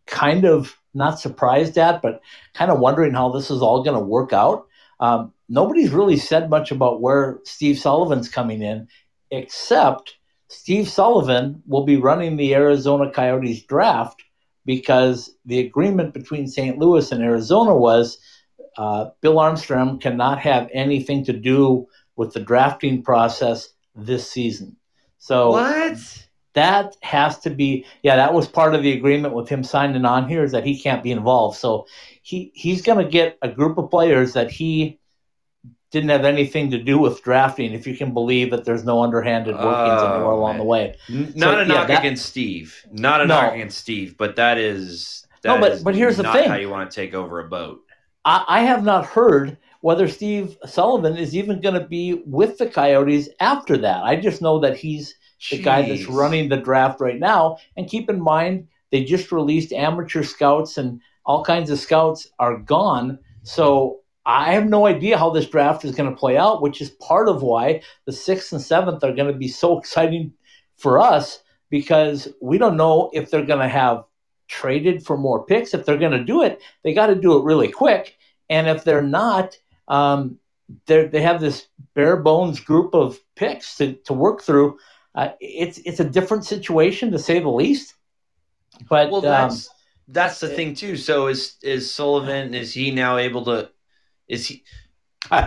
kind 0.05 0.45
of 0.45 0.77
not 0.93 1.19
surprised 1.19 1.77
at, 1.77 2.01
but 2.01 2.21
kind 2.53 2.71
of 2.71 2.79
wondering 2.79 3.13
how 3.13 3.29
this 3.29 3.49
is 3.49 3.61
all 3.61 3.83
going 3.83 3.97
to 3.97 4.05
work 4.05 4.31
out. 4.31 4.67
Um, 4.99 5.33
nobody's 5.49 5.91
really 5.91 6.17
said 6.17 6.49
much 6.49 6.71
about 6.71 7.01
where 7.01 7.39
Steve 7.43 7.77
Sullivan's 7.79 8.29
coming 8.29 8.61
in, 8.61 8.87
except 9.31 10.15
Steve 10.53 10.87
Sullivan 10.87 11.61
will 11.67 11.85
be 11.85 11.97
running 11.97 12.37
the 12.37 12.53
Arizona 12.55 13.11
Coyotes 13.11 13.63
draft 13.63 14.23
because 14.65 15.31
the 15.45 15.59
agreement 15.59 16.13
between 16.13 16.47
St. 16.47 16.77
Louis 16.77 17.11
and 17.11 17.21
Arizona 17.21 17.75
was 17.75 18.17
uh, 18.77 19.09
Bill 19.21 19.39
Armstrong 19.39 19.99
cannot 19.99 20.39
have 20.39 20.69
anything 20.73 21.25
to 21.25 21.33
do 21.33 21.87
with 22.15 22.33
the 22.33 22.39
drafting 22.39 23.03
process 23.03 23.69
this 23.95 24.29
season. 24.29 24.77
So 25.17 25.51
What? 25.51 26.27
that 26.53 26.95
has 27.01 27.39
to 27.39 27.49
be 27.49 27.85
yeah 28.03 28.15
that 28.15 28.33
was 28.33 28.47
part 28.47 28.75
of 28.75 28.83
the 28.83 28.93
agreement 28.93 29.33
with 29.33 29.49
him 29.49 29.63
signing 29.63 30.05
on 30.05 30.29
here 30.29 30.43
is 30.43 30.51
that 30.51 30.63
he 30.65 30.79
can't 30.79 31.01
be 31.01 31.11
involved 31.11 31.57
so 31.57 31.87
he 32.21 32.51
he's 32.53 32.83
going 32.83 33.03
to 33.03 33.11
get 33.11 33.37
a 33.41 33.49
group 33.49 33.77
of 33.77 33.89
players 33.89 34.33
that 34.33 34.51
he 34.51 34.99
didn't 35.93 36.09
have 36.09 36.25
anything 36.25 36.69
to 36.71 36.77
do 36.77 36.97
with 36.97 37.23
drafting 37.23 37.71
if 37.71 37.87
you 37.87 37.95
can 37.95 38.13
believe 38.13 38.51
that 38.51 38.65
there's 38.65 38.83
no 38.83 39.01
underhanded 39.01 39.53
workings 39.55 40.01
Oh, 40.01 40.13
anywhere 40.15 40.31
along 40.31 40.53
man. 40.53 40.57
the 40.57 40.65
way 40.65 40.95
N- 41.09 41.31
So, 41.31 41.39
not 41.39 41.57
a 41.59 41.61
yeah, 41.61 41.67
knock 41.67 41.87
that- 41.87 41.99
against 41.99 42.25
Steve. 42.25 42.85
Not 42.91 43.21
a 43.21 43.25
No. 43.25 43.35
knock 43.39 43.53
against 43.53 43.77
Steve, 43.77 44.15
but 44.17 44.35
that 44.35 44.57
is 44.57 45.25
No, 45.45 45.57
but- 45.59 45.71
is 45.73 45.83
but 45.83 45.95
here's 45.95 46.17
the 46.17 46.23
thing. 46.23 46.49
how 46.49 46.55
you 46.55 46.69
want 46.69 46.89
to 46.91 46.95
take 46.95 47.13
over 47.13 47.39
a 47.39 47.47
boat. 47.47 47.79
I, 48.25 48.43
I 48.47 48.59
have 48.61 48.83
not 48.83 49.05
heard 49.05 49.57
whether 49.81 50.07
Steve 50.07 50.57
Sullivan 50.65 51.15
is 51.17 51.35
even 51.35 51.61
going 51.61 51.75
to 51.79 51.85
be 51.87 52.21
with 52.25 52.57
the 52.57 52.65
Coyotes 52.67 53.29
after 53.39 53.77
that. 53.77 54.03
I 54.03 54.15
just 54.15 54.41
know 54.41 54.59
that 54.59 54.75
he's 54.77 55.13
the 55.51 55.61
guy 55.61 55.81
that's 55.87 56.07
running 56.07 56.47
the 56.49 56.57
draft 56.57 57.01
right 57.01 57.19
now. 57.19 57.57
And 57.77 57.87
keep 57.89 58.09
in 58.09 58.19
mind, 58.21 58.67
they 58.91 59.03
just 59.03 59.31
released 59.31 59.73
amateur 59.73 60.23
scouts, 60.23 60.77
and 60.77 61.01
all 61.25 61.43
kinds 61.43 61.69
of 61.69 61.79
scouts 61.79 62.29
are 62.39 62.57
gone. 62.57 63.19
So 63.43 63.99
I 64.25 64.53
have 64.53 64.65
no 64.65 64.85
idea 64.85 65.17
how 65.17 65.29
this 65.29 65.47
draft 65.47 65.83
is 65.83 65.95
going 65.95 66.09
to 66.09 66.15
play 66.15 66.37
out, 66.37 66.61
which 66.61 66.81
is 66.81 66.89
part 66.89 67.27
of 67.27 67.41
why 67.41 67.81
the 68.05 68.13
sixth 68.13 68.53
and 68.53 68.61
seventh 68.61 69.03
are 69.03 69.13
going 69.13 69.31
to 69.31 69.37
be 69.37 69.49
so 69.49 69.77
exciting 69.77 70.33
for 70.77 70.99
us 70.99 71.39
because 71.69 72.27
we 72.41 72.57
don't 72.57 72.77
know 72.77 73.09
if 73.13 73.29
they're 73.29 73.45
going 73.45 73.59
to 73.59 73.67
have 73.67 74.05
traded 74.47 75.05
for 75.05 75.17
more 75.17 75.45
picks. 75.45 75.73
If 75.73 75.85
they're 75.85 75.97
going 75.97 76.11
to 76.11 76.23
do 76.23 76.43
it, 76.43 76.61
they 76.83 76.93
got 76.93 77.07
to 77.07 77.15
do 77.15 77.37
it 77.37 77.43
really 77.43 77.69
quick. 77.69 78.17
And 78.49 78.67
if 78.67 78.83
they're 78.83 79.01
not, 79.01 79.57
um, 79.87 80.39
they 80.85 81.07
they 81.07 81.21
have 81.21 81.41
this 81.41 81.67
bare 81.93 82.17
bones 82.17 82.59
group 82.59 82.93
of 82.93 83.19
picks 83.35 83.77
to, 83.77 83.93
to 84.05 84.13
work 84.13 84.41
through. 84.41 84.77
Uh, 85.15 85.29
it's 85.39 85.79
it's 85.79 85.99
a 85.99 86.09
different 86.09 86.45
situation 86.45 87.11
to 87.11 87.19
say 87.19 87.39
the 87.39 87.49
least. 87.49 87.95
But 88.89 89.11
Well, 89.11 89.17
um, 89.17 89.49
that's 89.49 89.69
that's 90.07 90.39
the 90.39 90.49
thing 90.49 90.75
too. 90.75 90.97
So 90.97 91.27
is 91.27 91.55
is 91.61 91.93
Sullivan? 91.93 92.53
Is 92.53 92.73
he 92.73 92.91
now 92.91 93.17
able 93.17 93.45
to? 93.45 93.69
Is 94.27 94.47
he? 94.47 94.63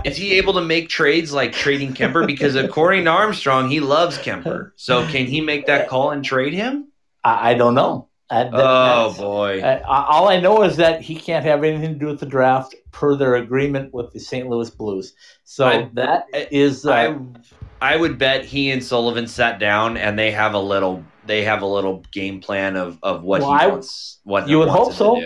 Is 0.05 0.17
he 0.17 0.35
able 0.39 0.55
to 0.55 0.63
make 0.63 0.89
trades 0.89 1.33
like 1.33 1.53
trading 1.53 1.93
Kuemper? 1.93 2.27
Because 2.27 2.55
according 2.55 3.05
to 3.05 3.11
Armstrong, 3.11 3.69
he 3.69 3.81
loves 3.81 4.17
Kuemper. 4.19 4.73
So 4.77 5.07
can 5.09 5.27
he 5.27 5.41
make 5.41 5.67
that 5.67 5.89
call 5.89 6.13
and 6.13 6.25
trade 6.25 6.55
him? 6.55 6.89
I, 7.23 7.51
I 7.51 7.55
don't 7.55 7.75
know. 7.75 8.09
Uh, 8.31 8.45
that- 8.45 8.53
Oh 8.55 9.15
boy! 9.17 9.61
Uh, 9.61 9.83
all 9.87 10.29
I 10.29 10.41
know 10.41 10.63
is 10.63 10.77
that 10.79 11.01
he 11.03 11.15
can't 11.15 11.45
have 11.45 11.63
anything 11.63 11.93
to 11.93 11.99
do 11.99 12.07
with 12.07 12.19
the 12.21 12.27
draft 12.27 12.75
per 12.91 13.15
their 13.15 13.37
agreement 13.37 13.93
with 13.95 14.13
the 14.13 14.19
St. 14.19 14.49
Louis 14.49 14.69
Blues. 14.71 15.15
So 15.45 15.67
I- 15.67 15.91
that 15.95 16.27
I- 16.35 16.49
uh, 16.87 16.93
I 16.93 17.93
I 17.93 17.97
would 17.97 18.19
bet 18.19 18.45
he 18.45 18.71
and 18.71 18.83
Sullivan 18.83 19.27
sat 19.27 19.59
down 19.61 19.97
and 19.99 20.19
they 20.19 20.31
have 20.33 20.55
a 20.55 20.59
little 20.59 21.05
they 21.27 21.45
have 21.45 21.63
a 21.63 21.67
little 21.67 22.03
game 22.13 22.41
plan 22.41 22.77
of, 22.77 22.99
of 23.03 23.23
what 23.23 23.43
Well, 23.43 23.59
he 23.59 23.67
wants 23.67 24.19
what 24.25 24.49
you 24.49 24.59
would 24.59 24.69
hope 24.71 24.93
so. 24.95 25.17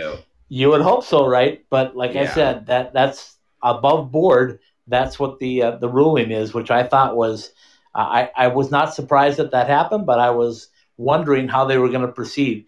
You 0.48 0.70
would 0.70 0.80
hope 0.82 1.04
so, 1.04 1.26
right? 1.26 1.64
But 1.70 1.96
like 1.96 2.16
I 2.16 2.26
said, 2.34 2.66
that 2.66 2.92
that's 2.92 3.36
above 3.62 4.10
board. 4.10 4.60
That's 4.86 5.18
what 5.18 5.38
the 5.38 5.62
uh, 5.62 5.76
the 5.76 5.88
ruling 5.88 6.30
is, 6.30 6.54
which 6.54 6.70
I 6.70 6.84
thought 6.84 7.16
was. 7.16 7.50
Uh, 7.94 7.98
I 7.98 8.30
I 8.36 8.46
was 8.48 8.70
not 8.70 8.94
surprised 8.94 9.38
that 9.38 9.52
that 9.52 9.68
happened, 9.68 10.06
but 10.06 10.18
I 10.18 10.30
was 10.30 10.68
wondering 10.96 11.48
how 11.48 11.64
they 11.64 11.78
were 11.78 11.88
going 11.88 12.06
to 12.06 12.12
proceed. 12.12 12.66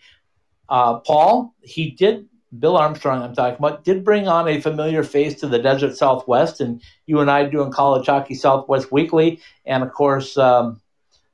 Uh, 0.68 1.01
Paul, 1.01 1.55
he 1.61 1.90
did. 1.90 2.28
Bill 2.59 2.76
Armstrong, 2.76 3.22
I'm 3.22 3.34
talking 3.34 3.57
about, 3.59 3.82
did 3.82 4.05
bring 4.05 4.28
on 4.28 4.47
a 4.47 4.61
familiar 4.61 5.03
face 5.03 5.40
to 5.40 5.49
the 5.49 5.59
Desert 5.59 5.97
Southwest, 5.97 6.61
and 6.61 6.82
you 7.07 7.20
and 7.20 7.30
I 7.30 7.47
doing 7.47 7.72
College 7.72 8.07
Hockey 8.07 8.34
Southwest 8.34 8.93
Weekly, 8.93 9.40
and 9.64 9.82
of 9.82 9.90
course 9.93 10.36
um, 10.36 10.78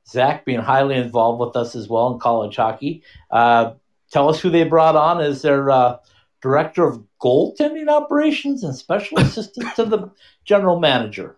Zach 0.07 0.45
being 0.45 0.61
highly 0.61 0.95
involved 0.95 1.41
with 1.41 1.57
us 1.57 1.75
as 1.75 1.89
well 1.89 2.13
in 2.13 2.19
college 2.19 2.55
hockey. 2.55 3.03
Uh, 3.29 3.73
tell 4.11 4.29
us 4.29 4.39
who 4.39 4.49
they 4.49 4.63
brought 4.63 4.95
on 4.95 5.21
as 5.21 5.41
their 5.41 5.69
uh, 5.69 5.97
director 6.41 6.85
of 6.85 7.03
goaltending 7.21 7.89
operations 7.89 8.63
and 8.63 8.75
special 8.75 9.19
assistant 9.25 9.75
to 9.75 9.85
the 9.85 10.09
general 10.45 10.79
manager. 10.79 11.35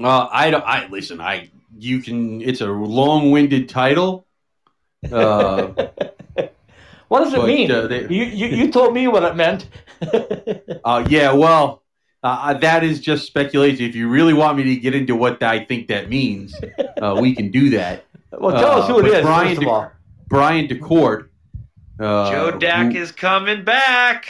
Uh, 0.00 0.28
I 0.30 0.50
don't. 0.50 0.64
I 0.64 0.86
listen. 0.88 1.20
I 1.20 1.50
you 1.78 2.00
can. 2.02 2.40
It's 2.40 2.60
a 2.60 2.66
long-winded 2.66 3.68
title. 3.68 4.26
Uh, 5.10 5.66
what 7.08 7.24
does 7.24 7.32
it 7.34 7.36
but, 7.36 7.46
mean? 7.46 7.70
uh, 7.70 7.86
they- 7.86 8.08
you, 8.08 8.24
you 8.24 8.46
you 8.46 8.72
told 8.72 8.94
me 8.94 9.06
what 9.08 9.22
it 9.22 9.36
meant. 9.36 9.68
uh, 10.84 11.04
yeah. 11.08 11.32
Well, 11.32 11.82
uh, 12.22 12.54
that 12.54 12.82
is 12.82 13.00
just 13.00 13.26
speculation. 13.26 13.84
If 13.84 13.94
you 13.94 14.08
really 14.08 14.32
want 14.32 14.56
me 14.56 14.64
to 14.64 14.76
get 14.76 14.94
into 14.94 15.14
what 15.14 15.42
I 15.42 15.64
think 15.64 15.88
that 15.88 16.08
means, 16.08 16.54
uh, 17.00 17.16
we 17.20 17.34
can 17.34 17.50
do 17.50 17.70
that. 17.70 18.04
well, 18.32 18.56
tell 18.58 18.80
us 18.82 18.90
Uh, 18.90 18.94
who 18.94 19.00
it 19.00 19.06
is. 19.06 19.22
Brian 19.22 19.48
first 19.48 19.58
of 19.58 19.64
De- 19.64 19.70
all. 19.70 19.90
Brian 20.28 20.66
Daccord. 20.66 21.28
Uh, 22.00 22.30
Joe 22.30 22.58
Dak 22.58 22.92
who- 22.92 22.98
is 22.98 23.12
coming 23.12 23.64
back. 23.64 24.26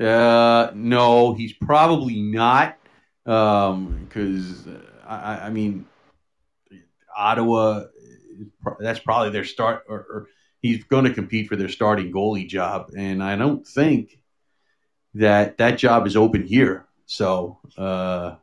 Uh, 0.00 0.70
no, 0.74 1.34
he's 1.34 1.52
probably 1.52 2.20
not. 2.20 2.78
Um, 3.26 4.06
because 4.08 4.66
I, 5.06 5.16
I- 5.16 5.46
I 5.46 5.50
mean, 5.50 5.86
Ottawa. 7.16 7.84
That's 8.80 8.98
probably 8.98 9.30
their 9.30 9.44
start, 9.44 9.84
or, 9.88 9.98
or 9.98 10.26
he's 10.62 10.82
going 10.84 11.04
to 11.04 11.12
compete 11.12 11.48
for 11.48 11.56
their 11.56 11.68
starting 11.68 12.12
goalie 12.12 12.48
job, 12.48 12.90
and 12.96 13.22
I 13.22 13.36
don't 13.36 13.66
think 13.66 14.18
that 15.14 15.58
that 15.58 15.78
job 15.78 16.06
is 16.06 16.16
open 16.16 16.42
here. 16.44 16.86
So 17.06 17.58
uh, 17.76 18.36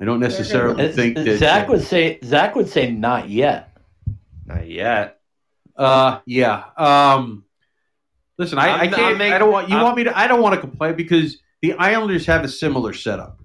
I 0.00 0.04
don't 0.04 0.20
necessarily 0.20 0.88
Uh, 0.88 0.92
think 0.92 1.16
that 1.16 1.38
Zach 1.38 1.68
would 1.68 1.82
say 1.84 2.18
Zach 2.24 2.56
would 2.56 2.68
say 2.68 2.90
not 2.90 3.28
yet. 3.30 3.76
Not 4.46 4.66
yet. 4.68 5.20
Uh, 5.76 6.18
yeah. 6.26 6.64
Um, 6.76 7.44
listen, 8.38 8.58
I, 8.58 8.68
I'm- 8.68 8.92
can't. 8.92 9.18
Make- 9.18 9.32
I 9.32 9.38
don't 9.38 9.52
want 9.52 9.68
you 9.68 9.76
I'm- 9.76 9.84
want 9.84 9.96
me 9.96 10.04
to. 10.04 10.16
I 10.18 10.26
don't 10.26 10.40
want 10.40 10.54
to 10.54 10.60
complain 10.60 10.94
because 10.94 11.38
the 11.60 11.74
Islanders 11.74 12.26
have 12.26 12.44
a 12.44 12.48
similar 12.48 12.92
setup. 12.92 13.40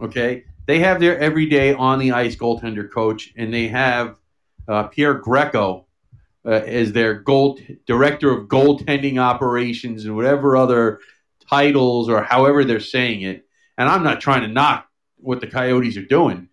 Okay, 0.00 0.44
they 0.66 0.78
have 0.80 1.00
their 1.00 1.18
everyday 1.18 1.72
on 1.74 1.98
the 1.98 2.12
ice 2.12 2.36
goaltender 2.36 2.90
coach, 2.90 3.32
and 3.36 3.52
they 3.52 3.68
have 3.68 4.16
uh, 4.68 4.84
Piero 4.84 5.20
Greco 5.20 5.86
uh, 6.44 6.50
as 6.50 6.92
their 6.92 7.14
goal 7.14 7.58
director 7.86 8.30
of 8.30 8.48
goaltending 8.48 9.18
operations 9.18 10.04
and 10.04 10.14
whatever 10.14 10.56
other 10.56 11.00
titles 11.48 12.08
or 12.08 12.22
however 12.22 12.64
they're 12.64 12.80
saying 12.80 13.22
it. 13.22 13.44
And 13.76 13.88
I'm 13.88 14.02
not 14.02 14.20
trying 14.20 14.42
to 14.42 14.48
knock 14.48 14.86
what 15.16 15.40
the 15.40 15.46
Coyotes 15.46 15.96
are 15.96 16.04
doing. 16.04 16.48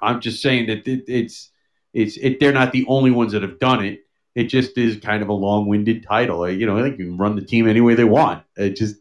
I'm 0.00 0.20
just 0.20 0.42
saying 0.42 0.66
that 0.66 0.86
it, 0.86 1.04
it's 1.08 1.50
it's 1.92 2.16
it, 2.16 2.38
they're 2.40 2.52
not 2.52 2.72
the 2.72 2.84
only 2.86 3.10
ones 3.10 3.32
that 3.32 3.42
have 3.42 3.58
done 3.58 3.84
it. 3.84 4.03
It 4.34 4.44
just 4.44 4.76
is 4.76 4.96
kind 4.96 5.22
of 5.22 5.28
a 5.28 5.32
long-winded 5.32 6.02
title. 6.02 6.48
You 6.50 6.66
know, 6.66 6.82
they 6.82 6.90
can 6.90 7.16
run 7.16 7.36
the 7.36 7.42
team 7.42 7.68
any 7.68 7.80
way 7.80 7.94
they 7.94 8.04
want. 8.04 8.44
It 8.56 8.76
just 8.76 8.96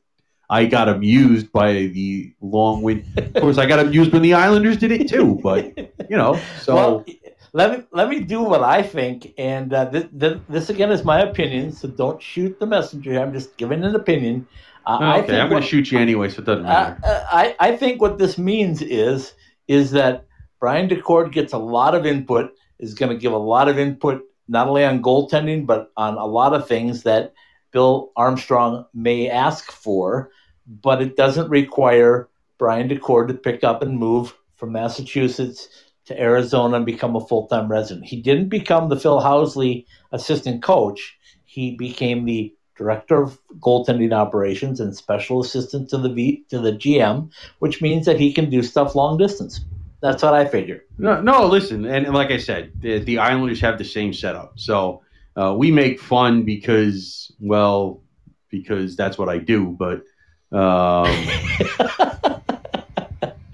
I 0.49 0.65
got 0.65 0.87
amused 0.89 1.51
by 1.51 1.87
the 1.87 2.33
long 2.41 2.83
wind. 2.83 3.05
Of 3.17 3.33
course, 3.41 3.57
I 3.57 3.65
got 3.65 3.79
amused 3.79 4.13
when 4.13 4.21
the 4.21 4.35
Islanders 4.35 4.77
did 4.77 4.91
it 4.91 5.09
too. 5.09 5.39
But 5.41 5.75
you 6.09 6.17
know, 6.17 6.39
so 6.61 6.75
well, 6.75 7.05
let 7.53 7.71
me 7.71 7.85
let 7.91 8.09
me 8.09 8.19
do 8.19 8.43
what 8.43 8.61
I 8.63 8.83
think, 8.83 9.33
and 9.37 9.73
uh, 9.73 9.85
this, 9.85 10.05
this, 10.11 10.39
this 10.49 10.69
again 10.69 10.91
is 10.91 11.03
my 11.03 11.21
opinion. 11.21 11.71
So 11.71 11.87
don't 11.87 12.21
shoot 12.21 12.59
the 12.59 12.67
messenger. 12.67 13.19
I'm 13.19 13.33
just 13.33 13.57
giving 13.57 13.83
an 13.83 13.95
opinion. 13.95 14.47
Uh, 14.85 14.97
I 14.99 15.17
okay, 15.19 15.27
think 15.27 15.39
I'm 15.39 15.49
going 15.49 15.61
to 15.61 15.67
shoot 15.67 15.91
you 15.91 15.97
anyway, 15.97 16.29
so 16.29 16.41
it 16.41 16.45
doesn't 16.45 16.63
matter. 16.63 16.99
uh, 17.03 17.23
I, 17.31 17.55
I 17.59 17.77
think 17.77 18.01
what 18.01 18.17
this 18.17 18.37
means 18.37 18.81
is 18.81 19.33
is 19.67 19.91
that 19.91 20.25
Brian 20.59 20.89
Daccord 20.89 21.31
gets 21.31 21.53
a 21.53 21.57
lot 21.57 21.95
of 21.95 22.05
input, 22.05 22.53
is 22.79 22.93
going 22.93 23.11
to 23.11 23.17
give 23.17 23.31
a 23.31 23.37
lot 23.37 23.69
of 23.69 23.79
input 23.79 24.23
not 24.47 24.67
only 24.67 24.85
on 24.85 25.01
goaltending 25.01 25.65
but 25.65 25.91
on 25.97 26.15
a 26.15 26.25
lot 26.25 26.53
of 26.53 26.67
things 26.67 27.03
that 27.03 27.33
Bill 27.71 28.11
Armstrong 28.15 28.85
may 28.93 29.29
ask 29.29 29.71
for, 29.71 30.31
but 30.67 31.01
it 31.01 31.17
doesn't 31.17 31.49
require 31.49 32.29
Brian 32.57 32.87
Daccord 32.87 33.27
to 33.27 33.33
pick 33.33 33.63
up 33.63 33.81
and 33.81 33.97
move 33.97 34.33
from 34.55 34.71
Massachusetts 34.71 35.67
to 36.05 36.19
Arizona 36.19 36.77
and 36.77 36.85
become 36.85 37.15
a 37.15 37.25
full-time 37.25 37.69
resident. 37.69 38.05
He 38.05 38.21
didn't 38.21 38.49
become 38.49 38.89
the 38.89 38.99
Phil 38.99 39.21
Housley 39.21 39.85
assistant 40.11 40.61
coach. 40.61 41.17
He 41.45 41.75
became 41.75 42.25
the 42.25 42.53
director 42.75 43.21
of 43.21 43.39
goaltending 43.59 44.13
operations 44.13 44.79
and 44.79 44.95
special 44.95 45.41
assistant 45.41 45.89
to 45.89 45.97
the 45.97 46.09
V, 46.09 46.43
to 46.49 46.59
the 46.59 46.71
GM, 46.71 47.31
which 47.59 47.81
means 47.81 48.05
that 48.05 48.19
he 48.19 48.33
can 48.33 48.49
do 48.49 48.63
stuff 48.63 48.95
long 48.95 49.17
distance. 49.17 49.61
That's 50.03 50.21
what 50.21 50.33
I 50.33 50.43
figure. 50.43 50.83
No, 50.97 51.21
no, 51.21 51.45
listen, 51.47 51.85
and 51.85 52.13
like 52.13 52.29
I 52.29 52.37
said, 52.37 52.73
the, 52.81 52.99
the 52.99 53.19
Islanders 53.19 53.61
have 53.61 53.77
the 53.77 53.85
same 53.85 54.11
setup. 54.11 54.59
So 54.59 55.01
uh, 55.37 55.55
we 55.57 55.71
make 55.71 56.01
fun 56.01 56.43
because, 56.43 57.31
well, 57.39 58.01
because 58.49 58.97
that's 58.97 59.17
what 59.17 59.29
I 59.29 59.37
do. 59.37 59.67
But, 59.67 60.03
um, 60.51 61.07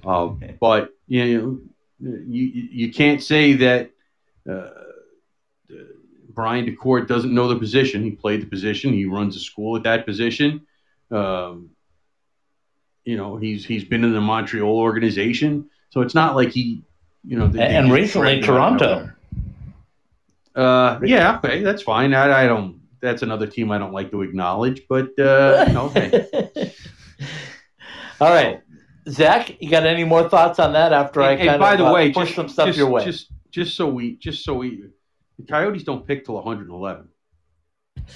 uh, 0.04 0.26
but 0.60 0.90
you 1.08 1.38
know, 1.38 1.60
you 2.00 2.44
you 2.72 2.92
can't 2.94 3.22
say 3.22 3.54
that 3.54 3.92
uh, 4.50 4.70
Brian 6.30 6.66
Daccord 6.66 7.08
doesn't 7.08 7.32
know 7.32 7.48
the 7.48 7.60
position. 7.60 8.04
He 8.04 8.10
played 8.10 8.42
the 8.42 8.48
position. 8.48 8.92
He 8.92 9.06
runs 9.06 9.36
a 9.36 9.40
school 9.40 9.78
at 9.78 9.84
that 9.84 10.04
position. 10.04 10.66
Um, 11.12 11.70
you 13.06 13.18
know, 13.18 13.38
he's 13.38 13.66
he's 13.66 13.84
been 13.84 14.04
in 14.04 14.14
the 14.14 14.22
Montreal 14.22 14.80
organization, 14.80 15.70
so 15.90 16.02
it's 16.02 16.16
not 16.16 16.36
like 16.36 16.50
he, 16.50 16.84
you 17.24 17.38
know, 17.38 17.48
they- 17.48 17.60
they 17.60 17.76
and 17.76 17.88
just 17.88 17.96
recently 17.96 18.40
dragged 18.42 18.46
him 18.46 18.56
out 18.56 18.74
of 18.74 18.80
Toronto. 18.80 19.14
Uh, 20.56 21.00
yeah, 21.04 21.38
okay, 21.38 21.62
that's 21.64 21.82
fine. 21.84 22.14
I, 22.14 22.44
I 22.44 22.48
don't. 22.48 22.80
That's 23.02 23.22
another 23.22 23.48
team 23.48 23.72
I 23.72 23.78
don't 23.78 23.94
like 23.94 24.12
to 24.12 24.22
acknowledge, 24.24 24.82
but 24.90 25.18
uh, 25.20 25.90
hey. 25.92 26.28
All 28.22 28.30
right, 28.34 28.62
Zach, 29.08 29.62
you 29.62 29.70
got 29.70 29.86
any 29.86 30.04
more 30.04 30.28
thoughts 30.28 30.60
on 30.60 30.74
that? 30.74 30.92
After 30.92 31.22
I 31.22 31.32
And- 31.32 31.42
and 31.42 31.50
kind 31.52 31.60
by 31.62 31.74
of 31.74 31.80
the 31.80 31.86
uh, 31.86 31.94
way, 31.94 32.12
push 32.12 32.30
just, 32.30 32.36
some 32.36 32.50
stuff 32.50 32.68
just, 32.68 32.78
your 32.78 32.90
way. 32.90 33.06
Just, 33.06 33.32
just 33.52 33.76
so 33.78 33.88
we, 33.88 34.18
just 34.18 34.44
so 34.44 34.54
we, 34.56 34.84
the 35.38 35.46
Coyotes 35.46 35.84
don't 35.84 36.06
pick 36.06 36.26
till 36.26 36.36
111. 36.36 37.08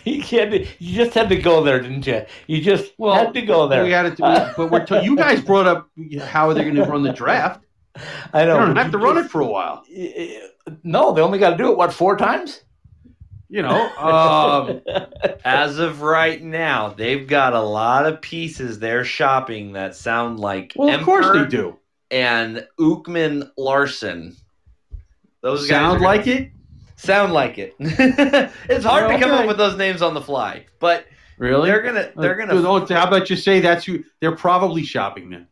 you 0.04 0.22
can't. 0.22 0.52
You 0.80 0.96
just 1.04 1.14
had 1.14 1.28
to 1.28 1.36
go 1.36 1.62
there, 1.62 1.80
didn't 1.80 2.06
you? 2.06 2.24
You 2.46 2.60
just 2.60 2.92
Well, 2.98 3.14
had 3.14 3.34
to 3.34 3.42
go 3.42 3.68
there. 3.68 3.84
We 3.84 3.90
had 3.90 4.06
it, 4.06 4.16
to, 4.16 4.54
but 4.56 4.70
we're 4.70 4.84
t- 4.86 5.02
you 5.02 5.16
guys 5.16 5.40
brought 5.40 5.66
up 5.66 5.88
how 6.22 6.52
they're 6.52 6.64
going 6.64 6.76
to 6.76 6.84
run 6.84 7.02
the 7.02 7.12
draft. 7.12 7.64
I 8.32 8.40
They 8.40 8.46
know. 8.46 8.58
don't 8.60 8.76
have 8.76 8.92
to 8.92 8.98
run 8.98 9.16
just- 9.16 9.26
it 9.26 9.30
for 9.30 9.40
a 9.40 9.46
while. 9.46 9.84
No, 10.84 11.12
they 11.12 11.20
only 11.22 11.38
got 11.38 11.50
to 11.50 11.56
do 11.56 11.70
it 11.72 11.76
what 11.76 11.92
four 11.92 12.16
times? 12.16 12.62
You 13.52 13.62
know, 13.62 13.88
um, 13.98 14.80
As 15.44 15.78
of 15.80 16.02
right 16.02 16.40
now, 16.40 16.90
they've 16.90 17.26
got 17.26 17.52
a 17.52 17.60
lot 17.60 18.06
of 18.06 18.20
pieces 18.22 18.78
they're 18.78 19.02
shopping 19.04 19.72
that 19.72 19.96
sound 19.96 20.38
like 20.38 20.72
well, 20.76 20.94
of 20.96 21.04
course 21.04 21.26
they 21.32 21.46
do. 21.46 21.76
and 22.12 22.64
Ekman-Larsson. 22.78 24.36
Those 25.42 25.66
Sound 25.66 26.00
like 26.00 26.26
it? 26.28 26.52
Sound 27.00 27.32
like 27.32 27.58
it. 27.58 27.74
it's 27.80 28.84
hard 28.84 29.10
Yeah, 29.10 29.16
to 29.16 29.22
come 29.22 29.30
okay. 29.32 29.40
up 29.42 29.46
with 29.46 29.56
those 29.58 29.76
names 29.76 30.02
on 30.02 30.14
the 30.14 30.20
fly, 30.20 30.66
but 30.78 31.06
Really? 31.38 31.70
they're 31.70 31.82
gonna 31.82 32.10
they're 32.16 32.34
gonna. 32.36 32.54
Uh, 32.54 32.86
How 32.88 33.06
about 33.08 33.30
you 33.30 33.36
say 33.36 33.60
that's 33.60 33.84
who 33.84 34.04
they're 34.20 34.36
probably 34.36 34.82
shopping 34.84 35.30
then? 35.30 35.46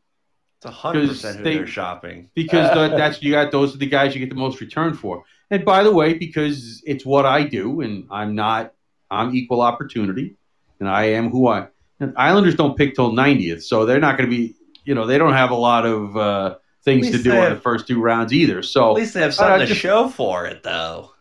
It's 0.59 0.66
a 0.66 0.70
hundred 0.70 1.09
percent 1.09 1.38
who 1.38 1.44
they- 1.44 1.55
they're 1.57 1.66
shopping. 1.66 2.30
because 2.34 2.72
the, 2.74 2.88
that's 2.96 3.22
you 3.22 3.32
got 3.32 3.51
those 3.53 3.74
are 3.74 3.78
the 3.78 3.86
guys 3.86 4.14
you 4.14 4.20
get 4.20 4.28
the 4.30 4.36
most 4.36 4.61
return 4.61 4.94
for. 4.94 5.24
And 5.51 5.64
by 5.64 5.82
the 5.82 5.92
way, 5.92 6.12
because 6.14 6.82
it's 6.86 7.07
what 7.07 7.24
I 7.24 7.42
do, 7.44 7.80
and 7.80 8.07
I'm 8.11 8.34
not 8.34 8.74
I'm 9.11 9.34
equal 9.34 9.62
opportunity, 9.62 10.36
and 10.80 10.88
I 10.88 11.05
am 11.11 11.30
who 11.30 11.49
I. 11.49 11.68
And 12.01 12.12
Islanders 12.16 12.55
don't 12.55 12.76
pick 12.76 12.94
till 12.94 13.11
90th, 13.11 13.62
so 13.62 13.84
they're 13.86 13.99
not 13.99 14.16
going 14.18 14.30
to 14.30 14.36
be. 14.36 14.55
You 14.84 14.94
know, 14.94 15.07
they 15.07 15.18
don't 15.18 15.32
have 15.32 15.51
a 15.51 15.55
lot 15.57 15.84
of 15.86 16.16
uh, 16.16 16.57
things 16.84 17.11
to 17.11 17.16
do 17.16 17.30
they 17.30 17.36
on 17.38 17.42
have- 17.44 17.55
the 17.57 17.61
first 17.62 17.86
two 17.88 18.01
rounds 18.01 18.32
either. 18.32 18.62
So 18.62 18.90
at 18.90 18.94
least 18.96 19.14
they 19.14 19.20
have 19.22 19.34
something 19.34 19.55
Uh, 19.55 19.59
to 19.61 19.66
just- 19.66 19.80
show 19.80 20.09
for 20.09 20.44
it, 20.46 20.62
though. 20.62 21.12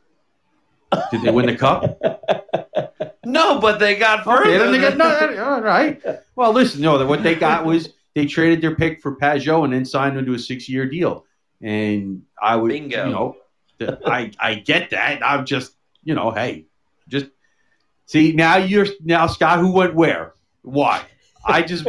Did 1.11 1.21
they 1.23 1.31
win 1.31 1.45
the 1.47 1.55
cup? 1.57 1.99
No, 3.25 3.59
but 3.59 3.77
they 3.77 3.97
got 3.97 4.23
further. 4.23 4.43
Okay, 4.49 4.57
then 4.57 4.71
they 4.71 4.79
got 4.79 4.95
no. 4.95 5.09
that- 5.09 5.37
All 5.37 5.61
right. 5.61 6.01
Well, 6.37 6.53
listen, 6.53 6.79
no. 6.81 7.05
What 7.05 7.23
they 7.23 7.35
got 7.35 7.65
was 7.65 7.89
they 8.15 8.25
traded 8.25 8.61
their 8.61 8.73
pick 8.73 9.01
for 9.01 9.17
Pageau 9.17 9.65
and 9.65 9.73
then 9.73 9.83
signed 9.83 10.17
him 10.17 10.25
to 10.27 10.33
a 10.33 10.39
six-year 10.39 10.85
deal. 10.85 11.25
And 11.61 12.23
I 12.41 12.55
would, 12.55 12.69
Bingo. 12.69 13.05
you 13.05 13.11
know, 13.11 13.35
I 14.05 14.31
I 14.39 14.55
get 14.55 14.91
that. 14.91 15.19
I'm 15.25 15.45
just, 15.45 15.73
you 16.05 16.15
know, 16.15 16.31
hey, 16.31 16.67
just 17.09 17.25
see 18.05 18.31
now 18.31 18.55
you're 18.57 18.87
now 19.03 19.27
Scott. 19.27 19.59
Who 19.59 19.73
went 19.73 19.93
where? 19.93 20.33
Why? 20.61 21.03
I 21.45 21.63
just 21.63 21.85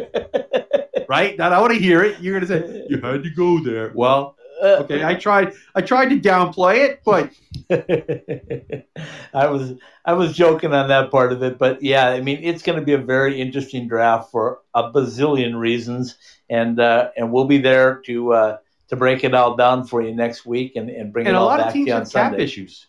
right. 1.09 1.39
Now 1.39 1.51
I 1.51 1.61
want 1.61 1.73
to 1.73 1.79
hear 1.79 2.03
it. 2.03 2.21
You're 2.21 2.35
gonna 2.41 2.47
say 2.49 2.85
you 2.89 3.01
had 3.01 3.23
to 3.23 3.31
go 3.31 3.61
there. 3.63 3.93
Well, 3.95 4.37
okay. 4.63 5.05
I 5.05 5.15
tried. 5.15 5.53
I 5.75 5.81
tried 5.83 6.09
to 6.11 6.19
downplay 6.21 6.89
it, 6.89 7.01
but 7.05 7.31
I 9.35 9.47
was 9.47 9.75
I 10.05 10.13
was 10.15 10.35
joking 10.37 10.73
on 10.73 10.89
that 10.89 11.11
part 11.11 11.33
of 11.33 11.43
it, 11.43 11.59
but 11.59 11.83
yeah, 11.83 12.09
I 12.09 12.21
mean 12.21 12.41
it's 12.43 12.63
going 12.63 12.79
to 12.79 12.85
be 12.85 12.93
a 12.95 12.99
very 12.99 13.41
interesting 13.41 13.89
draft 13.89 14.31
for 14.31 14.61
a 14.75 14.91
bazillion 14.93 15.59
reasons, 15.59 16.17
and 16.49 16.79
uh, 16.81 17.11
and 17.17 17.33
we'll 17.33 17.45
be 17.47 17.59
there 17.59 17.97
to 18.07 18.33
uh, 18.33 18.57
to 18.89 18.97
break 18.97 19.25
it 19.25 19.35
all 19.35 19.57
down 19.57 19.87
for 19.87 20.03
you 20.03 20.15
next 20.15 20.47
week 20.47 20.77
and, 20.77 20.89
and 20.91 21.13
bring 21.13 21.27
and 21.27 21.35
it 21.35 21.39
a 21.39 21.41
all 21.41 21.47
lot 21.47 21.59
back 21.59 21.67
of 21.69 21.73
to 21.75 21.79
you 21.81 21.85
teams 21.87 21.95
on 21.95 22.01
have 22.01 22.13
cap 22.13 22.31
Sunday. 22.33 22.45
issues. 22.45 22.87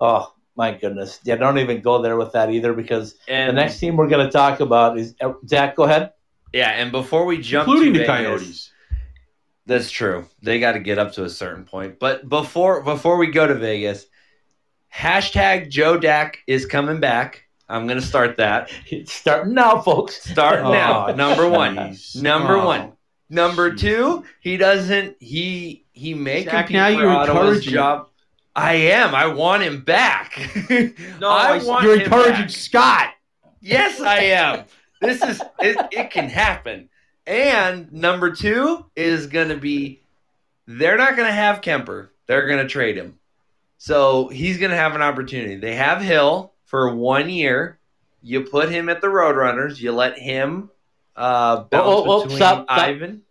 Oh 0.00 0.32
my 0.56 0.72
goodness, 0.72 1.20
yeah, 1.24 1.36
don't 1.36 1.58
even 1.58 1.80
go 1.80 2.02
there 2.02 2.16
with 2.16 2.32
that 2.32 2.50
either 2.50 2.72
because 2.72 3.14
and 3.28 3.48
the 3.50 3.60
next 3.60 3.78
team 3.78 3.96
we're 3.96 4.08
going 4.08 4.26
to 4.26 4.32
talk 4.32 4.60
about 4.60 4.98
is 4.98 5.14
uh, 5.20 5.32
Zach. 5.46 5.76
Go 5.76 5.84
ahead. 5.84 6.12
yeah, 6.52 6.70
and 6.70 6.92
before 6.92 7.24
we 7.24 7.38
jump, 7.40 7.68
including 7.68 7.94
to 7.94 8.00
the 8.00 8.06
Vegas- 8.06 8.26
Coyotes. 8.26 8.72
That's 9.70 9.88
true. 9.88 10.26
They 10.42 10.58
got 10.58 10.72
to 10.72 10.80
get 10.80 10.98
up 10.98 11.12
to 11.12 11.22
a 11.22 11.30
certain 11.30 11.64
point. 11.64 12.00
But 12.00 12.28
before 12.28 12.82
before 12.82 13.18
we 13.18 13.28
go 13.28 13.46
to 13.46 13.54
Vegas, 13.54 14.06
hashtag 14.92 15.68
Joe 15.70 15.96
Dak 15.96 16.38
is 16.48 16.66
coming 16.66 16.98
back. 16.98 17.44
I'm 17.68 17.86
gonna 17.86 18.00
start 18.00 18.36
that. 18.38 18.72
It's 18.90 19.12
starting 19.12 19.54
now, 19.54 19.80
folks. 19.80 20.20
Start 20.28 20.58
Oh, 20.64 20.72
now. 20.72 21.06
Number 21.14 21.48
one. 21.48 21.76
jeez. 21.76 22.20
Number 22.20 22.56
Oh. 22.56 22.66
one. 22.66 22.92
Number 23.28 23.70
Jeez. 23.70 23.78
two, 23.78 24.24
he 24.40 24.56
doesn't. 24.56 25.16
He 25.20 25.86
he 25.92 26.14
may 26.14 26.42
Zach, 26.42 26.66
compete 26.66 26.72
now 26.74 26.86
for 26.92 27.00
you're 27.00 27.08
Ottawa's 27.10 27.64
job. 27.64 28.08
I 28.56 28.72
am. 28.74 29.14
I 29.14 29.28
want 29.28 29.62
him 29.62 29.82
back. 29.84 30.36
No, 31.20 31.28
I 31.28 31.58
I- 31.60 31.62
want 31.64 31.84
you're 31.84 31.94
him 31.94 32.00
encouraging 32.02 32.40
back. 32.46 32.50
Scott. 32.50 33.10
Yes, 33.60 34.00
I 34.00 34.16
am. 34.18 34.64
This 35.00 35.22
is 35.22 35.40
it, 35.60 35.76
it 35.92 36.10
can 36.10 36.28
happen. 36.28 36.88
And 37.26 37.92
number 37.92 38.30
two 38.34 38.86
is 38.96 39.26
gonna 39.26 39.56
be 39.56 40.00
they're 40.66 40.96
not 40.98 41.16
gonna 41.16 41.32
have 41.32 41.60
Kuemper. 41.60 42.08
They're 42.26 42.46
gonna 42.48 42.68
trade 42.68 42.96
him. 42.96 43.18
So 43.78 44.28
he's 44.28 44.58
gonna 44.58 44.76
have 44.76 44.94
an 44.94 45.02
opportunity. 45.02 45.56
They 45.56 45.74
have 45.76 46.00
Hill 46.02 46.52
for 46.64 46.94
one 46.94 47.30
year. 47.30 47.78
You 48.22 48.42
put 48.42 48.68
him 48.70 48.88
at 48.88 49.00
the 49.00 49.06
Roadrunners, 49.06 49.80
you 49.80 49.92
let 49.92 50.18
him 50.18 50.70
uh 51.16 51.64
bounce 51.64 51.86
Oh, 51.86 52.04
oh, 52.06 52.12
oh, 52.12 52.22
between 52.22 52.36
stop, 52.38 52.64
stop. 52.64 52.78
Ivan. 52.78 53.22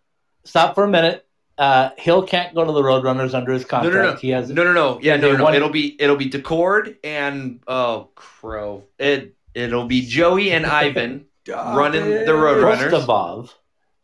Stop 0.44 0.74
for 0.74 0.84
a 0.84 0.88
minute. 0.88 1.26
Uh, 1.58 1.90
Hill 1.98 2.22
can't 2.22 2.54
go 2.54 2.64
to 2.64 2.72
the 2.72 2.80
Roadrunners 2.80 3.34
under 3.34 3.52
his 3.52 3.66
contract. 3.66 3.94
no, 3.94 4.02
no. 4.02 4.10
no. 4.12 4.16
He 4.16 4.30
has 4.30 4.48
No, 4.48 4.64
no, 4.64 4.72
no. 4.72 4.98
Yeah, 5.02 5.16
no, 5.16 5.36
no. 5.36 5.44
won- 5.44 5.54
It'll 5.54 5.68
be 5.68 5.94
it'll 6.00 6.16
be 6.16 6.30
Daccord 6.30 6.96
and 7.04 7.60
oh 7.68 8.08
crow. 8.14 8.84
It 8.98 9.34
it'll 9.54 9.84
be 9.86 10.06
Joey 10.06 10.52
and 10.52 10.64
Ivan 10.64 11.26
running 11.48 12.04
the 12.08 12.32
Roadrunners. 12.32 12.90
Rostovov. 12.90 13.50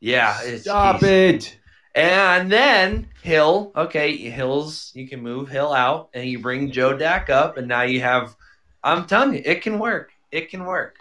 Yeah, 0.06 0.40
it's, 0.42 0.62
Stop 0.62 1.02
it. 1.02 1.58
And 1.92 2.52
then 2.52 3.08
Hill, 3.22 3.72
okay, 3.74 4.16
Hill's 4.16 4.92
you 4.94 5.08
can 5.08 5.20
move 5.20 5.48
Hill 5.48 5.72
out 5.72 6.10
and 6.14 6.28
you 6.28 6.38
bring 6.38 6.70
Joe 6.70 6.96
Dak 6.96 7.28
up, 7.28 7.56
and 7.56 7.66
now 7.66 7.82
you 7.82 8.00
have. 8.02 8.36
I'm 8.84 9.06
telling 9.06 9.34
you, 9.34 9.42
it 9.44 9.62
can 9.62 9.80
work. 9.80 10.12
It 10.30 10.48
can 10.48 10.64
work. 10.64 10.98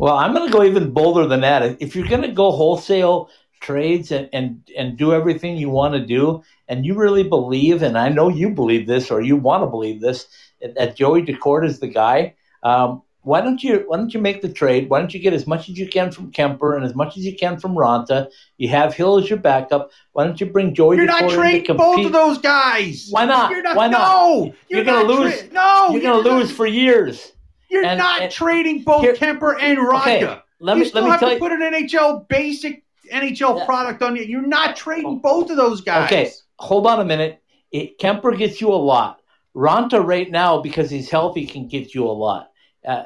Well, 0.00 0.16
I'm 0.16 0.34
going 0.34 0.50
to 0.50 0.52
go 0.52 0.64
even 0.64 0.90
bolder 0.90 1.28
than 1.28 1.42
that. 1.42 1.80
If 1.80 1.94
you're 1.94 2.08
going 2.08 2.22
to 2.22 2.32
go 2.32 2.50
wholesale 2.50 3.30
trades 3.60 4.10
and, 4.10 4.28
and, 4.32 4.68
and 4.76 4.96
do 4.96 5.12
everything 5.12 5.56
you 5.56 5.70
want 5.70 5.94
to 5.94 6.04
do, 6.04 6.42
and 6.66 6.84
you 6.84 6.94
really 6.94 7.22
believe, 7.22 7.84
and 7.84 7.96
I 7.96 8.08
know 8.08 8.28
you 8.28 8.50
believe 8.50 8.88
this 8.88 9.12
or 9.12 9.20
you 9.20 9.36
want 9.36 9.62
to 9.62 9.68
believe 9.68 10.00
this, 10.00 10.26
that 10.60 10.96
Joey 10.96 11.22
Daccord 11.22 11.64
is 11.64 11.78
the 11.78 11.86
guy, 11.86 12.34
um, 12.64 13.02
why 13.22 13.40
don't 13.40 13.62
you 13.62 13.84
why 13.86 13.96
don't 13.96 14.12
you 14.12 14.20
make 14.20 14.42
the 14.42 14.48
trade? 14.48 14.88
Why 14.90 14.98
don't 14.98 15.14
you 15.14 15.20
get 15.20 15.32
as 15.32 15.46
much 15.46 15.68
as 15.68 15.78
you 15.78 15.88
can 15.88 16.10
from 16.10 16.32
Kuemper 16.32 16.76
and 16.76 16.84
as 16.84 16.94
much 16.94 17.16
as 17.16 17.24
you 17.24 17.36
can 17.36 17.58
from 17.58 17.74
Raanta? 17.74 18.28
You 18.58 18.68
have 18.68 18.94
Hill 18.94 19.18
as 19.18 19.30
your 19.30 19.38
backup. 19.38 19.90
Why 20.12 20.24
don't 20.24 20.40
you 20.40 20.46
bring 20.46 20.74
Joey 20.74 20.96
You're 20.96 21.06
not 21.06 21.30
trading 21.30 21.76
both 21.76 22.04
of 22.06 22.12
those 22.12 22.38
guys. 22.38 23.06
Why 23.10 23.24
not? 23.24 23.50
You're 23.50 23.62
not. 23.62 23.76
Why 23.76 23.88
not? 23.88 24.00
No, 24.08 24.54
You're 24.68 24.84
gonna 24.84 25.06
not 25.06 25.20
lose. 25.20 25.38
tra- 25.40 25.52
no, 25.52 25.88
You're 25.92 26.00
going 26.02 26.22
to 26.24 26.28
not- 26.30 26.38
lose 26.40 26.50
for 26.52 26.66
years. 26.66 27.32
You're 27.70 27.84
and- 27.84 27.98
not 27.98 28.22
and- 28.22 28.32
trading 28.32 28.82
both 28.82 29.02
Here- 29.02 29.14
Kuemper 29.14 29.56
and 29.60 29.78
Raanta. 29.78 30.00
Okay, 30.00 30.38
Let 30.60 30.76
you 30.76 30.82
me 30.82 30.88
still 30.88 31.02
let 31.02 31.06
me 31.06 31.10
have 31.12 31.20
tell 31.20 31.28
to 31.30 31.34
you. 31.36 31.40
put 31.40 31.52
an 31.52 31.62
NHL 31.62 32.26
basic 32.28 32.82
NHL 33.10 33.58
Yeah. 33.58 33.64
product 33.66 34.02
on 34.02 34.16
you. 34.16 34.22
You're 34.24 34.46
not 34.46 34.74
trading 34.76 35.18
both 35.20 35.48
of 35.50 35.56
those 35.56 35.80
guys. 35.80 36.06
Okay, 36.06 36.30
hold 36.58 36.86
on 36.86 37.00
a 37.00 37.04
minute. 37.04 37.40
It, 37.70 37.98
Kuemper 37.98 38.36
gets 38.36 38.60
you 38.60 38.68
a 38.72 38.74
lot. 38.76 39.20
Raanta 39.56 40.04
right 40.04 40.30
now, 40.30 40.60
because 40.60 40.90
he's 40.90 41.10
healthy, 41.10 41.46
can 41.46 41.68
get 41.68 41.94
you 41.94 42.04
a 42.06 42.10
lot. 42.12 42.50
Uh, 42.86 43.04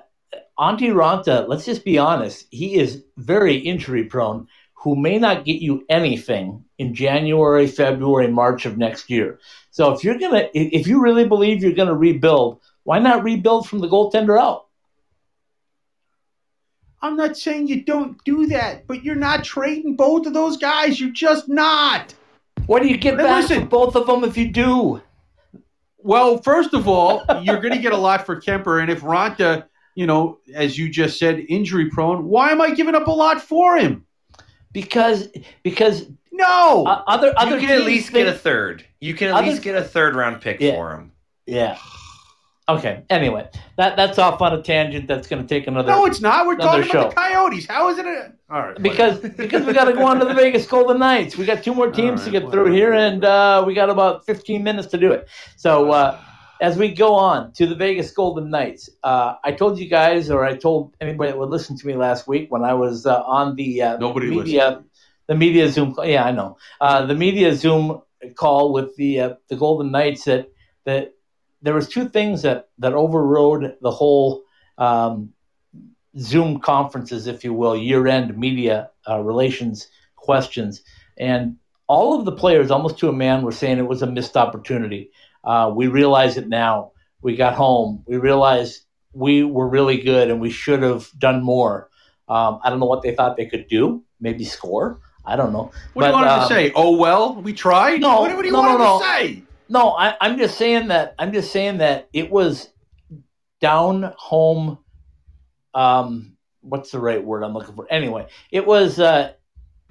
Antti 0.58 0.92
Raanta, 0.92 1.46
let's 1.48 1.64
just 1.64 1.84
be 1.84 1.98
honest, 1.98 2.46
he 2.50 2.76
is 2.76 3.04
very 3.16 3.56
injury 3.56 4.04
prone, 4.04 4.48
who 4.74 4.96
may 4.96 5.18
not 5.18 5.44
get 5.44 5.60
you 5.60 5.84
anything 5.88 6.64
in 6.78 6.94
January, 6.94 7.66
February, 7.66 8.28
March 8.28 8.66
of 8.66 8.78
next 8.78 9.10
year. 9.10 9.38
So 9.70 9.92
if 9.92 10.04
you're 10.04 10.18
gonna, 10.18 10.48
if 10.54 10.72
if 10.72 10.86
you 10.86 11.02
really 11.02 11.26
believe 11.26 11.62
you're 11.62 11.72
gonna 11.72 11.94
rebuild, 11.94 12.60
why 12.84 12.98
not 12.98 13.24
rebuild 13.24 13.68
from 13.68 13.80
the 13.80 13.88
goaltender 13.88 14.40
out? 14.40 14.66
I'm 17.02 17.16
not 17.16 17.36
saying 17.36 17.68
you 17.68 17.84
don't 17.84 18.22
do 18.24 18.46
that, 18.46 18.86
but 18.86 19.04
you're 19.04 19.14
not 19.14 19.44
trading 19.44 19.96
both 19.96 20.26
of 20.26 20.34
those 20.34 20.56
guys. 20.56 21.00
You're 21.00 21.10
just 21.10 21.48
not. 21.48 22.14
What 22.66 22.82
do 22.82 22.88
you 22.88 22.96
get 22.96 23.16
Now 23.16 23.24
back 23.24 23.42
listen. 23.42 23.62
for 23.62 23.68
both 23.68 23.96
of 23.96 24.06
them 24.06 24.24
if 24.24 24.36
you 24.36 24.48
do? 24.48 25.02
Well, 25.98 26.38
first 26.38 26.74
of 26.74 26.88
all, 26.88 27.24
you're 27.42 27.60
going 27.60 27.74
to 27.74 27.80
get 27.80 27.92
a 27.92 27.96
lot 27.96 28.26
for 28.26 28.40
Kuemper, 28.40 28.80
and 28.80 28.90
if 28.90 29.02
Raanta, 29.02 29.66
you 29.96 30.06
know, 30.06 30.38
as 30.54 30.78
you 30.78 30.88
just 30.88 31.18
said, 31.18 31.40
injury 31.48 31.90
prone, 31.90 32.26
why 32.28 32.50
am 32.52 32.60
I 32.60 32.70
giving 32.70 32.94
up 32.94 33.08
a 33.08 33.10
lot 33.10 33.40
for 33.42 33.76
him? 33.76 34.04
Because 34.72 35.28
because 35.64 36.06
No. 36.30 36.84
uh, 36.86 37.02
other 37.06 37.32
other 37.36 37.58
you 37.58 37.66
can 37.66 37.70
at 37.70 37.76
teams 37.78 37.86
least 37.86 38.12
get 38.12 38.28
a 38.28 38.32
third. 38.34 38.84
You 39.00 39.14
can 39.14 39.28
at 39.28 39.34
Other- 39.34 39.48
least 39.48 39.62
get 39.62 39.74
a 39.74 39.82
third 39.82 40.14
round 40.14 40.40
pick 40.40 40.60
Yeah. 40.60 40.72
for 40.74 40.92
him. 40.92 41.12
yeah. 41.46 41.78
Okay. 42.68 43.04
Anyway, 43.10 43.48
that 43.76 43.96
that's 43.96 44.18
off 44.18 44.42
on 44.42 44.52
a 44.52 44.60
tangent. 44.60 45.06
That's 45.06 45.28
going 45.28 45.40
to 45.40 45.48
take 45.48 45.68
another. 45.68 45.88
No, 45.88 46.04
it's 46.04 46.20
not. 46.20 46.46
We're 46.46 46.54
Another 46.54 46.82
talking 46.82 46.90
about 46.90 47.10
the 47.10 47.14
Coyotes. 47.16 47.64
How 47.68 47.88
is 47.90 47.98
it? 47.98 48.06
A, 48.06 48.32
all 48.50 48.60
right. 48.60 48.82
because 48.82 49.20
because 49.20 49.64
we 49.64 49.72
got 49.72 49.84
to 49.84 49.92
go 49.92 50.04
on 50.04 50.18
to 50.18 50.24
the 50.26 50.34
Vegas 50.34 50.66
Golden 50.66 50.98
Knights. 50.98 51.36
We 51.38 51.44
got 51.46 51.62
two 51.62 51.72
more 51.72 51.92
teams 51.92 52.24
to 52.24 52.30
right, 52.32 52.42
get 52.42 52.50
through 52.50 52.72
here, 52.72 52.92
and 52.92 53.24
uh, 53.24 53.62
we 53.64 53.72
got 53.72 53.88
about 53.88 54.26
15 54.26 54.64
minutes 54.64 54.88
to 54.88 54.98
do 54.98 55.12
it. 55.12 55.28
So 55.54 55.92
uh, 55.92 56.18
as 56.60 56.76
we 56.76 56.92
go 56.92 57.14
on 57.14 57.52
to 57.52 57.66
the 57.66 57.74
Vegas 57.74 58.10
Golden 58.10 58.50
Knights, 58.50 58.88
uh, 59.02 59.34
I 59.44 59.52
told 59.52 59.78
you 59.78 59.88
guys, 59.88 60.30
or 60.30 60.44
I 60.44 60.56
told 60.56 60.94
anybody 61.00 61.30
that 61.30 61.38
would 61.38 61.50
listen 61.50 61.76
to 61.76 61.86
me 61.86 61.94
last 61.94 62.26
week 62.26 62.50
when 62.50 62.64
I 62.64 62.74
was 62.74 63.06
uh, 63.06 63.22
on 63.22 63.56
the 63.56 63.82
uh, 63.82 63.96
Nobody 63.98 64.30
media, 64.30 64.84
the 65.26 65.34
media 65.34 65.68
Zoom. 65.68 65.94
Yeah, 66.02 66.24
I 66.24 66.32
know 66.32 66.56
uh, 66.80 67.06
the 67.06 67.14
media 67.14 67.54
Zoom 67.54 68.00
call 68.34 68.72
with 68.72 68.96
the 68.96 69.20
uh, 69.20 69.34
the 69.48 69.56
Golden 69.56 69.90
Knights 69.90 70.24
that 70.24 70.50
that 70.84 71.14
there 71.62 71.74
was 71.74 71.88
two 71.88 72.08
things 72.08 72.42
that 72.42 72.68
that 72.78 72.94
overrode 72.94 73.76
the 73.80 73.90
whole. 73.90 74.44
Um, 74.78 75.32
Zoom 76.18 76.60
conferences, 76.60 77.26
if 77.26 77.44
you 77.44 77.52
will, 77.52 77.76
year-end 77.76 78.38
media 78.38 78.90
uh, 79.06 79.20
relations 79.20 79.88
questions, 80.14 80.82
and 81.18 81.56
all 81.88 82.18
of 82.18 82.24
the 82.24 82.32
players, 82.32 82.70
almost 82.70 82.98
to 82.98 83.08
a 83.08 83.12
man, 83.12 83.42
were 83.42 83.52
saying 83.52 83.78
it 83.78 83.86
was 83.86 84.02
a 84.02 84.06
missed 84.06 84.36
opportunity. 84.36 85.10
Uh, 85.46 85.72
we 85.74 85.86
realize 85.86 86.36
it 86.36 86.48
now. 86.48 86.90
We 87.22 87.36
got 87.36 87.54
home. 87.54 88.02
We 88.06 88.16
realized 88.16 88.82
we 89.12 89.44
were 89.44 89.68
really 89.68 89.98
good, 89.98 90.30
and 90.30 90.40
we 90.40 90.50
should 90.50 90.82
have 90.82 91.08
done 91.18 91.42
more. 91.42 91.88
Um, 92.28 92.60
I 92.62 92.70
don't 92.70 92.80
know 92.80 92.86
what 92.86 93.02
they 93.02 93.14
thought 93.14 93.36
they 93.36 93.46
could 93.46 93.68
do. 93.68 94.02
Maybe 94.20 94.44
score. 94.44 95.00
I 95.24 95.36
don't 95.36 95.52
know. 95.52 95.70
what 95.94 96.02
do 96.04 96.08
you 96.08 96.12
want 96.14 96.28
um, 96.28 96.40
to 96.40 96.46
say? 96.48 96.72
Oh 96.74 96.96
well, 96.96 97.40
we 97.40 97.52
tried. 97.52 98.00
No, 98.00 98.20
What, 98.20 98.34
what 98.34 98.42
do 98.42 98.46
you 98.46 98.52
no, 98.52 98.60
want 98.60 98.78
no, 98.78 98.84
no. 98.84 98.98
to 98.98 99.04
say? 99.04 99.42
No, 99.68 99.90
I, 99.92 100.16
I'm 100.20 100.36
just 100.36 100.58
saying 100.58 100.88
that. 100.88 101.14
I'm 101.18 101.32
just 101.32 101.52
saying 101.52 101.78
that 101.78 102.08
it 102.12 102.30
was 102.30 102.68
down 103.60 104.12
home. 104.16 104.78
Um, 105.74 106.36
what's 106.60 106.90
the 106.90 107.00
right 107.00 107.22
word 107.22 107.42
I'm 107.42 107.54
looking 107.54 107.74
for? 107.74 107.86
Anyway, 107.90 108.26
it 108.50 108.66
was 108.66 108.98
uh, 109.00 109.32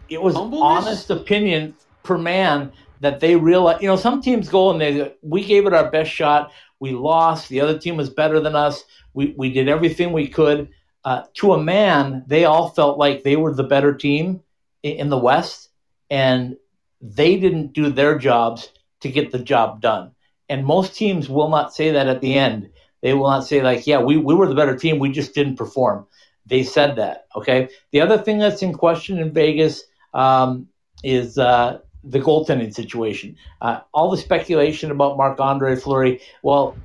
it 0.09 0.21
was 0.21 0.35
Humbleness? 0.35 0.85
honest 0.87 1.09
opinion 1.09 1.75
per 2.03 2.17
man 2.17 2.71
that 3.05 3.19
they 3.21 3.35
realize. 3.35 3.81
You 3.81 3.87
know, 3.87 3.95
some 3.95 4.21
teams 4.21 4.49
go 4.49 4.71
and 4.71 4.81
they 4.81 5.13
we 5.21 5.43
gave 5.45 5.67
it 5.67 5.73
our 5.73 5.89
best 5.91 6.11
shot. 6.11 6.51
We 6.79 6.91
lost. 6.91 7.49
The 7.49 7.61
other 7.61 7.77
team 7.79 7.97
was 7.97 8.09
better 8.09 8.39
than 8.39 8.55
us. 8.55 8.83
We 9.13 9.33
we 9.37 9.51
did 9.51 9.69
everything 9.69 10.11
we 10.11 10.27
could. 10.27 10.69
Uh, 11.05 11.23
to 11.35 11.53
a 11.53 11.63
man, 11.63 12.23
they 12.27 12.45
all 12.45 12.69
felt 12.69 12.97
like 12.97 13.23
they 13.23 13.35
were 13.35 13.53
the 13.53 13.63
better 13.63 13.93
team 13.93 14.41
i- 14.83 14.89
in 14.89 15.09
the 15.09 15.17
West, 15.19 15.69
and 16.09 16.57
they 17.01 17.37
didn't 17.39 17.73
do 17.73 17.89
their 17.89 18.17
jobs 18.17 18.69
to 19.01 19.09
get 19.09 19.31
the 19.31 19.39
job 19.39 19.81
done. 19.81 20.11
And 20.49 20.65
most 20.65 20.95
teams 20.95 21.29
will 21.29 21.49
not 21.49 21.73
say 21.73 21.91
that 21.91 22.07
at 22.07 22.21
the 22.21 22.35
end. 22.35 22.69
They 23.01 23.13
will 23.13 23.29
not 23.29 23.45
say, 23.45 23.61
like, 23.61 23.85
yeah, 23.85 23.99
we, 23.99 24.17
we 24.17 24.33
were 24.33 24.47
the 24.47 24.55
better 24.55 24.75
team, 24.75 24.99
we 24.99 25.11
just 25.11 25.35
didn't 25.35 25.57
perform. 25.57 26.07
They 26.45 26.63
said 26.63 26.95
that. 26.97 27.27
Okay. 27.35 27.69
The 27.91 28.01
other 28.01 28.17
thing 28.17 28.39
that's 28.39 28.63
in 28.63 28.73
question 28.73 29.19
in 29.19 29.33
Vegas 29.33 29.83
um, 30.13 30.67
is 31.03 31.37
uh, 31.37 31.79
the 32.05 32.19
goaltending 32.19 32.73
situation. 32.73 33.35
Uh, 33.61 33.79
all 33.93 34.11
the 34.11 34.17
speculation 34.17 34.91
about 34.91 35.17
Marc 35.17 35.39
Andre 35.39 35.75
Fleury. 35.75 36.21
Well, 36.43 36.75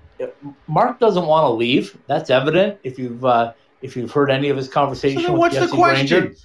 Mark 0.67 0.99
doesn't 0.99 1.27
want 1.27 1.45
to 1.45 1.51
leave. 1.51 1.97
That's 2.07 2.31
evident 2.31 2.79
if 2.83 2.99
you've 2.99 3.25
uh, 3.25 3.53
if 3.83 3.97
you've 3.97 4.11
heard 4.13 4.31
any 4.31 4.49
of 4.49 4.57
his 4.57 4.67
So 4.67 4.73
conversation 4.73 5.23
then 5.23 5.33
with 5.33 5.41
what's 5.41 5.55
the 5.55 5.63
Jesse 5.63 5.77
Granger 5.77 6.21
question? 6.23 6.37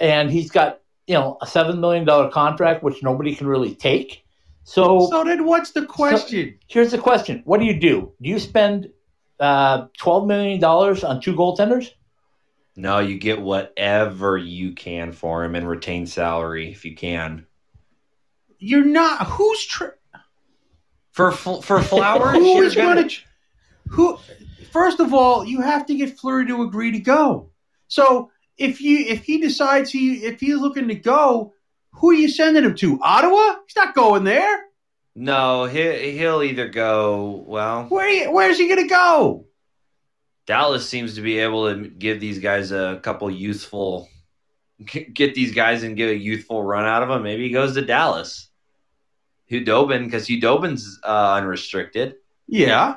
and 0.00 0.30
he's 0.30 0.50
got 0.50 0.80
you 1.06 1.14
know 1.14 1.38
a 1.42 1.46
seven 1.46 1.80
million 1.80 2.04
dollar 2.04 2.30
contract 2.30 2.82
which 2.82 3.02
nobody 3.02 3.34
can 3.34 3.46
really 3.46 3.74
take. 3.74 4.24
So, 4.66 5.08
So 5.10 5.24
then 5.24 5.44
what's 5.44 5.72
the 5.72 5.84
question? 5.84 6.58
here's 6.68 6.90
the 6.90 6.98
question: 6.98 7.42
What 7.44 7.58
do 7.60 7.66
you 7.66 7.78
do? 7.78 8.12
Do 8.22 8.30
you 8.30 8.38
spend 8.38 8.88
uh, 9.40 9.86
twelve 9.98 10.26
million 10.26 10.60
dollars 10.60 11.04
on 11.04 11.20
two 11.20 11.34
goaltenders? 11.34 11.90
No, 12.76 12.98
you 12.98 13.18
get 13.18 13.40
whatever 13.40 14.36
you 14.36 14.72
can 14.72 15.12
for 15.12 15.44
him 15.44 15.54
and 15.54 15.68
retain 15.68 16.06
salary 16.06 16.70
if 16.72 16.84
you 16.84 16.94
can. 16.96 17.46
You're 18.64 18.84
not. 18.84 19.26
Who's 19.26 19.62
For 21.12 21.30
for 21.32 21.60
Flowers, 21.82 22.36
Who 22.36 22.62
is 22.62 22.74
going 22.74 23.08
to? 23.08 23.16
Who? 23.90 24.18
First 24.72 25.00
of 25.00 25.12
all, 25.12 25.44
you 25.44 25.60
have 25.60 25.84
to 25.86 25.94
get 25.94 26.18
Fleury 26.18 26.46
to 26.46 26.62
agree 26.62 26.90
to 26.90 26.98
go. 26.98 27.50
So 27.88 28.30
if 28.56 28.80
you 28.80 29.04
if 29.06 29.24
he 29.24 29.38
decides 29.38 29.90
he 29.90 30.24
if 30.24 30.40
he's 30.40 30.56
looking 30.56 30.88
to 30.88 30.94
go, 30.94 31.52
who 31.92 32.10
are 32.10 32.14
you 32.14 32.28
sending 32.28 32.64
him 32.64 32.74
to? 32.76 32.98
Ottawa? 33.02 33.56
He's 33.66 33.76
not 33.76 33.94
going 33.94 34.24
there. 34.24 34.64
No, 35.14 35.66
he 35.66 36.12
he'll 36.12 36.42
either 36.42 36.68
go. 36.68 37.44
Well, 37.46 37.84
Where 37.84 38.08
you, 38.08 38.32
where's 38.32 38.58
he 38.58 38.66
going 38.66 38.82
to 38.82 38.88
go? 38.88 39.44
Dallas 40.46 40.88
seems 40.88 41.14
to 41.16 41.20
be 41.20 41.38
able 41.38 41.72
to 41.72 41.88
give 41.88 42.18
these 42.18 42.38
guys 42.38 42.72
a 42.72 42.98
couple 43.02 43.30
youthful, 43.30 44.08
get 45.12 45.34
these 45.34 45.54
guys 45.54 45.82
and 45.82 45.96
get 45.96 46.10
a 46.10 46.16
youthful 46.16 46.62
run 46.62 46.86
out 46.86 47.02
of 47.02 47.10
them. 47.10 47.22
Maybe 47.22 47.44
he 47.44 47.50
goes 47.50 47.74
to 47.74 47.82
Dallas. 47.82 48.48
Khudobin, 49.50 50.04
because 50.06 50.26
Khudobin's 50.26 50.98
uh, 51.04 51.34
unrestricted. 51.34 52.16
Yeah. 52.48 52.96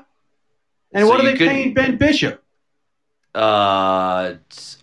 And 0.93 1.05
So 1.05 1.09
what 1.09 1.19
are 1.19 1.23
they 1.23 1.37
could- 1.37 1.47
paying 1.49 1.73
Ben 1.73 1.97
Bishop? 1.97 2.43
Uh, 3.35 4.35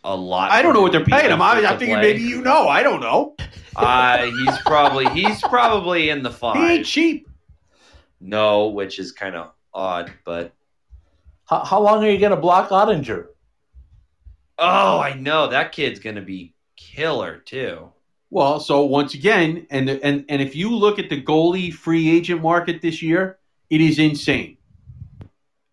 a 0.05 0.15
lot. 0.15 0.53
I 0.53 0.63
don't 0.63 0.75
know 0.75 0.83
what 0.83 0.93
they're 0.93 1.05
paying 1.05 1.31
him. 1.31 1.43
I, 1.43 1.57
fit 1.57 1.65
I 1.65 1.73
to 1.73 1.79
figured 1.79 2.01
maybe 2.01 2.21
you 2.23 2.41
know. 2.41 2.69
I 2.69 2.83
don't 2.85 3.01
know. 3.01 3.35
Uh, 3.75 4.27
he's 4.27 4.59
probably 4.61 5.09
he's 5.11 5.41
probably 5.43 6.11
in 6.11 6.23
the 6.23 6.31
He 6.55 6.67
ain't 6.77 6.87
cheap. 6.87 7.29
No, 8.21 8.69
which 8.69 9.01
is 9.01 9.11
kind 9.11 9.35
of 9.35 9.51
odd, 9.73 10.13
but 10.25 10.53
How, 11.47 11.65
how 11.65 11.81
long 11.81 12.05
are 12.05 12.09
you 12.11 12.19
going 12.19 12.31
to 12.31 12.37
block 12.37 12.69
Oettinger? 12.69 13.27
oh, 14.59 15.01
I 15.01 15.15
know 15.15 15.49
that 15.49 15.73
kid's 15.73 15.99
gonna 15.99 16.23
be 16.23 16.55
killer 16.77 17.39
too. 17.39 17.91
Well, 18.35 18.59
so 18.59 18.83
once 18.83 19.15
again, 19.15 19.65
and 19.71 19.89
and 19.89 20.25
and 20.29 20.43
if 20.43 20.57
you 20.57 20.75
look 20.75 20.99
at 20.99 21.09
the 21.09 21.23
goalie 21.23 21.73
free 21.73 22.11
agent 22.11 22.43
market 22.43 22.83
this 22.83 23.01
year, 23.01 23.39
it 23.71 23.81
is 23.81 24.01
insane. 24.01 24.57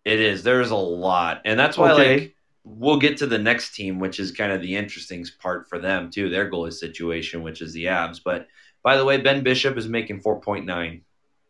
It 0.04 0.20
is. 0.20 0.44
There's 0.44 0.70
a 0.70 0.76
lot, 0.76 1.42
and 1.44 1.58
that's 1.58 1.76
why 1.76 1.90
Okay. 1.90 2.20
like 2.20 2.36
we'll 2.62 3.00
get 3.00 3.16
to 3.16 3.26
the 3.26 3.36
next 3.36 3.74
team, 3.74 3.98
which 3.98 4.20
is 4.20 4.30
kind 4.30 4.52
of 4.52 4.62
the 4.62 4.76
interesting 4.76 5.26
part 5.40 5.68
for 5.68 5.80
them 5.80 6.08
too. 6.08 6.28
Their 6.28 6.48
goalie 6.48 6.72
situation, 6.72 7.42
which 7.42 7.62
is 7.62 7.72
the 7.72 7.88
Abs. 7.88 8.20
But 8.20 8.46
by 8.84 8.96
the 8.96 9.04
way, 9.04 9.16
Ben 9.16 9.42
Bishop 9.42 9.76
is 9.76 9.88
making 9.88 10.20
four 10.20 10.40
point 10.40 10.64
nine 10.64 11.02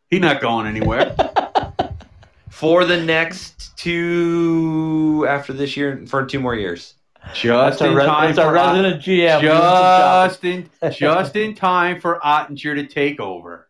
He's 0.08 0.22
not 0.22 0.40
going 0.40 0.66
anywhere. 0.66 1.14
for 2.48 2.86
the 2.86 2.98
next 2.98 3.76
two 3.76 5.26
after 5.28 5.52
this 5.52 5.76
year 5.76 6.06
for 6.06 6.24
two 6.24 6.40
more 6.40 6.54
years. 6.54 6.94
Just 7.35 7.81
in 7.81 7.95
re- 7.95 8.05
time 8.05 8.35
for 8.35 8.53
resident 8.53 9.03
GM. 9.03 9.41
doing 9.41 9.53
some 9.53 9.61
job. 9.61 10.31
just 10.31 10.45
in 10.45 10.70
just 10.93 11.37
in 11.37 11.55
time 11.55 12.01
for 12.01 12.18
Oettinger 12.25 12.75
to 12.75 12.87
take 12.87 13.20
over. 13.20 13.68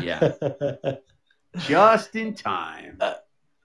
Yeah, 0.00 0.32
Just 1.58 2.16
in 2.16 2.34
time. 2.34 2.98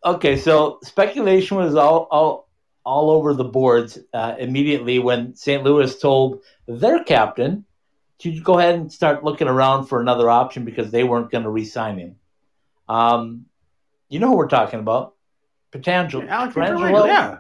okay, 0.04 0.38
so 0.38 0.80
speculation 0.84 1.58
was 1.58 1.76
all 1.76 2.08
all, 2.12 2.50
all 2.84 3.10
over 3.12 3.34
the 3.34 3.46
boards 3.46 3.98
uh, 4.14 4.36
immediately 4.38 5.00
when 5.00 5.36
St. 5.36 5.64
Louis 5.64 5.98
told 6.00 6.42
their 6.68 7.04
captain 7.04 7.66
to 8.20 8.40
go 8.42 8.60
ahead 8.60 8.76
and 8.76 8.92
start 8.92 9.24
looking 9.24 9.48
around 9.48 9.86
for 9.86 10.02
another 10.02 10.30
option 10.30 10.66
because 10.66 10.92
they 10.92 11.04
weren't 11.06 11.32
going 11.32 11.46
to 11.46 11.50
re-sign 11.50 11.98
him. 11.98 12.16
Um, 12.90 13.46
you 14.10 14.20
know 14.20 14.28
who 14.28 14.36
we're 14.36 14.48
talking 14.50 14.82
about? 14.82 15.16
Pietrangelo. 15.72 16.28
Alex 16.28 16.54
Pietrangelo? 16.56 16.80
Pietrangelo, 16.80 17.08
yeah. 17.08 17.38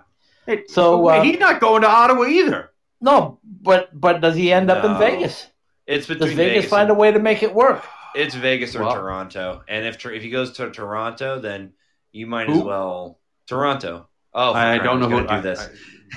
Hey, 0.50 0.64
So, 0.68 1.08
uh, 1.08 1.22
he's 1.22 1.38
not 1.40 1.60
going 1.62 1.84
to 1.84 1.88
Ottawa 1.88 2.24
either. 2.26 2.72
No, 3.00 3.40
but 3.44 3.90
but 3.94 4.20
does 4.20 4.36
he 4.36 4.52
end 4.52 4.72
up 4.72 4.84
in 4.84 4.98
Vegas? 4.98 5.46
it's 5.86 6.08
Does 6.08 6.18
between 6.18 6.36
Vegas, 6.38 6.56
Vegas. 6.66 6.70
find 6.72 6.90
a 6.90 6.94
way 6.96 7.12
to 7.12 7.20
make 7.20 7.44
it 7.44 7.54
work? 7.54 7.86
it's 8.16 8.34
Vegas 8.34 8.76
or 8.76 8.82
Well- 8.84 8.94
Toronto, 8.96 9.62
and 9.68 9.86
if 9.86 10.04
if 10.08 10.24
he 10.24 10.32
goes 10.32 10.54
to 10.54 10.72
Toronto, 10.72 11.40
then 11.40 11.74
you 12.12 12.26
might 12.26 12.50
as 12.50 12.64
well 12.64 13.20
Toronto. 13.46 14.08
Oh, 14.34 14.54
I 14.54 14.80
for 14.80 14.84
don't 14.86 15.00
know 15.00 15.08
crying, 15.08 15.28
who 15.28 15.34
I 15.34 15.40
was 15.40 15.60
I- 15.60 15.66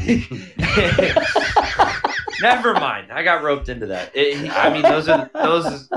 gonna 0.01 0.17
do 0.17 0.29
this. 0.29 1.13
Never 2.41 2.73
mind. 2.75 3.13
I 3.13 3.23
got 3.23 3.43
roped 3.43 3.69
into 3.69 3.87
that. 3.87 4.11
It, 4.15 4.51
I 4.51 4.71
mean, 4.73 4.83
those 4.83 5.09
are 5.09 5.31
those. 5.35 5.89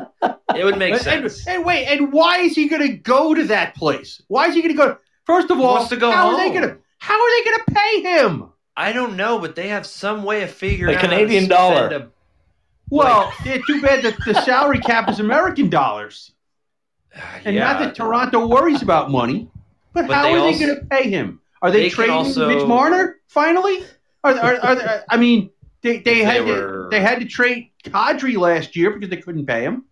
It 0.55 0.63
would 0.63 0.77
make 0.77 0.93
And, 0.93 1.01
sense. 1.01 1.47
and 1.47 1.65
wait, 1.65 1.85
and 1.87 2.11
why 2.13 2.39
is 2.39 2.55
he 2.55 2.67
going 2.67 2.81
to 2.83 2.93
go 2.97 3.33
to 3.33 3.45
that 3.45 3.75
place? 3.75 4.21
Why 4.27 4.47
is 4.47 4.53
he 4.55 4.61
going 4.61 4.75
to 4.75 4.77
go? 4.77 4.97
First 5.25 5.49
of 5.49 5.57
He 5.57 5.63
all, 5.63 5.73
wants 5.75 5.89
to 5.89 5.97
go 5.97 6.11
how 6.11 6.29
are 6.31 6.37
they 6.37 6.49
home. 6.53 6.77
Going 6.99 7.07
to? 7.09 7.13
How 7.13 7.21
are 7.21 7.29
they 7.29 7.49
going 7.49 7.65
to 7.65 7.73
pay 7.73 8.01
him? 8.01 8.49
I 8.77 8.91
don't 8.91 9.15
know, 9.15 9.39
but 9.39 9.55
they 9.55 9.69
have 9.69 9.85
some 9.85 10.23
way 10.23 10.43
of 10.43 10.51
figuring 10.51 10.93
The 10.93 10.97
out 10.99 11.05
how 11.05 11.09
to 11.11 11.15
Canadian 11.17 11.45
spend 11.45 11.49
dollar. 11.49 11.87
a- 11.95 12.07
Well, 12.89 13.31
yeah, 13.45 13.57
too 13.65 13.81
bad 13.81 14.03
that 14.03 14.17
the 14.25 14.33
salary 14.41 14.79
cap 14.79 15.09
is 15.09 15.19
American 15.19 15.69
dollars, 15.69 16.31
and 17.45 17.55
yeah, 17.55 17.63
not 17.71 17.79
that 17.79 17.95
Toronto 17.95 18.47
worries 18.47 18.81
about 18.81 19.09
money. 19.11 19.49
But, 19.93 20.07
But 20.07 20.13
how 20.15 20.23
they 20.23 20.33
are 20.33 20.39
also- 20.39 20.59
they 20.59 20.65
going 20.65 20.79
to 20.79 20.85
pay 20.87 21.09
him? 21.09 21.39
Are 21.61 21.71
they, 21.71 21.83
they 21.83 21.89
trading 21.89 22.13
also- 22.15 22.47
Mitch 22.49 22.67
Marner 22.67 23.19
finally? 23.27 23.83
Are, 24.23 24.33
are, 24.33 24.39
are, 24.39 24.55
are- 24.57 24.79
uh, 24.81 25.01
I 25.09 25.17
mean, 25.17 25.49
they, 25.81 25.99
they 25.99 26.19
had 26.19 26.41
they 26.43 26.45
to, 26.45 26.51
were- 26.51 26.87
they 26.91 26.99
had 26.99 27.21
to 27.21 27.25
trade 27.25 27.69
Kadri 27.85 28.35
last 28.37 28.75
year 28.75 28.91
because 28.91 29.09
they 29.09 29.17
couldn't 29.17 29.45
pay 29.45 29.61
him 29.63 29.85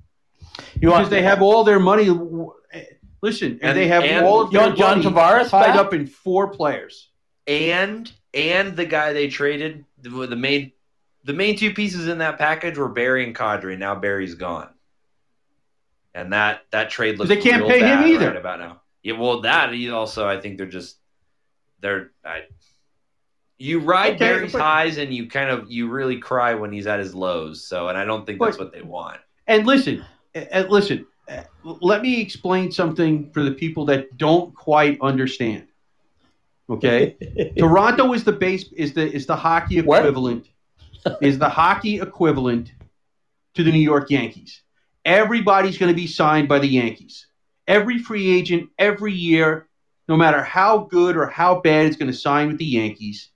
You 0.81 0.89
because 0.89 1.09
they 1.09 1.21
have 1.21 1.41
all 1.41 1.63
their 1.63 1.79
money. 1.79 2.09
Listen, 3.23 3.53
and, 3.53 3.61
And- 3.69 3.77
they 3.77 3.87
have 3.87 4.03
and- 4.03 4.25
all 4.25 4.41
of 4.41 4.53
want 4.53 4.77
John 4.77 5.01
Tavares 5.01 5.49
tied 5.49 5.77
up 5.77 5.93
in 5.93 6.05
four 6.07 6.49
players. 6.49 7.09
and 7.47 8.11
and 8.33 8.75
the 8.75 8.85
guy 8.85 9.13
they 9.13 9.29
traded 9.29 9.85
the, 10.01 10.09
the 10.27 10.35
main 10.35 10.73
the 11.23 11.31
main 11.33 11.55
two 11.55 11.73
pieces 11.73 12.09
in 12.09 12.17
that 12.17 12.37
package 12.37 12.77
were 12.77 12.89
Barrie 12.89 13.23
and 13.23 13.33
Kadri. 13.33 13.77
Now 13.77 13.95
Barrie's 13.95 14.35
gone, 14.35 14.69
and 16.13 16.33
that 16.33 16.65
that 16.71 16.89
trade 16.89 17.17
looks 17.17 17.29
They 17.29 17.37
can't 17.37 17.65
pay 17.65 17.79
him 17.79 18.03
either. 18.03 18.27
right 18.27 18.35
about 18.35 18.59
now. 18.59 18.81
Yeah, 19.03 19.13
well, 19.13 19.39
that 19.41 19.71
he 19.73 19.89
also 19.89 20.27
I 20.27 20.39
think 20.41 20.57
they're 20.57 20.67
just 20.67 20.97
they're 21.79 22.11
I, 22.25 22.41
you 23.57 23.79
ride 23.79 24.15
Okay, 24.15 24.19
Barrie's 24.19 24.51
but- 24.51 24.61
highs 24.61 24.97
and 24.97 25.13
you 25.13 25.27
kind 25.29 25.49
of 25.49 25.71
you 25.71 25.89
really 25.89 26.17
cry 26.17 26.55
when 26.55 26.73
he's 26.73 26.87
at 26.87 26.99
his 26.99 27.15
lows. 27.15 27.65
So, 27.65 27.87
and 27.87 27.97
I 27.97 28.03
don't 28.03 28.25
think 28.25 28.41
that's 28.41 28.57
what 28.59 28.73
they 28.73 28.81
want. 28.81 29.19
And 29.47 29.65
listen, 29.65 30.03
and 30.35 30.69
listen. 30.69 31.05
Uh, 31.29 31.43
Let 31.63 32.01
me 32.01 32.21
explain 32.21 32.71
something 32.71 33.31
for 33.31 33.43
the 33.43 33.51
people 33.51 33.85
that 33.85 34.17
don't 34.17 34.53
quite 34.53 34.97
understand. 35.01 35.67
Okay, 36.69 37.15
Toronto 37.57 38.13
is 38.13 38.23
the 38.23 38.31
base 38.31 38.71
is 38.73 38.93
the 38.93 39.11
is 39.11 39.25
the 39.25 39.35
hockey 39.35 39.79
equivalent 39.79 40.47
is 41.21 41.37
the 41.37 41.49
hockey 41.49 41.99
equivalent 41.99 42.71
to 43.55 43.63
the 43.63 43.71
New 43.71 43.79
York 43.79 44.09
Yankees. 44.09 44.61
Everybody's 45.05 45.77
going 45.77 45.91
to 45.91 45.95
be 45.95 46.07
signed 46.07 46.47
by 46.47 46.59
the 46.59 46.67
Yankees. 46.67 47.27
Every 47.67 47.99
free 47.99 48.37
agent 48.37 48.69
every 48.79 49.13
year, 49.13 49.67
no 50.07 50.17
matter 50.17 50.41
how 50.43 50.79
good 50.79 51.17
or 51.17 51.27
how 51.27 51.59
bad, 51.61 51.87
is 51.87 51.97
going 51.97 52.11
to 52.11 52.17
sign 52.17 52.47
with 52.47 52.57
the 52.57 52.65
Yankees. 52.65 53.29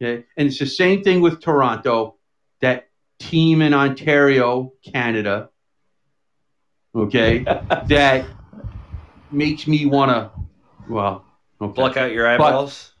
Okay, 0.00 0.24
and 0.36 0.48
it's 0.48 0.58
the 0.58 0.66
same 0.66 1.02
thing 1.02 1.20
with 1.20 1.40
Toronto, 1.40 2.16
that 2.60 2.88
team 3.18 3.62
in 3.62 3.72
Ontario, 3.72 4.72
Canada. 4.84 5.50
Okay, 6.94 7.38
that 7.86 8.26
makes 9.30 9.66
me 9.66 9.86
want 9.86 10.10
to. 10.10 10.30
Well, 10.88 11.24
okay. 11.60 11.74
Pluck 11.74 11.96
out 11.96 12.12
your 12.12 12.26
eyeballs. 12.26 12.92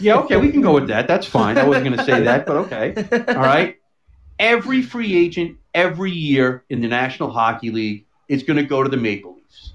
Yeah, 0.00 0.18
okay, 0.18 0.36
we 0.36 0.50
can 0.50 0.62
go 0.62 0.74
with 0.74 0.88
that. 0.88 1.06
That's 1.06 1.26
fine. 1.26 1.56
I 1.56 1.64
wasn't 1.64 1.86
going 1.86 1.98
to 1.98 2.04
say 2.04 2.20
that, 2.24 2.44
but 2.44 2.56
okay. 2.56 2.94
All 3.28 3.36
right. 3.36 3.76
Every 4.38 4.82
free 4.82 5.16
agent 5.16 5.58
every 5.74 6.10
year 6.10 6.64
in 6.70 6.80
the 6.80 6.88
National 6.88 7.30
Hockey 7.30 7.70
League 7.70 8.06
is 8.28 8.42
going 8.42 8.56
to 8.56 8.62
go 8.62 8.82
to 8.82 8.88
the 8.88 8.96
Maple 8.96 9.36
Leafs. 9.36 9.74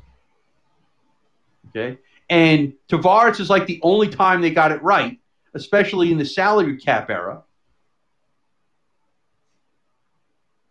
Okay. 1.70 1.98
And 2.30 2.74
Tavares 2.90 3.40
is 3.40 3.50
like 3.50 3.68
the 3.68 3.80
only 3.84 4.08
time 4.08 4.42
they 4.42 4.50
got 4.50 4.72
it 4.72 4.82
right, 4.82 5.20
especially 5.54 6.12
in 6.12 6.18
the 6.18 6.26
salary 6.26 6.78
cap 6.78 7.10
era. 7.10 7.44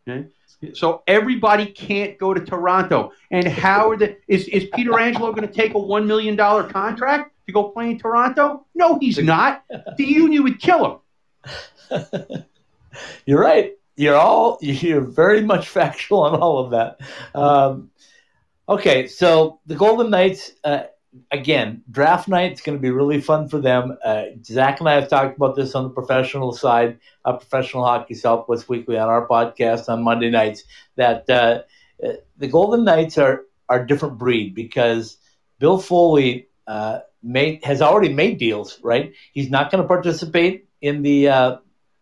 Okay. 0.09 0.28
So 0.74 1.02
everybody 1.07 1.66
can't 1.66 2.18
go 2.18 2.32
to 2.34 2.44
Toronto. 2.44 3.12
And 3.30 3.46
how 3.46 3.90
are 3.90 3.96
the 3.96 4.16
is, 4.28 4.48
is 4.48 4.64
Pietrangelo 4.64 5.34
going 5.34 5.46
to 5.46 5.52
take 5.52 5.74
a 5.74 5.78
one 5.78 6.07
million 6.07 6.36
dollar 6.36 6.64
contract 6.64 7.32
to 7.46 7.52
go 7.52 7.70
play 7.70 7.90
in 7.90 7.98
Toronto? 7.98 8.66
No, 8.74 8.98
he's 8.98 9.18
not. 9.18 9.64
The 9.68 10.05
union 10.05 10.42
would 10.44 10.61
kill 10.61 11.02
him. 11.90 12.05
You're 13.26 13.40
right. 13.40 13.72
You're 13.96 14.16
all 14.16 14.59
you're 14.61 15.00
very 15.00 15.42
much 15.42 15.68
factual 15.68 16.22
on 16.22 16.40
all 16.40 16.64
of 16.64 16.70
that. 16.72 17.00
Um, 17.34 17.90
okay, 18.68 19.07
so 19.07 19.61
the 19.66 19.76
Golden 19.76 20.11
Knights 20.11 20.52
uh, 20.64 20.84
again 21.30 21.82
draft 21.90 22.28
night 22.28 22.52
is 22.52 22.60
going 22.60 22.76
to 22.76 22.82
be 22.82 22.90
really 22.90 23.20
fun 23.20 23.48
for 23.48 23.60
them. 23.60 23.96
Uh, 24.04 24.24
Zach 24.44 24.80
and 24.80 24.88
I 24.88 24.94
have 24.94 25.08
talked 25.08 25.36
about 25.36 25.56
this 25.56 25.74
on 25.74 25.84
the 25.84 25.90
professional 25.90 26.52
side, 26.52 26.98
uh, 27.24 27.36
Professional 27.36 27.84
Hockey 27.84 28.14
Southwest 28.14 28.68
Weekly 28.68 28.98
on 28.98 29.08
our 29.08 29.26
podcast 29.26 29.88
on 29.88 30.02
Monday 30.02 30.30
nights. 30.30 30.64
That 30.96 31.28
uh, 31.30 31.62
uh, 32.04 32.12
the 32.38 32.48
Golden 32.48 32.84
Knights 32.84 33.18
are 33.18 33.44
are 33.68 33.82
a 33.82 33.86
different 33.86 34.18
breed 34.18 34.54
because 34.54 35.16
Bill 35.58 35.78
Foley 35.78 36.48
uh, 36.66 37.00
made 37.22 37.64
has 37.64 37.80
already 37.80 38.12
made 38.12 38.38
deals. 38.38 38.78
Right, 38.82 39.14
he's 39.32 39.50
not 39.50 39.70
going 39.70 39.82
to 39.82 39.88
participate 39.88 40.68
in 40.80 41.02
the 41.02 41.28
uh, 41.28 41.56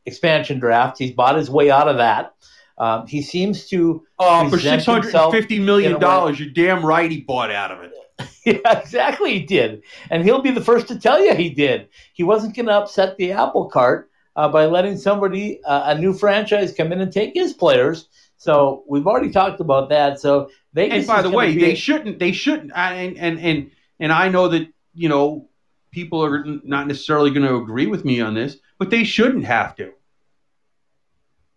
expansion 0.06 0.58
draft. 0.58 0.98
He's 0.98 1.12
bought 1.12 1.36
his 1.36 1.50
way 1.50 1.70
out 1.70 1.88
of 1.88 1.98
that. 1.98 2.34
Um, 2.78 3.06
he 3.06 3.22
seems 3.22 3.68
to, 3.68 4.04
Oh, 4.18 4.48
for 4.48 4.58
six 4.58 4.86
hundred 4.86 5.14
and 5.14 5.30
fifty 5.30 5.60
million 5.60 6.00
dollars, 6.00 6.40
you're 6.40 6.50
damn 6.50 6.84
right 6.84 7.10
he 7.10 7.20
bought 7.20 7.50
out 7.52 7.70
of 7.70 7.82
it. 7.82 7.92
yeah, 8.46 8.78
exactly, 8.78 9.38
he 9.38 9.46
did, 9.46 9.82
and 10.10 10.24
he'll 10.24 10.42
be 10.42 10.50
the 10.50 10.60
first 10.64 10.88
to 10.88 10.98
tell 10.98 11.22
you 11.22 11.34
he 11.34 11.50
did. 11.50 11.88
He 12.12 12.22
wasn't 12.22 12.54
going 12.54 12.66
to 12.66 12.72
upset 12.72 13.16
the 13.16 13.32
apple 13.32 13.68
cart 13.70 14.10
uh, 14.36 14.48
by 14.48 14.66
letting 14.66 14.96
somebody, 14.96 15.62
uh, 15.64 15.94
a 15.94 15.98
new 15.98 16.12
franchise, 16.12 16.74
come 16.74 16.92
in 16.92 17.00
and 17.00 17.12
take 17.12 17.34
his 17.34 17.52
players. 17.52 18.08
So 18.36 18.84
we've 18.88 19.06
already 19.06 19.30
talked 19.30 19.60
about 19.60 19.88
that. 19.90 20.18
So 20.20 20.50
they. 20.72 20.90
And 20.90 21.06
by 21.06 21.22
the 21.22 21.30
way, 21.30 21.56
they 21.56 21.72
a- 21.72 21.76
shouldn't. 21.76 22.18
They 22.18 22.32
shouldn't. 22.32 22.72
I- 22.74 22.94
And 22.94 23.16
and 23.18 23.38
and 23.38 23.70
and 24.00 24.12
I 24.12 24.28
know 24.28 24.48
that 24.48 24.68
you 24.94 25.08
know 25.08 25.48
people 25.92 26.24
are 26.24 26.44
not 26.64 26.88
necessarily 26.88 27.30
going 27.30 27.46
to 27.46 27.54
agree 27.56 27.86
with 27.86 28.04
me 28.04 28.20
on 28.20 28.34
this, 28.34 28.56
but 28.78 28.90
they 28.90 29.04
shouldn't 29.04 29.44
have 29.44 29.76
to. 29.76 29.92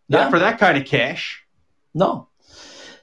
Yeah. 0.08 0.20
Not 0.22 0.32
for 0.32 0.40
that 0.40 0.60
kind 0.60 0.78
of 0.78 0.86
cash. 0.86 1.44
No. 1.94 2.28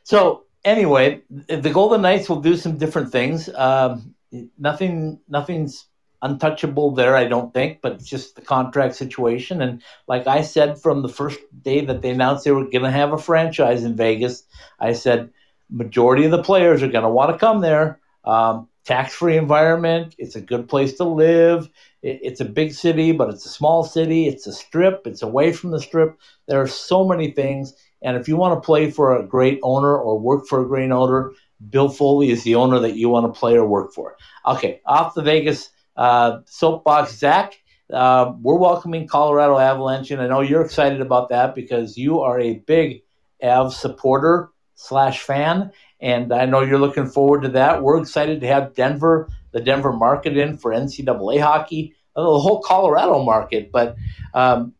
So 0.04 0.44
anyway, 0.64 1.22
the 1.30 1.70
Golden 1.72 2.02
Knights 2.02 2.28
will 2.28 2.40
do 2.40 2.56
some 2.56 2.78
different 2.78 3.12
things. 3.12 3.48
Um, 3.54 4.14
nothing, 4.58 5.20
nothing's 5.28 5.86
untouchable 6.22 6.92
there, 6.92 7.16
I 7.16 7.24
don't 7.24 7.52
think. 7.52 7.80
But 7.82 7.92
it's 7.92 8.08
just 8.08 8.36
the 8.36 8.42
contract 8.42 8.94
situation. 8.94 9.60
And 9.60 9.82
like 10.06 10.26
I 10.26 10.42
said 10.42 10.80
from 10.80 11.02
the 11.02 11.08
first 11.08 11.40
day 11.62 11.84
that 11.84 12.02
they 12.02 12.10
announced 12.10 12.44
they 12.44 12.52
were 12.52 12.64
going 12.64 12.82
to 12.82 12.90
have 12.90 13.12
a 13.12 13.18
franchise 13.18 13.84
in 13.84 13.96
Vegas, 13.96 14.44
I 14.78 14.92
said 14.92 15.30
majority 15.70 16.24
of 16.24 16.30
the 16.30 16.42
players 16.42 16.82
are 16.82 16.88
going 16.88 17.04
to 17.04 17.10
want 17.10 17.32
to 17.32 17.38
come 17.38 17.60
there. 17.60 18.00
Um, 18.24 18.68
tax-free 18.84 19.36
environment. 19.36 20.14
It's 20.18 20.36
a 20.36 20.40
good 20.40 20.68
place 20.68 20.94
to 20.94 21.04
live. 21.04 21.68
It, 22.02 22.20
it's 22.22 22.40
a 22.40 22.44
big 22.44 22.72
city, 22.72 23.12
but 23.12 23.30
it's 23.30 23.46
a 23.46 23.50
small 23.50 23.84
city. 23.84 24.28
It's 24.28 24.46
a 24.46 24.52
strip. 24.52 25.06
It's 25.06 25.22
away 25.22 25.52
from 25.52 25.70
the 25.70 25.80
strip. 25.80 26.18
There 26.48 26.60
are 26.60 26.68
so 26.68 27.06
many 27.06 27.30
things. 27.30 27.74
And 28.02 28.16
if 28.16 28.28
you 28.28 28.36
want 28.36 28.60
to 28.60 28.64
play 28.64 28.90
for 28.90 29.16
a 29.16 29.22
great 29.22 29.60
owner 29.62 29.96
or 29.96 30.18
work 30.18 30.46
for 30.46 30.62
a 30.62 30.66
great 30.66 30.90
owner, 30.90 31.32
Bill 31.70 31.88
Foley 31.88 32.30
is 32.30 32.42
the 32.42 32.56
owner 32.56 32.80
that 32.80 32.96
you 32.96 33.08
want 33.08 33.32
to 33.32 33.38
play 33.38 33.54
or 33.54 33.66
work 33.66 33.92
for. 33.92 34.16
Okay, 34.46 34.80
off 34.86 35.14
the 35.14 35.22
Vegas 35.22 35.70
uh, 35.96 36.40
soapbox, 36.46 37.16
Zach. 37.16 37.54
Uh, 37.92 38.32
we're 38.40 38.56
welcoming 38.56 39.06
Colorado 39.06 39.58
Avalanche, 39.58 40.10
and 40.10 40.22
I 40.22 40.26
know 40.26 40.40
you're 40.40 40.64
excited 40.64 41.00
about 41.00 41.28
that 41.28 41.54
because 41.54 41.96
you 41.96 42.20
are 42.20 42.40
a 42.40 42.54
big 42.54 43.02
Av 43.42 43.74
supporter 43.74 44.50
slash 44.76 45.20
fan, 45.20 45.72
and 46.00 46.32
I 46.32 46.46
know 46.46 46.62
you're 46.62 46.78
looking 46.78 47.06
forward 47.06 47.42
to 47.42 47.48
that. 47.50 47.82
We're 47.82 48.00
excited 48.00 48.40
to 48.40 48.46
have 48.46 48.74
Denver, 48.74 49.28
the 49.52 49.60
Denver 49.60 49.92
market 49.92 50.36
in 50.36 50.56
for 50.56 50.72
NCAA 50.72 51.40
hockey, 51.40 51.94
the 52.16 52.22
whole 52.22 52.62
Colorado 52.62 53.22
market. 53.22 53.70
But 53.70 53.96
um, 54.32 54.74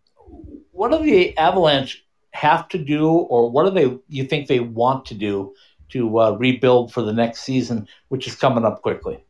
what 0.71 0.91
do 0.91 1.03
the 1.05 1.37
Avalanche 1.37 2.05
have 2.33 2.69
to 2.69 2.79
do, 2.79 3.09
or 3.09 3.51
what 3.51 3.65
do 3.65 3.71
they 3.71 3.99
you 4.09 4.25
think 4.25 4.49
they 4.49 4.61
want 4.61 5.05
to 5.07 5.15
do 5.15 5.55
to 5.91 6.21
uh, 6.21 6.31
rebuild 6.33 6.93
for 6.93 7.03
the 7.03 7.13
next 7.13 7.43
season, 7.43 7.87
which 8.09 8.27
is 8.27 8.35
coming 8.35 8.65
up 8.65 8.83
quickly? 8.83 9.25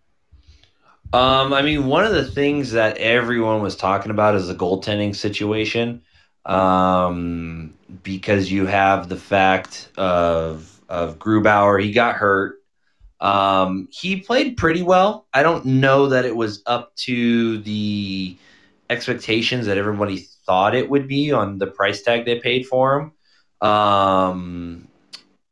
Um, 1.12 1.52
I 1.52 1.60
mean, 1.60 1.88
one 1.88 2.06
of 2.06 2.12
the 2.12 2.24
things 2.24 2.72
that 2.72 2.96
everyone 2.96 3.60
was 3.60 3.76
talking 3.76 4.10
about 4.10 4.34
is 4.34 4.48
the 4.48 4.54
goaltending 4.54 5.14
situation, 5.14 6.02
um, 6.46 7.74
because 8.02 8.50
you 8.50 8.66
have 8.66 9.08
the 9.08 9.16
fact 9.16 9.90
of 9.98 10.80
of 10.88 11.18
Grubauer. 11.18 11.82
He 11.82 11.92
got 11.92 12.16
hurt. 12.16 12.62
Um, 13.20 13.88
he 13.90 14.20
played 14.20 14.56
pretty 14.56 14.82
well. 14.82 15.26
I 15.32 15.42
don't 15.42 15.64
know 15.64 16.08
that 16.08 16.24
it 16.24 16.34
was 16.34 16.62
up 16.66 16.94
to 16.96 17.58
the 17.58 18.36
expectations 18.90 19.66
that 19.66 19.78
everybody 19.78 20.26
thought 20.52 20.74
it 20.74 20.90
would 20.90 21.08
be 21.08 21.32
on 21.32 21.56
the 21.56 21.66
price 21.66 22.02
tag 22.02 22.26
they 22.26 22.38
paid 22.38 22.66
for 22.66 22.86
him. 22.98 23.12
Um, 23.66 24.86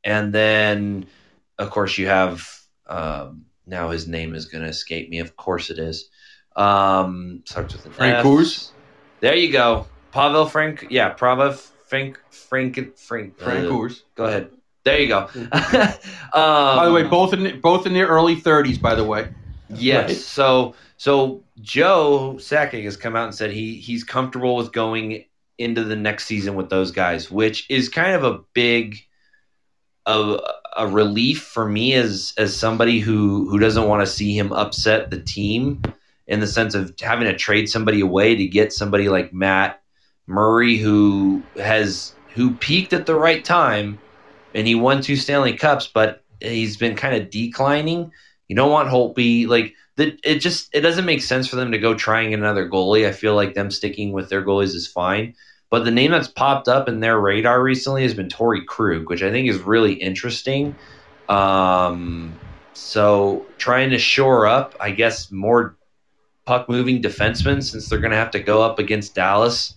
and 0.05 0.31
then, 0.31 1.07
of 1.59 1.71
course, 1.71 1.97
you 1.97 2.07
have 2.07 2.47
um, 2.87 3.47
now 3.67 3.89
his 3.89 4.07
name 4.07 4.35
is 4.35 4.45
going 4.45 4.63
to 4.63 4.69
escape 4.69 5.09
me. 5.09 5.21
Of 5.21 5.37
course, 5.37 5.71
it 5.71 5.79
is. 5.79 6.11
Um, 6.55 7.43
starts 7.47 7.73
with 7.73 7.87
an 7.87 7.93
Frank. 7.93 8.27
Coors? 8.27 8.73
There 9.21 9.35
you 9.35 9.51
go, 9.51 9.87
Pavel 10.13 10.45
Frank. 10.45 10.87
Yeah, 10.91 11.09
Pavel 11.11 11.53
Frank 11.53 12.21
Frank 12.31 12.99
Frank. 12.99 13.39
Frank 13.39 13.65
uh, 13.67 13.71
Coors. 13.71 14.03
Go 14.17 14.25
ahead. 14.25 14.51
There 14.85 15.01
you 15.01 15.09
go. 15.09 15.31
um, 15.35 15.51
By 16.35 16.85
the 16.85 16.93
way, 16.93 17.05
both 17.05 17.33
in 17.33 17.61
both 17.61 17.87
in 17.87 17.95
their 17.95 18.09
early 18.09 18.35
thirties. 18.35 18.77
By 18.77 18.95
the 18.95 19.05
way, 19.05 19.29
Yes. 19.75 20.09
Right. 20.09 20.17
So 20.17 20.75
so 20.97 21.43
Joe 21.61 22.35
Sakic 22.39 22.85
has 22.85 22.97
come 22.97 23.17
out 23.17 23.25
and 23.25 23.35
said 23.35 23.51
he 23.51 23.77
he's 23.77 24.05
comfortable 24.05 24.57
with 24.57 24.73
going 24.73 25.25
into 25.59 25.85
the 25.85 25.97
next 25.97 26.27
season 26.27 26.55
with 26.55 26.71
those 26.71 26.91
guys, 26.91 27.31
which 27.31 27.69
is 27.71 27.89
kind 27.89 28.15
of 28.15 28.25
a 28.25 28.41
big 28.55 28.99
a, 30.07 30.39
a 30.77 30.87
relief 30.87 31.43
for 31.43 31.69
me 31.69 31.95
as 31.95 32.33
as 32.37 32.57
somebody 32.57 33.01
who 33.01 33.49
who 33.49 33.59
doesn't 33.59 33.89
want 33.89 34.01
to 34.05 34.13
see 34.13 34.37
him 34.37 34.53
upset 34.53 35.11
the 35.11 35.21
team 35.21 35.83
in 36.27 36.41
the 36.41 36.47
sense 36.47 36.75
of 36.75 36.95
having 37.01 37.27
to 37.27 37.37
trade 37.37 37.69
somebody 37.69 38.01
away 38.01 38.37
to 38.37 38.47
get 38.47 38.73
somebody 38.73 39.09
like 39.09 39.33
Matt 39.33 39.83
Murray 40.27 40.77
who 40.77 41.43
has 41.57 42.15
who 42.35 42.55
peaked 42.55 42.93
at 42.93 43.07
the 43.07 43.15
right 43.15 43.45
time 43.45 43.99
and 44.55 44.67
he 44.67 44.75
won 44.75 45.03
two 45.03 45.17
Stanley 45.17 45.53
Cups, 45.55 45.87
but 45.93 46.25
he's 46.41 46.77
been 46.77 46.97
kind 46.97 47.15
of 47.15 47.31
declining 47.31 48.13
You 48.51 48.57
don't 48.57 48.73
want 48.73 48.89
Holtby. 48.89 49.47
Like 49.47 49.77
the, 49.95 50.19
it 50.25 50.41
just 50.41 50.71
it 50.75 50.81
doesn't 50.81 51.05
make 51.05 51.23
sense 51.23 51.47
for 51.47 51.55
them 51.55 51.71
to 51.71 51.79
go 51.79 51.95
trying 51.95 52.35
another 52.35 52.69
goalie. 52.69 53.07
I 53.07 53.13
feel 53.13 53.37
like 53.37 53.55
them 53.55 53.71
sticking 53.71 54.11
with 54.11 54.29
their 54.29 54.45
goalies 54.45 54.75
is 54.75 54.89
fine. 54.89 55.37
But 55.71 55.85
the 55.85 55.93
name 55.93 56.11
that's 56.11 56.27
popped 56.27 56.67
up 56.67 56.89
in 56.89 56.99
their 56.99 57.21
radar 57.21 57.63
recently 57.63 58.03
has 58.03 58.13
been 58.13 58.27
Torey 58.27 58.67
Krug, 58.67 59.09
which 59.09 59.23
I 59.23 59.31
think 59.31 59.49
is 59.49 59.59
really 59.59 59.93
interesting. 59.93 60.75
Um, 61.29 62.37
so 62.73 63.47
trying 63.57 63.91
to 63.91 63.99
shore 63.99 64.49
up, 64.49 64.75
I 64.81 64.91
guess, 64.91 65.31
more 65.31 65.77
puck 66.45 66.69
moving 66.69 67.01
defensemen 67.01 67.63
since 67.63 67.89
they're 67.89 68.01
going 68.01 68.11
to 68.11 68.17
have 68.17 68.33
to 68.33 68.41
go 68.41 68.63
up 68.63 68.81
against 68.81 69.15
Dallas 69.15 69.77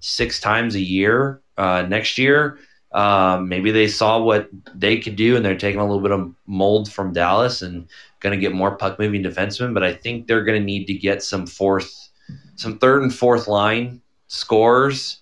six 0.00 0.40
times 0.40 0.74
a 0.74 0.80
year 0.80 1.40
uh, 1.56 1.86
next 1.88 2.18
year. 2.18 2.58
Um, 2.92 3.48
maybe 3.48 3.70
they 3.70 3.86
saw 3.86 4.20
what 4.20 4.48
they 4.74 4.98
could 4.98 5.16
do 5.16 5.36
and 5.36 5.44
they're 5.44 5.56
taking 5.56 5.80
a 5.80 5.86
little 5.86 6.02
bit 6.02 6.10
of 6.10 6.32
mold 6.46 6.90
from 6.90 7.12
Dallas 7.12 7.62
and 7.62 7.86
going 8.18 8.34
to 8.34 8.40
get 8.40 8.52
more 8.52 8.76
puck 8.76 8.98
moving 8.98 9.22
defensemen. 9.22 9.74
But 9.74 9.84
I 9.84 9.94
think 9.94 10.26
they're 10.26 10.44
going 10.44 10.58
to 10.60 10.64
need 10.64 10.86
to 10.86 10.94
get 10.94 11.22
some 11.22 11.46
fourth, 11.46 12.08
some 12.56 12.78
third 12.78 13.02
and 13.02 13.14
fourth 13.14 13.46
line 13.46 14.00
scores 14.26 15.20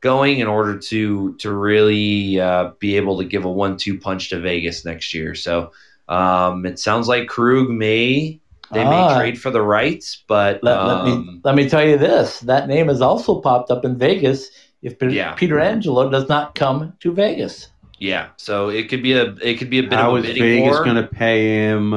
going 0.00 0.38
in 0.38 0.46
order 0.46 0.78
to 0.78 1.34
to 1.36 1.52
really 1.52 2.40
uh, 2.40 2.70
be 2.78 2.96
able 2.96 3.18
to 3.18 3.24
give 3.24 3.44
a 3.44 3.50
one 3.50 3.76
two 3.76 3.98
punch 3.98 4.30
to 4.30 4.40
Vegas 4.40 4.84
next 4.84 5.12
year. 5.12 5.34
So 5.34 5.72
um, 6.08 6.64
it 6.64 6.78
sounds 6.78 7.08
like 7.08 7.28
Krug 7.28 7.68
may 7.68 8.40
they 8.72 8.84
Ah. 8.84 9.08
may 9.08 9.20
trade 9.20 9.40
for 9.40 9.50
the 9.50 9.62
rights, 9.62 10.22
but 10.28 10.62
Let, 10.62 10.84
let 10.84 11.04
me 11.04 11.12
um, 11.12 11.40
let 11.44 11.54
me 11.54 11.68
tell 11.68 11.86
you 11.86 11.98
this: 11.98 12.40
that 12.40 12.68
name 12.68 12.88
has 12.88 13.00
also 13.00 13.40
popped 13.40 13.70
up 13.70 13.84
in 13.84 13.98
Vegas. 13.98 14.48
If 14.82 14.96
Yeah. 15.02 15.34
Pietrangelo 15.36 16.10
does 16.10 16.28
not 16.28 16.54
come 16.54 16.94
to 17.00 17.12
Vegas, 17.12 17.68
yeah, 17.98 18.28
so 18.36 18.70
it 18.70 18.88
could 18.88 19.02
be 19.02 19.12
a 19.12 19.34
it 19.42 19.58
could 19.58 19.68
be 19.70 19.78
a 19.78 19.82
bit 19.82 19.92
How 19.92 20.16
of 20.16 20.24
is 20.24 20.30
a 20.30 20.34
bidding 20.34 20.64
Vegas 20.64 20.78
going 20.80 20.96
to 20.96 21.06
pay 21.06 21.66
him? 21.68 21.92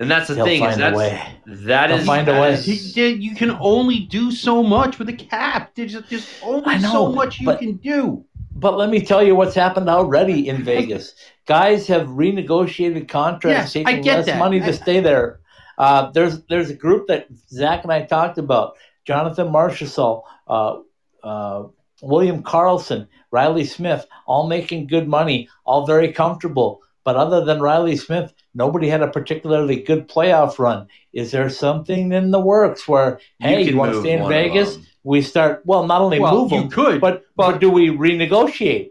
and 0.00 0.10
that's 0.10 0.28
the 0.28 0.34
he'll 0.36 0.44
thing 0.44 0.62
is 0.62 0.68
find 0.76 0.80
a 0.80 0.84
that's 0.84 0.96
way. 0.96 1.22
that 1.46 1.90
He'll 1.90 1.98
is 2.00 2.06
find 2.06 2.28
a 2.28 2.40
way. 2.40 2.52
is- 2.52 2.64
He. 2.94 3.08
You 3.14 3.34
can 3.34 3.56
only 3.60 4.00
do 4.00 4.30
so 4.30 4.62
much 4.62 4.98
with 4.98 5.08
a 5.08 5.12
cap. 5.14 5.72
There's 5.74 5.92
just, 5.92 6.10
there's 6.10 6.28
only 6.42 6.78
know, 6.78 6.92
so 6.92 7.12
much 7.12 7.40
you 7.40 7.46
but- 7.46 7.58
can 7.58 7.76
do. 7.76 8.24
But 8.54 8.76
let 8.76 8.90
me 8.90 9.00
tell 9.00 9.22
you 9.22 9.36
what's 9.36 9.54
happened 9.54 9.88
already 9.88 10.48
in 10.48 10.64
Vegas. 10.64 11.14
Guys 11.46 11.86
have 11.86 12.08
renegotiated 12.08 13.06
contracts, 13.08 13.72
Yes, 13.76 13.84
taking 13.86 14.02
less 14.04 14.26
that. 14.26 14.38
money 14.38 14.60
I- 14.60 14.66
to 14.66 14.72
stay 14.72 14.98
there. 15.00 15.38
Uh, 15.78 16.10
there's 16.10 16.42
there's 16.50 16.68
a 16.70 16.74
group 16.74 17.06
that 17.06 17.28
Zach 17.48 17.84
and 17.84 17.92
I 17.92 18.02
talked 18.02 18.36
about: 18.36 18.74
Jonathan 19.06 19.48
Marchessault, 19.48 20.22
uh, 20.48 20.78
uh, 21.22 21.62
William 22.02 22.42
Karlsson, 22.42 23.08
Reilly 23.30 23.64
Smith, 23.64 24.06
all 24.26 24.46
making 24.46 24.86
good 24.86 25.08
money, 25.08 25.48
all 25.64 25.86
very 25.86 26.12
comfortable. 26.12 26.82
But 27.04 27.16
other 27.16 27.44
than 27.44 27.60
Reilly 27.60 27.96
Smith, 27.96 28.34
nobody 28.54 28.88
had 28.88 29.02
a 29.02 29.08
particularly 29.08 29.82
good 29.82 30.08
playoff 30.08 30.58
run. 30.58 30.88
Is 31.12 31.30
there 31.30 31.48
something 31.48 32.12
in 32.12 32.30
the 32.30 32.40
works 32.40 32.86
where, 32.86 33.18
hey, 33.40 33.62
you, 33.62 33.68
can 33.70 33.76
want 33.78 33.92
to 33.92 33.96
move 33.96 34.04
stay 34.04 34.12
in 34.12 34.28
Vegas? 34.28 34.78
We 35.04 35.22
start 35.22 35.62
well, 35.64 35.86
not 35.86 36.02
only 36.02 36.18
Well, 36.20 36.34
move 36.34 36.52
you 36.52 36.60
them, 36.60 36.70
could, 36.70 37.00
but 37.00 37.24
but 37.34 37.60
do 37.60 37.70
we 37.70 37.88
renegotiate? 37.88 38.90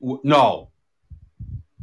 W- 0.00 0.20
No. 0.24 0.70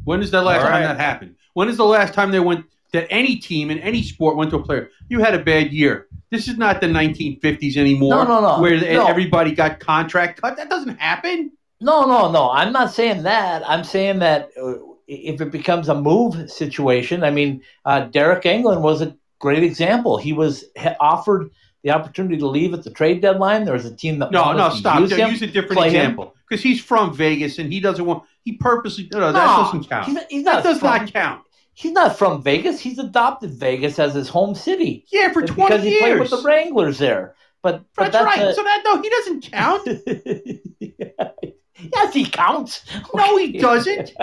When 0.04 0.22
is 0.22 0.32
the 0.32 0.42
last 0.42 0.64
All 0.64 0.72
time 0.72 0.84
that 0.84 1.00
happened? 1.00 1.36
When 1.54 1.70
is 1.70 1.78
the 1.78 1.86
last 1.86 2.14
time 2.14 2.32
they 2.32 2.40
went 2.40 2.66
that 2.94 3.08
any 3.10 3.36
team 3.36 3.72
in 3.72 3.80
any 3.80 4.02
sport 4.04 4.36
went 4.36 4.52
to 4.52 4.58
a 4.58 4.64
player? 4.64 4.90
You 5.10 5.20
had 5.20 5.34
a 5.36 5.44
bad 5.44 5.72
year. 5.72 6.08
This 6.32 6.48
is 6.48 6.58
not 6.58 6.80
the 6.82 6.88
1950s 6.88 7.78
anymore. 7.78 8.12
No, 8.12 8.24
no, 8.24 8.42
no. 8.42 8.62
Where 8.62 8.80
No. 8.80 9.08
everybody 9.08 9.54
got 9.54 9.80
contract 9.80 10.42
cut. 10.42 10.58
That 10.58 10.70
doesn't 10.70 11.00
happen. 11.00 11.52
No, 11.82 12.06
no, 12.06 12.32
no. 12.32 12.52
I'm 12.52 12.72
not 12.74 12.92
saying 12.92 13.24
that. 13.24 13.68
I'm 13.68 13.84
saying 13.84 14.20
that 14.20 14.50
uh, 14.62 14.74
if 15.08 15.42
it 15.42 15.52
becomes 15.52 15.90
a 15.90 15.96
move 16.00 16.52
situation, 16.52 17.24
I 17.24 17.32
mean, 17.32 17.62
uh, 17.86 18.08
Deryk 18.08 18.44
Engelland 18.44 18.82
was 18.82 19.02
a 19.02 19.16
great 19.40 19.64
example. 19.64 20.18
He 20.18 20.34
was 20.34 20.66
offered 21.00 21.50
the 21.84 21.92
opportunity 21.92 22.38
to 22.38 22.48
leave 22.48 22.74
at 22.74 22.84
the 22.84 22.92
trade 22.92 23.22
deadline. 23.22 23.64
There 23.64 23.74
was 23.74 23.86
a 23.86 23.96
team 23.96 24.20
that 24.20 24.32
No, 24.32 24.52
no, 24.52 24.70
stop. 24.70 25.00
Use, 25.00 25.14
him. 25.14 25.30
use 25.32 25.42
a 25.42 25.48
different 25.48 25.84
example 25.86 26.36
because 26.48 26.62
he's 26.62 26.82
from 26.82 27.16
Vegas 27.16 27.58
and 27.58 27.72
he 27.72 27.80
doesn't 27.80 28.06
want. 28.06 28.24
He 28.44 28.54
purposely. 28.58 29.08
No, 29.14 29.20
no, 29.20 29.32
that 29.32 29.46
doesn't 29.46 29.90
count. 29.90 30.06
He's, 30.08 30.18
he's 30.30 30.44
that 30.44 30.56
not 30.56 30.64
does 30.64 30.80
from, 30.80 30.88
not 30.90 31.14
count. 31.14 31.42
He's 31.80 31.94
not 31.94 32.18
from 32.18 32.44
Vegas. 32.44 32.82
He's 32.82 33.00
adopted 33.00 33.52
Vegas 33.52 34.00
as 34.00 34.14
his 34.14 34.28
home 34.28 34.54
city 34.54 35.06
Yeah, 35.14 35.32
for 35.32 35.44
It's 35.44 35.52
twenty 35.52 35.76
because 35.76 35.84
he 35.86 35.92
years. 35.92 36.02
played 36.02 36.20
with 36.20 36.30
the 36.32 36.42
Wranglers 36.46 36.98
there. 36.98 37.36
But, 37.64 37.86
but 37.96 38.12
that's, 38.12 38.26
right. 38.26 38.50
a- 38.50 38.54
so 38.54 38.64
that 38.64 38.82
no, 38.84 39.02
he 39.02 39.10
doesn't 39.10 39.52
count. 39.52 39.88
yes, 41.94 42.14
he 42.14 42.26
counts. 42.26 42.84
no, 43.14 43.38
he 43.38 43.54
doesn't. 43.58 44.12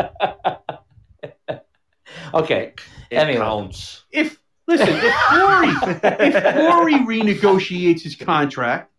Okay. 2.34 2.72
It 3.10 3.16
Anyway. 3.16 3.38
counts. 3.40 4.04
If 4.10 4.40
listen, 4.66 4.88
if 4.90 5.14
Corey 5.28 5.74
if 6.28 6.70
Corey 6.70 6.94
renegotiates 6.94 8.02
his 8.02 8.16
contract 8.16 8.92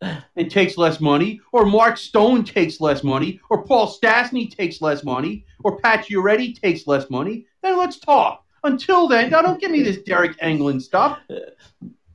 and 0.00 0.50
takes 0.50 0.76
less 0.76 1.00
money, 1.00 1.40
or 1.52 1.64
Mark 1.66 1.96
Stone 1.96 2.44
takes 2.44 2.80
less 2.80 3.02
money, 3.04 3.40
or 3.50 3.64
Paul 3.64 3.88
Stastny 3.92 4.50
takes 4.54 4.80
less 4.82 5.02
money, 5.04 5.44
or 5.64 5.80
Pacioretty 5.80 6.60
takes 6.60 6.86
less 6.86 7.08
money, 7.10 7.46
let's 7.72 7.98
talk. 7.98 8.44
Until 8.64 9.06
then, 9.08 9.30
now 9.30 9.42
don't 9.42 9.60
give 9.60 9.70
me 9.70 9.82
this 9.82 9.98
Deryk 9.98 10.36
Engelland 10.38 10.82
stuff. 10.82 11.18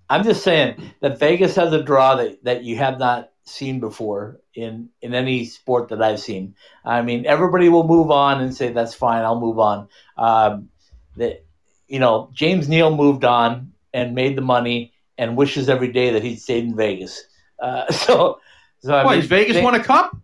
I'm 0.10 0.24
just 0.24 0.44
saying 0.44 0.92
that 1.00 1.18
Vegas 1.20 1.56
has 1.56 1.72
a 1.72 1.82
draw 1.82 2.16
that, 2.16 2.44
that 2.44 2.64
you 2.64 2.76
have 2.78 3.00
not 3.00 3.30
seen 3.46 3.80
before 3.80 4.40
in, 4.54 4.90
in 5.02 5.14
any 5.14 5.46
sport 5.46 5.88
that 5.90 6.02
I've 6.02 6.20
seen. 6.20 6.56
I 6.84 7.02
mean, 7.02 7.26
everybody 7.26 7.70
will 7.70 7.88
move 7.88 8.12
on 8.12 8.42
and 8.42 8.54
say, 8.54 8.72
that's 8.74 8.94
fine, 8.94 9.24
I'll 9.24 9.40
move 9.40 9.60
on. 9.60 9.88
Um, 10.18 10.70
that, 11.16 11.46
you 11.88 12.00
know, 12.00 12.30
James 12.34 12.68
Neal 12.68 12.94
moved 12.96 13.24
on 13.24 13.72
and 13.94 14.14
made 14.14 14.36
the 14.38 14.42
money 14.42 14.94
and 15.18 15.38
wishes 15.38 15.70
every 15.70 15.92
day 15.92 16.12
that 16.12 16.24
he'd 16.24 16.42
stayed 16.42 16.66
in 16.66 16.76
Vegas. 16.76 17.24
Uh, 17.60 17.90
so, 17.92 18.40
so 18.80 18.94
I 18.94 19.06
Why, 19.06 19.18
mean, 19.18 19.26
Vegas 19.28 19.56
they- 19.56 19.64
won 19.64 19.76
a 19.76 19.84
cup? 19.84 20.16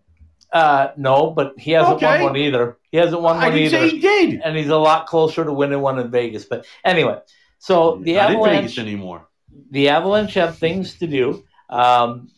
Uh, 0.52 0.89
no, 0.98 1.32
but 1.32 1.54
he 1.60 1.72
hasn't 1.72 1.98
Okay. 1.98 2.06
won 2.24 2.32
one 2.34 2.38
either. 2.38 2.78
He 2.91 2.98
hasn't 2.98 3.22
won 3.22 3.38
I 3.38 3.50
one 3.50 3.58
either. 3.58 3.70
say 3.78 3.89
he 3.89 4.00
did. 4.00 4.41
and 4.43 4.56
he's 4.58 4.70
a 4.70 4.78
lot 4.78 5.06
closer 5.08 5.43
to 5.43 5.52
winning 5.52 5.82
one 5.82 6.00
in 6.00 6.10
Vegas. 6.10 6.45
But 6.45 6.66
anyway, 6.86 7.20
so 7.60 8.00
the 8.02 8.14
Not 8.14 8.32
Avalanche 8.32 8.80
anymore. 8.80 9.28
the 9.72 9.89
Avalanche 9.89 10.36
have 10.36 10.58
things 10.58 11.00
to 11.00 11.08
do. 11.08 11.43
Um, 11.70 12.30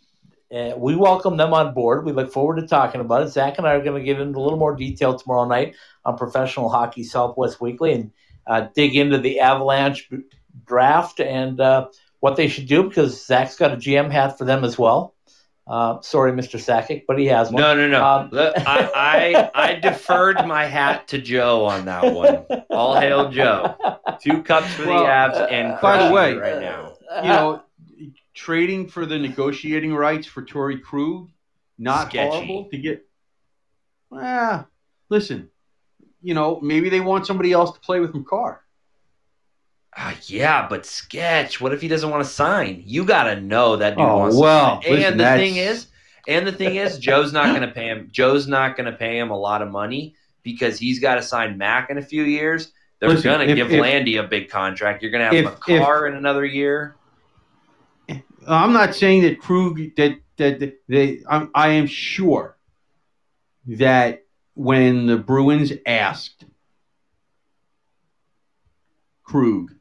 uh, 0.51 0.73
we 0.77 0.95
welcome 0.95 1.37
them 1.37 1.53
on 1.53 1.75
board. 1.75 2.03
We 2.05 2.11
look 2.11 2.31
forward 2.33 2.55
to 2.59 2.67
talking 2.67 3.01
about 3.01 3.21
it. 3.21 3.27
Zach 3.29 3.59
and 3.59 3.67
I 3.67 3.73
are 3.73 3.83
going 3.83 3.99
to 4.01 4.03
get 4.05 4.19
into 4.19 4.39
a 4.39 4.41
little 4.41 4.57
more 4.57 4.75
detail 4.75 5.13
tomorrow 5.17 5.45
night 5.47 5.75
on 6.03 6.17
Professional 6.17 6.69
Hockey 6.69 7.03
Southwest 7.03 7.61
Weekly 7.61 7.93
and 7.93 8.11
uh, 8.47 8.67
dig 8.73 8.95
into 8.95 9.19
the 9.19 9.41
Avalanche 9.41 10.09
draft 10.65 11.19
and 11.19 11.59
uh, 11.61 11.87
what 12.19 12.35
they 12.35 12.47
should 12.47 12.67
do 12.67 12.81
because 12.83 13.23
Zach's 13.25 13.55
got 13.57 13.71
a 13.73 13.77
GM 13.77 14.11
hat 14.11 14.39
for 14.39 14.45
them 14.45 14.63
as 14.63 14.77
well. 14.79 15.13
Uh, 15.69 16.01
sorry, 16.01 16.31
Mr. 16.31 16.57
Sakic, 16.59 17.03
but 17.07 17.19
he 17.19 17.27
has 17.27 17.51
one. 17.51 17.61
No, 17.61 17.75
no, 17.75 17.87
no. 17.87 18.03
Um, 18.03 18.29
Look, 18.31 18.55
I, 18.57 18.89
I 19.53 19.67
I 19.67 19.75
deferred 19.75 20.43
my 20.47 20.65
hat 20.65 21.07
to 21.09 21.19
Joe 21.19 21.65
on 21.65 21.85
that 21.85 22.11
one. 22.11 22.43
All 22.71 22.99
hail 22.99 23.29
Joe. 23.29 23.75
Two 24.19 24.41
cups 24.41 24.73
for 24.73 24.87
Well, 24.87 25.03
the 25.03 25.09
abs 25.09 25.37
and 25.37 25.79
by 25.79 26.07
the 26.07 26.11
way, 26.13 26.33
right 26.33 26.59
now. 26.59 26.93
Uh, 27.11 27.21
You 27.21 27.27
know, 27.29 27.63
trading 28.33 28.87
for 28.87 29.05
the 29.05 29.19
negotiating 29.19 29.93
rights 29.93 30.25
for 30.25 30.41
Torey 30.43 30.81
Krug, 30.81 31.29
not 31.77 32.09
Sketchy. 32.09 32.29
horrible 32.31 32.69
to 32.71 32.77
get. 32.77 33.05
Ah, 34.11 34.65
listen, 35.09 35.49
you 36.23 36.33
know, 36.33 36.59
maybe 36.61 36.89
they 36.89 36.99
want 36.99 37.27
somebody 37.27 37.51
else 37.51 37.71
to 37.73 37.79
play 37.79 37.99
with 37.99 38.15
Makar. 38.15 38.61
Ah, 40.01 40.15
yeah, 40.27 40.65
but 40.69 40.85
sketch. 40.85 41.59
What 41.59 41.73
if 41.73 41.81
he 41.81 41.89
doesn't 41.89 42.09
want 42.09 42.23
to 42.23 42.29
sign? 42.29 42.81
You 42.85 43.03
got 43.03 43.23
to 43.25 43.41
know 43.41 43.75
that 43.75 43.97
dude 43.97 44.05
Oh, 44.05 44.19
wants 44.19 44.37
well, 44.37 44.79
to 44.81 44.89
listen, 44.89 45.03
And 45.11 45.19
the 45.19 45.23
that's- 45.25 45.39
thing 45.41 45.55
is, 45.57 45.87
and 46.27 46.47
the 46.47 46.53
thing 46.53 46.77
is, 46.77 46.97
Joe's 46.99 47.33
not 47.33 47.47
going 47.47 47.67
to 47.67 47.73
pay 47.73 47.87
him. 47.89 48.07
Joe's 48.11 48.47
not 48.47 48.77
going 48.77 48.89
to 48.89 48.97
pay 48.97 49.17
him 49.19 49.29
a 49.29 49.37
lot 49.37 49.61
of 49.61 49.69
money 49.69 50.15
because 50.41 50.79
he's 50.79 50.99
got 50.99 51.15
to 51.15 51.21
sign 51.21 51.57
Mac 51.57 51.89
in 51.89 51.97
a 51.97 52.01
few 52.01 52.23
years. 52.23 52.71
They're 52.99 53.09
Listen, 53.09 53.23
going 53.33 53.47
to 53.47 53.51
if- 53.51 53.55
give 53.57 53.71
if- 53.73 53.81
Landy 53.81 54.15
a 54.17 54.23
big 54.23 54.49
contract. 54.49 55.01
You're 55.01 55.11
going 55.11 55.19
to 55.21 55.25
have 55.25 55.35
If- 55.35 55.67
Makar 55.67 56.07
in 56.07 56.15
another 56.15 56.45
year. 56.45 56.95
I'm 58.47 58.71
not 58.71 58.95
saying 58.95 59.23
that 59.23 59.39
Krug 59.39 59.77
that 59.97 60.17
that, 60.37 60.59
that 60.61 60.79
they. 60.87 61.21
I'm, 61.29 61.51
I 61.53 61.71
am 61.71 61.87
sure 61.87 62.57
that 63.67 64.23
when 64.55 65.07
the 65.07 65.17
Bruins 65.17 65.73
asked 65.85 66.45
Krug, 69.23 69.71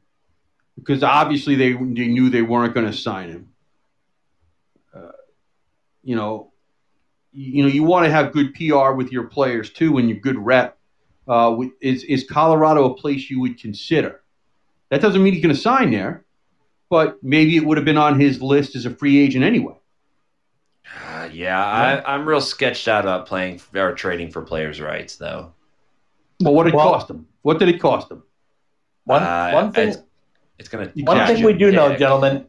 because 0.79 1.03
obviously 1.03 1.55
they 1.55 1.73
they 1.73 2.07
knew 2.07 2.29
they 2.29 2.41
weren't 2.41 2.73
going 2.73 2.85
to 2.85 2.93
sign 2.93 3.29
him. 3.29 3.49
Uh, 4.93 5.11
you 6.03 6.15
know, 6.15 6.51
you, 7.31 7.51
you 7.53 7.63
know 7.63 7.69
you 7.69 7.83
want 7.83 8.05
to 8.05 8.11
have 8.11 8.31
good 8.31 8.53
PR 8.55 8.91
with 8.91 9.11
your 9.11 9.23
players 9.25 9.69
too, 9.69 9.97
and 9.97 10.09
your 10.09 10.19
good 10.19 10.37
rep. 10.37 10.77
Uh, 11.27 11.61
is 11.81 12.03
is 12.05 12.25
Colorado 12.29 12.91
a 12.91 12.95
place 12.95 13.29
you 13.29 13.39
would 13.41 13.59
consider? 13.61 14.21
That 14.89 15.01
doesn't 15.01 15.21
mean 15.21 15.33
he's 15.33 15.43
going 15.43 15.53
to 15.53 15.61
sign 15.61 15.91
there 15.91 16.25
but 16.89 17.23
maybe 17.23 17.55
it 17.55 17.63
would 17.63 17.77
have 17.77 17.85
been 17.85 17.97
on 17.97 18.19
his 18.19 18.41
list 18.41 18.75
as 18.75 18.85
a 18.85 18.89
free 18.89 19.19
agent 19.19 19.45
anyway. 19.45 19.75
Uh, 21.07 21.29
yeah, 21.31 21.63
I, 21.63 22.15
I'm 22.15 22.27
real 22.27 22.41
sketched 22.41 22.87
out 22.87 23.03
about 23.05 23.27
playing 23.27 23.61
or 23.75 23.93
trading 23.93 24.31
for 24.31 24.41
players' 24.41 24.81
rights, 24.81 25.15
though. 25.17 25.53
Well, 26.41 26.53
what 26.55 26.63
did 26.63 26.73
it 26.73 26.77
Well- 26.77 26.91
cost 26.91 27.09
him? 27.09 27.27
What 27.41 27.59
did 27.59 27.69
it 27.69 27.79
cost 27.79 28.11
him? 28.11 28.23
One, 29.05 29.23
Uh, 29.23 29.51
one 29.51 29.71
thing, 29.71 29.95
it's, 30.59 30.69
going 30.69 30.91
to. 30.91 31.01
one 31.03 31.25
thing 31.25 31.43
we 31.43 31.53
do 31.53 31.71
know, 31.71 31.95
gentlemen, 31.95 32.45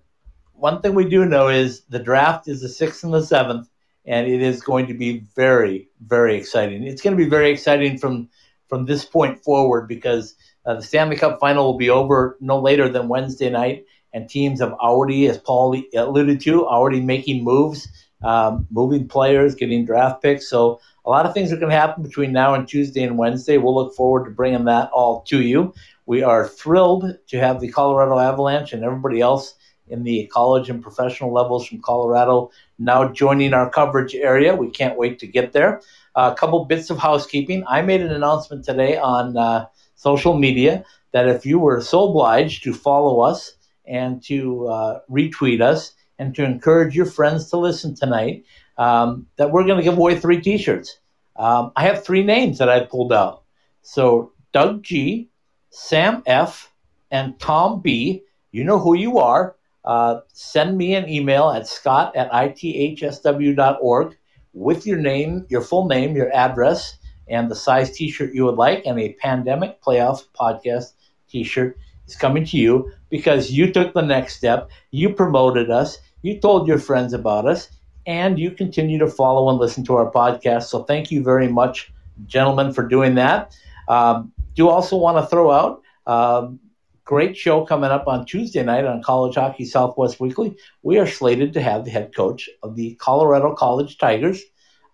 one 0.52 0.82
thing 0.82 0.94
we 0.94 1.08
do 1.08 1.24
know 1.24 1.48
is 1.48 1.82
the 1.88 1.98
draft 1.98 2.48
is 2.48 2.60
the 2.60 2.68
sixth 2.68 3.02
and 3.04 3.14
the 3.14 3.22
seventh, 3.22 3.68
and 4.04 4.26
it 4.26 4.42
is 4.42 4.60
going 4.60 4.86
to 4.88 4.94
be 4.94 5.24
very, 5.34 5.88
very 6.04 6.36
exciting. 6.36 6.84
It's 6.84 7.00
going 7.00 7.16
to 7.16 7.22
be 7.22 7.28
very 7.28 7.50
exciting 7.50 7.98
from 7.98 8.28
from 8.68 8.86
this 8.86 9.04
point 9.04 9.42
forward 9.42 9.88
because 9.88 10.34
uh, 10.64 10.74
the 10.74 10.82
Stanley 10.82 11.16
Cup 11.16 11.40
final 11.40 11.64
will 11.64 11.78
be 11.78 11.90
over 11.90 12.36
no 12.40 12.60
later 12.60 12.88
than 12.88 13.08
Wednesday 13.08 13.50
night, 13.50 13.84
and 14.12 14.28
teams 14.28 14.60
have 14.60 14.72
already, 14.74 15.26
as 15.26 15.38
Paul 15.38 15.80
alluded 15.96 16.40
to, 16.42 16.66
already 16.66 17.00
making 17.00 17.42
moves, 17.42 17.88
um, 18.22 18.66
moving 18.70 19.08
players, 19.08 19.54
getting 19.54 19.84
draft 19.84 20.22
picks. 20.22 20.48
So 20.48 20.80
a 21.04 21.10
lot 21.10 21.26
of 21.26 21.34
things 21.34 21.52
are 21.52 21.56
going 21.56 21.70
to 21.70 21.76
happen 21.76 22.02
between 22.02 22.32
now 22.32 22.54
and 22.54 22.68
Tuesday 22.68 23.02
and 23.02 23.16
Wednesday. 23.16 23.56
We'll 23.58 23.74
look 23.74 23.94
forward 23.94 24.24
to 24.26 24.30
bringing 24.30 24.64
that 24.66 24.90
all 24.90 25.22
to 25.22 25.40
you. 25.42 25.72
We 26.10 26.24
are 26.24 26.48
thrilled 26.48 27.18
to 27.28 27.38
have 27.38 27.60
the 27.60 27.70
Colorado 27.70 28.18
Avalanche 28.18 28.72
and 28.72 28.82
everybody 28.82 29.20
else 29.20 29.54
in 29.86 30.02
the 30.02 30.26
college 30.26 30.68
and 30.68 30.82
professional 30.82 31.32
levels 31.32 31.68
from 31.68 31.80
Colorado 31.82 32.50
now 32.80 33.12
joining 33.12 33.54
our 33.54 33.70
coverage 33.70 34.16
area. 34.16 34.56
We 34.56 34.70
can't 34.70 34.98
wait 34.98 35.20
to 35.20 35.28
get 35.28 35.52
there. 35.52 35.82
Uh, 36.16 36.32
a 36.34 36.36
couple 36.36 36.64
bits 36.64 36.90
of 36.90 36.98
housekeeping. 36.98 37.62
I 37.68 37.82
made 37.82 38.00
an 38.00 38.10
announcement 38.10 38.64
today 38.64 38.98
on 38.98 39.36
uh, 39.36 39.66
social 39.94 40.36
media 40.36 40.84
that 41.12 41.28
if 41.28 41.46
you 41.46 41.60
were 41.60 41.80
so 41.80 42.08
obliged 42.08 42.64
to 42.64 42.74
follow 42.74 43.20
us 43.20 43.52
and 43.86 44.20
to 44.24 44.66
uh, 44.66 45.00
retweet 45.08 45.60
us 45.60 45.92
and 46.18 46.34
to 46.34 46.42
encourage 46.42 46.96
your 46.96 47.06
friends 47.06 47.50
to 47.50 47.56
listen 47.56 47.94
tonight, 47.94 48.44
um, 48.78 49.28
that 49.36 49.52
we're 49.52 49.64
going 49.64 49.78
to 49.78 49.84
give 49.84 49.96
away 49.96 50.18
three 50.18 50.40
T-shirts. 50.40 50.98
Um, 51.36 51.70
I 51.76 51.84
have 51.84 52.04
three 52.04 52.24
names 52.24 52.58
that 52.58 52.68
I 52.68 52.80
pulled 52.80 53.12
out. 53.12 53.44
So 53.82 54.32
Doug 54.52 54.82
G, 54.82 55.29
Sam 55.70 56.22
F, 56.26 56.70
and 57.10 57.38
Tom 57.38 57.80
B. 57.80 58.22
You 58.52 58.64
know 58.64 58.78
who 58.78 58.94
you 58.94 59.18
are. 59.18 59.56
Uh, 59.84 60.20
send 60.32 60.76
me 60.76 60.94
an 60.94 61.08
email 61.08 61.50
at 61.50 61.66
scott 61.66 62.14
at 62.14 62.30
ithsw.org 62.30 64.16
with 64.52 64.86
your 64.86 64.98
name, 64.98 65.46
your 65.48 65.62
full 65.62 65.86
name, 65.86 66.14
your 66.16 66.30
address, 66.34 66.98
and 67.28 67.50
the 67.50 67.54
size 67.54 67.96
t-shirt 67.96 68.34
you 68.34 68.44
would 68.44 68.56
like, 68.56 68.82
and 68.84 68.98
a 68.98 69.14
pandemic 69.14 69.80
playoff 69.80 70.24
podcast 70.38 70.92
t-shirt 71.28 71.78
is 72.06 72.16
coming 72.16 72.44
to 72.44 72.56
you 72.58 72.92
because 73.08 73.50
you 73.50 73.72
took 73.72 73.94
the 73.94 74.02
next 74.02 74.36
step. 74.36 74.68
You 74.90 75.14
promoted 75.14 75.70
us. 75.70 75.98
You 76.22 76.38
told 76.38 76.68
your 76.68 76.78
friends 76.78 77.12
about 77.12 77.46
us 77.46 77.70
and 78.06 78.38
you 78.38 78.50
continue 78.50 78.98
to 78.98 79.06
follow 79.06 79.48
and 79.48 79.58
listen 79.58 79.84
to 79.84 79.94
our 79.94 80.10
podcast. 80.10 80.64
So 80.64 80.82
thank 80.82 81.10
you 81.10 81.22
very 81.22 81.48
much, 81.48 81.92
gentlemen, 82.26 82.72
for 82.72 82.86
doing 82.86 83.14
that. 83.14 83.56
Um, 83.88 84.32
do 84.54 84.68
also 84.68 84.96
want 84.96 85.16
to 85.18 85.26
throw 85.26 85.50
out 85.50 85.82
um, 86.06 86.60
great 87.04 87.36
show 87.36 87.64
coming 87.64 87.90
up 87.90 88.06
on 88.06 88.24
Tuesday 88.24 88.62
night 88.62 88.84
on 88.84 89.02
College 89.02 89.34
Hockey 89.34 89.64
Southwest 89.64 90.20
Weekly. 90.20 90.56
We 90.82 90.98
are 90.98 91.06
slated 91.06 91.54
to 91.54 91.60
have 91.60 91.84
the 91.84 91.90
head 91.90 92.14
coach 92.14 92.48
of 92.62 92.76
the 92.76 92.94
Colorado 92.96 93.54
College 93.54 93.98
Tigers, 93.98 94.40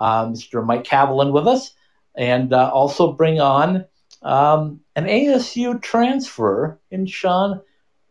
uh, 0.01 0.27
Mr. 0.27 0.65
Mike 0.65 0.85
Haviland, 0.85 1.33
with 1.33 1.47
us, 1.47 1.75
and 2.15 2.55
uh, 2.55 2.71
also 2.73 3.13
bring 3.13 3.41
on 3.41 3.85
um, 4.23 4.81
an 4.95 5.05
ASU 5.05 5.81
transfer 5.83 6.81
in 6.91 7.05
Sean 7.05 7.61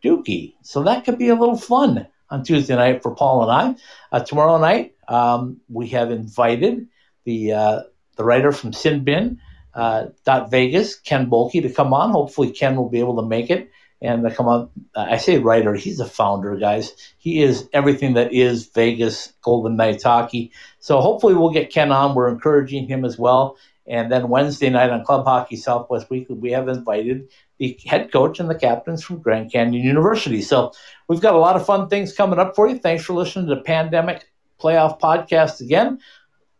Dhooghe. 0.03 0.53
So 0.61 0.83
that 0.83 1.03
could 1.03 1.17
be 1.17 1.29
a 1.29 1.35
little 1.35 1.57
fun 1.57 2.07
on 2.29 2.43
Tuesday 2.43 2.75
night 2.75 3.01
for 3.01 3.15
Paul 3.15 3.49
and 3.49 3.51
I. 3.51 3.75
Uh, 4.11 4.23
tomorrow 4.23 4.59
night, 4.59 4.93
um, 5.07 5.61
we 5.67 5.87
have 5.89 6.11
invited 6.11 6.87
the 7.23 7.53
uh, 7.53 7.79
the 8.17 8.23
writer 8.23 8.51
from 8.51 8.71
Sinbin 8.71 9.39
uh, 9.75 10.07
dot 10.23 10.49
Vegas, 10.49 10.95
Ken 10.95 11.29
Boehlke, 11.29 11.61
to 11.61 11.69
come 11.69 11.93
on. 11.93 12.11
Hopefully, 12.11 12.51
Ken 12.51 12.75
will 12.75 12.89
be 12.89 12.99
able 12.99 13.17
to 13.17 13.27
make 13.27 13.49
it 13.49 13.69
and 14.01 14.23
to 14.23 14.33
come 14.33 14.47
on. 14.47 14.69
Uh, 14.95 15.07
I 15.09 15.17
say 15.17 15.37
writer; 15.37 15.75
he's 15.75 15.99
a 15.99 16.05
founder, 16.05 16.55
guys. 16.55 16.93
He 17.17 17.43
is 17.43 17.67
everything 17.73 18.13
that 18.13 18.33
is 18.33 18.67
Vegas 18.67 19.33
Golden 19.41 19.75
Knights 19.75 20.03
hockey. 20.03 20.51
So 20.79 21.01
hopefully, 21.01 21.35
we'll 21.35 21.51
get 21.51 21.71
Ken 21.71 21.91
on. 21.91 22.15
We're 22.15 22.29
encouraging 22.29 22.87
him 22.87 23.05
as 23.05 23.17
well. 23.17 23.57
And 23.87 24.11
then 24.11 24.29
Wednesday 24.29 24.69
night 24.69 24.89
on 24.89 25.05
Club 25.05 25.25
Hockey 25.25 25.57
Southwest 25.57 26.09
Weekly, 26.09 26.35
we 26.35 26.51
have 26.51 26.67
invited 26.67 27.29
the 27.59 27.79
head 27.85 28.11
coach 28.11 28.39
and 28.39 28.49
the 28.49 28.55
captains 28.55 29.03
from 29.03 29.21
Grand 29.21 29.51
Canyon 29.51 29.83
University. 29.83 30.41
So 30.41 30.71
we've 31.07 31.21
got 31.21 31.35
a 31.35 31.39
lot 31.39 31.55
of 31.55 31.65
fun 31.65 31.87
things 31.87 32.15
coming 32.15 32.39
up 32.39 32.55
for 32.55 32.67
you. 32.67 32.79
Thanks 32.79 33.05
for 33.05 33.13
listening 33.13 33.47
to 33.47 33.55
the 33.55 33.61
Pandemic 33.61 34.27
Playoff 34.59 34.99
Podcast 34.99 35.61
again. 35.61 35.99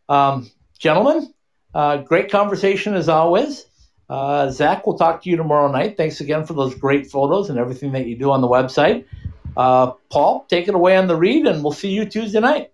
Um, 0.07 0.51
gentlemen, 0.77 1.33
uh, 1.75 1.97
great 1.97 2.31
conversation 2.31 2.95
as 2.95 3.09
always. 3.09 3.65
Uh, 4.09 4.49
Zach, 4.49 4.87
we'll 4.87 4.97
talk 4.97 5.21
to 5.23 5.29
you 5.29 5.35
tomorrow 5.35 5.69
night. 5.71 5.97
Thanks 5.97 6.21
again 6.21 6.45
for 6.45 6.53
those 6.53 6.73
great 6.73 7.11
photos 7.11 7.49
and 7.49 7.59
everything 7.59 7.91
that 7.91 8.07
you 8.07 8.17
do 8.17 8.31
on 8.31 8.41
the 8.41 8.47
website. 8.47 9.05
Uh, 9.57 9.91
Paul, 10.09 10.45
take 10.47 10.67
it 10.67 10.75
away 10.75 10.95
on 10.95 11.07
the 11.07 11.15
read, 11.15 11.45
and 11.45 11.63
we'll 11.63 11.73
see 11.73 11.89
you 11.89 12.05
Tuesday 12.05 12.39
night. 12.39 12.71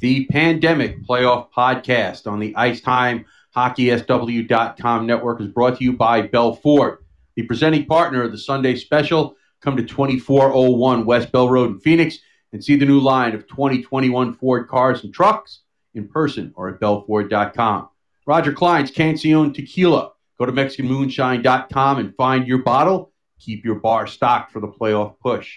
The 0.00 0.26
Pandemic 0.26 1.04
Playoff 1.04 1.48
Podcast 1.56 2.30
on 2.30 2.38
the 2.38 2.54
Ice 2.54 2.80
Time 2.80 3.24
HockeySW.com 3.56 5.06
network 5.06 5.40
is 5.40 5.48
brought 5.48 5.78
to 5.78 5.84
you 5.84 5.94
by 5.94 6.22
Bell 6.22 6.54
Ford, 6.54 6.98
the 7.34 7.42
presenting 7.42 7.86
partner 7.86 8.22
of 8.22 8.30
the 8.30 8.38
Sunday 8.38 8.76
Special. 8.76 9.36
Come 9.60 9.76
to 9.76 9.82
2401 9.82 11.04
West 11.04 11.32
Bell 11.32 11.48
Road 11.48 11.70
in 11.70 11.80
Phoenix 11.80 12.18
and 12.52 12.62
see 12.62 12.76
the 12.76 12.86
new 12.86 13.00
line 13.00 13.34
of 13.34 13.48
2021 13.48 14.34
Ford 14.34 14.68
cars 14.68 15.02
and 15.02 15.12
trucks 15.12 15.62
in 15.94 16.06
person 16.06 16.52
or 16.54 16.68
at 16.68 16.78
bellford.com. 16.78 17.88
Roger 18.28 18.52
Clyne's 18.52 18.90
Cancion 18.90 19.54
Tequila. 19.54 20.12
Go 20.38 20.44
to 20.44 20.52
MexicanMoonshine.com 20.52 21.98
and 21.98 22.14
find 22.14 22.46
your 22.46 22.58
bottle. 22.58 23.10
Keep 23.40 23.64
your 23.64 23.76
bar 23.76 24.06
stocked 24.06 24.52
for 24.52 24.60
the 24.60 24.68
playoff 24.68 25.18
push. 25.18 25.56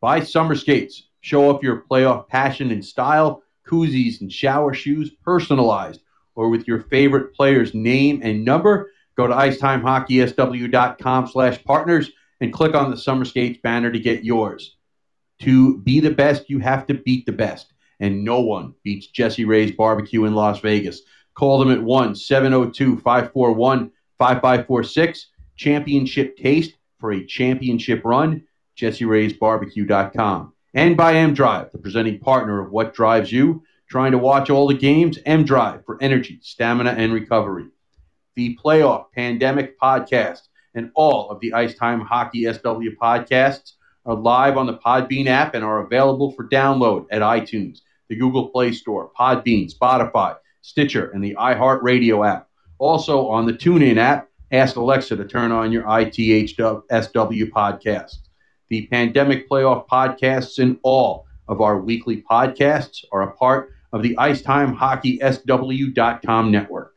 Buy 0.00 0.20
summer 0.20 0.54
skates. 0.54 1.08
Show 1.22 1.50
off 1.50 1.64
your 1.64 1.82
playoff 1.90 2.28
passion 2.28 2.70
and 2.70 2.84
style. 2.84 3.42
Koozies 3.68 4.20
and 4.20 4.32
shower 4.32 4.72
shoes 4.72 5.10
personalized 5.24 6.02
or 6.36 6.50
with 6.50 6.68
your 6.68 6.82
favorite 6.82 7.34
player's 7.34 7.74
name 7.74 8.20
and 8.22 8.44
number, 8.44 8.92
go 9.16 9.26
to 9.26 9.34
icetimehockeysw.com 9.34 11.26
slash 11.26 11.64
partners 11.64 12.12
and 12.40 12.52
click 12.52 12.76
on 12.76 12.92
the 12.92 12.96
Summer 12.96 13.24
Skates 13.24 13.58
banner 13.60 13.90
to 13.90 13.98
get 13.98 14.22
yours. 14.22 14.76
To 15.40 15.78
be 15.78 15.98
the 15.98 16.12
best, 16.12 16.48
you 16.48 16.60
have 16.60 16.86
to 16.86 16.94
beat 16.94 17.26
the 17.26 17.32
best. 17.32 17.72
And 17.98 18.24
no 18.24 18.40
one 18.40 18.74
beats 18.84 19.08
Jessie 19.08 19.44
Rae's 19.44 19.72
Barbecue 19.72 20.26
in 20.26 20.34
Las 20.36 20.60
Vegas. 20.60 21.02
Call 21.34 21.58
them 21.58 21.70
at 21.70 21.82
1 21.82 22.14
702 22.14 22.98
541 22.98 23.90
5546. 24.18 25.26
Championship 25.56 26.36
taste 26.36 26.74
for 26.98 27.12
a 27.12 27.24
championship 27.26 28.02
run. 28.04 28.42
JesseRay'sBarbecue.com. 28.78 30.52
And 30.74 30.96
by 30.96 31.14
M 31.14 31.34
Drive, 31.34 31.70
the 31.70 31.78
presenting 31.78 32.18
partner 32.18 32.60
of 32.60 32.72
What 32.72 32.94
Drives 32.94 33.30
You 33.30 33.62
Trying 33.88 34.12
to 34.12 34.18
watch 34.18 34.50
all 34.50 34.66
the 34.66 34.74
games? 34.74 35.18
M 35.26 35.44
Drive 35.44 35.84
for 35.84 36.02
energy, 36.02 36.40
stamina, 36.42 36.90
and 36.90 37.12
recovery. 37.12 37.66
The 38.34 38.56
Playoff 38.56 39.12
Pandemic 39.12 39.78
Podcast 39.78 40.40
and 40.74 40.90
all 40.94 41.30
of 41.30 41.38
the 41.40 41.52
Ice 41.52 41.76
Time 41.76 42.00
Hockey 42.00 42.50
SW 42.52 42.96
podcasts 43.00 43.72
are 44.06 44.14
live 44.14 44.56
on 44.56 44.66
the 44.66 44.78
Podbean 44.78 45.26
app 45.26 45.54
and 45.54 45.62
are 45.62 45.84
available 45.84 46.32
for 46.32 46.48
download 46.48 47.06
at 47.10 47.22
iTunes, 47.22 47.82
the 48.08 48.16
Google 48.16 48.48
Play 48.48 48.72
Store, 48.72 49.10
Podbean, 49.16 49.72
Spotify, 49.72 50.36
Stitcher, 50.64 51.10
and 51.10 51.22
the 51.22 51.36
iHeartRadio 51.38 52.26
app. 52.26 52.48
Also 52.78 53.28
on 53.28 53.44
the 53.44 53.52
TuneIn 53.52 53.98
app, 53.98 54.30
ask 54.50 54.76
Alexa 54.76 55.14
to 55.14 55.26
turn 55.26 55.52
on 55.52 55.70
your 55.70 55.82
ITHSW 55.82 57.50
podcast. 57.50 58.16
The 58.70 58.86
Pandemic 58.86 59.46
Playoff 59.46 59.86
podcasts 59.86 60.58
and 60.58 60.78
all 60.82 61.26
of 61.48 61.60
our 61.60 61.78
weekly 61.78 62.22
podcasts 62.22 63.04
are 63.12 63.20
a 63.20 63.32
part 63.32 63.74
of 63.92 64.02
the 64.02 64.16
IcetimeHockeySW.com 64.16 66.50
network. 66.50 66.94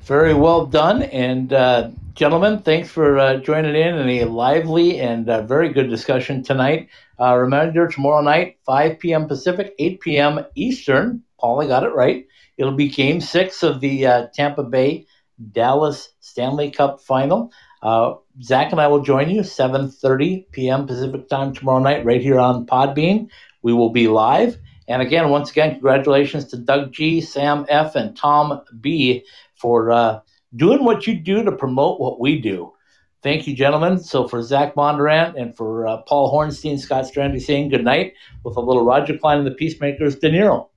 Very 0.00 0.32
well 0.32 0.64
done. 0.64 1.02
And, 1.02 1.52
uh, 1.52 1.90
gentlemen, 2.14 2.60
thanks 2.60 2.88
for 2.88 3.18
uh, 3.18 3.36
joining 3.36 3.74
in 3.74 3.98
in 3.98 4.08
a 4.08 4.24
lively 4.24 4.98
and 4.98 5.28
uh, 5.28 5.42
very 5.42 5.68
good 5.68 5.90
discussion 5.90 6.42
tonight. 6.42 6.88
Uh, 7.20 7.36
reminder 7.36 7.86
tomorrow 7.86 8.22
night, 8.22 8.56
5 8.64 8.98
p.m. 8.98 9.28
Pacific, 9.28 9.74
8 9.78 10.00
p.m. 10.00 10.46
Eastern. 10.54 11.22
Paul, 11.38 11.62
I 11.62 11.66
got 11.66 11.84
it 11.84 11.94
right. 11.94 12.26
It'll 12.56 12.72
be 12.72 12.88
game 12.88 13.20
six 13.20 13.62
of 13.62 13.80
the 13.80 14.06
uh, 14.06 14.26
Tampa 14.34 14.64
Bay 14.64 15.06
Dallas 15.52 16.10
Stanley 16.20 16.70
Cup 16.70 17.00
final. 17.00 17.52
Uh, 17.82 18.14
Zach 18.42 18.72
and 18.72 18.80
I 18.80 18.88
will 18.88 19.02
join 19.02 19.30
you 19.30 19.42
7:30 19.42 20.50
p.m. 20.50 20.86
Pacific 20.86 21.28
time 21.28 21.54
tomorrow 21.54 21.78
night, 21.78 22.04
right 22.04 22.20
here 22.20 22.38
on 22.38 22.66
Podbean. 22.66 23.28
We 23.62 23.72
will 23.72 23.90
be 23.90 24.08
live. 24.08 24.58
And 24.88 25.02
again, 25.02 25.28
once 25.28 25.50
again, 25.50 25.72
congratulations 25.72 26.46
to 26.46 26.56
Doug 26.56 26.92
G, 26.92 27.20
Sam 27.20 27.66
F, 27.68 27.94
and 27.94 28.16
Tom 28.16 28.60
B 28.80 29.24
for 29.54 29.92
uh, 29.92 30.20
doing 30.56 30.82
what 30.82 31.06
you 31.06 31.14
do 31.14 31.44
to 31.44 31.52
promote 31.52 32.00
what 32.00 32.18
we 32.18 32.40
do. 32.40 32.72
Thank 33.22 33.46
you, 33.46 33.54
gentlemen. 33.54 33.98
So 33.98 34.26
for 34.26 34.42
Zach 34.42 34.74
Bondurant 34.74 35.40
and 35.40 35.54
for 35.56 35.86
uh, 35.86 35.98
Paul 36.02 36.32
Hornstein, 36.32 36.78
Scott 36.78 37.04
Strandy 37.04 37.42
saying 37.42 37.68
good 37.68 37.84
night 37.84 38.14
with 38.44 38.56
a 38.56 38.60
little 38.60 38.84
Roger 38.84 39.18
Clyne 39.18 39.38
and 39.38 39.46
the 39.46 39.52
Peacemakers, 39.52 40.16
De 40.16 40.30
Niro. 40.30 40.68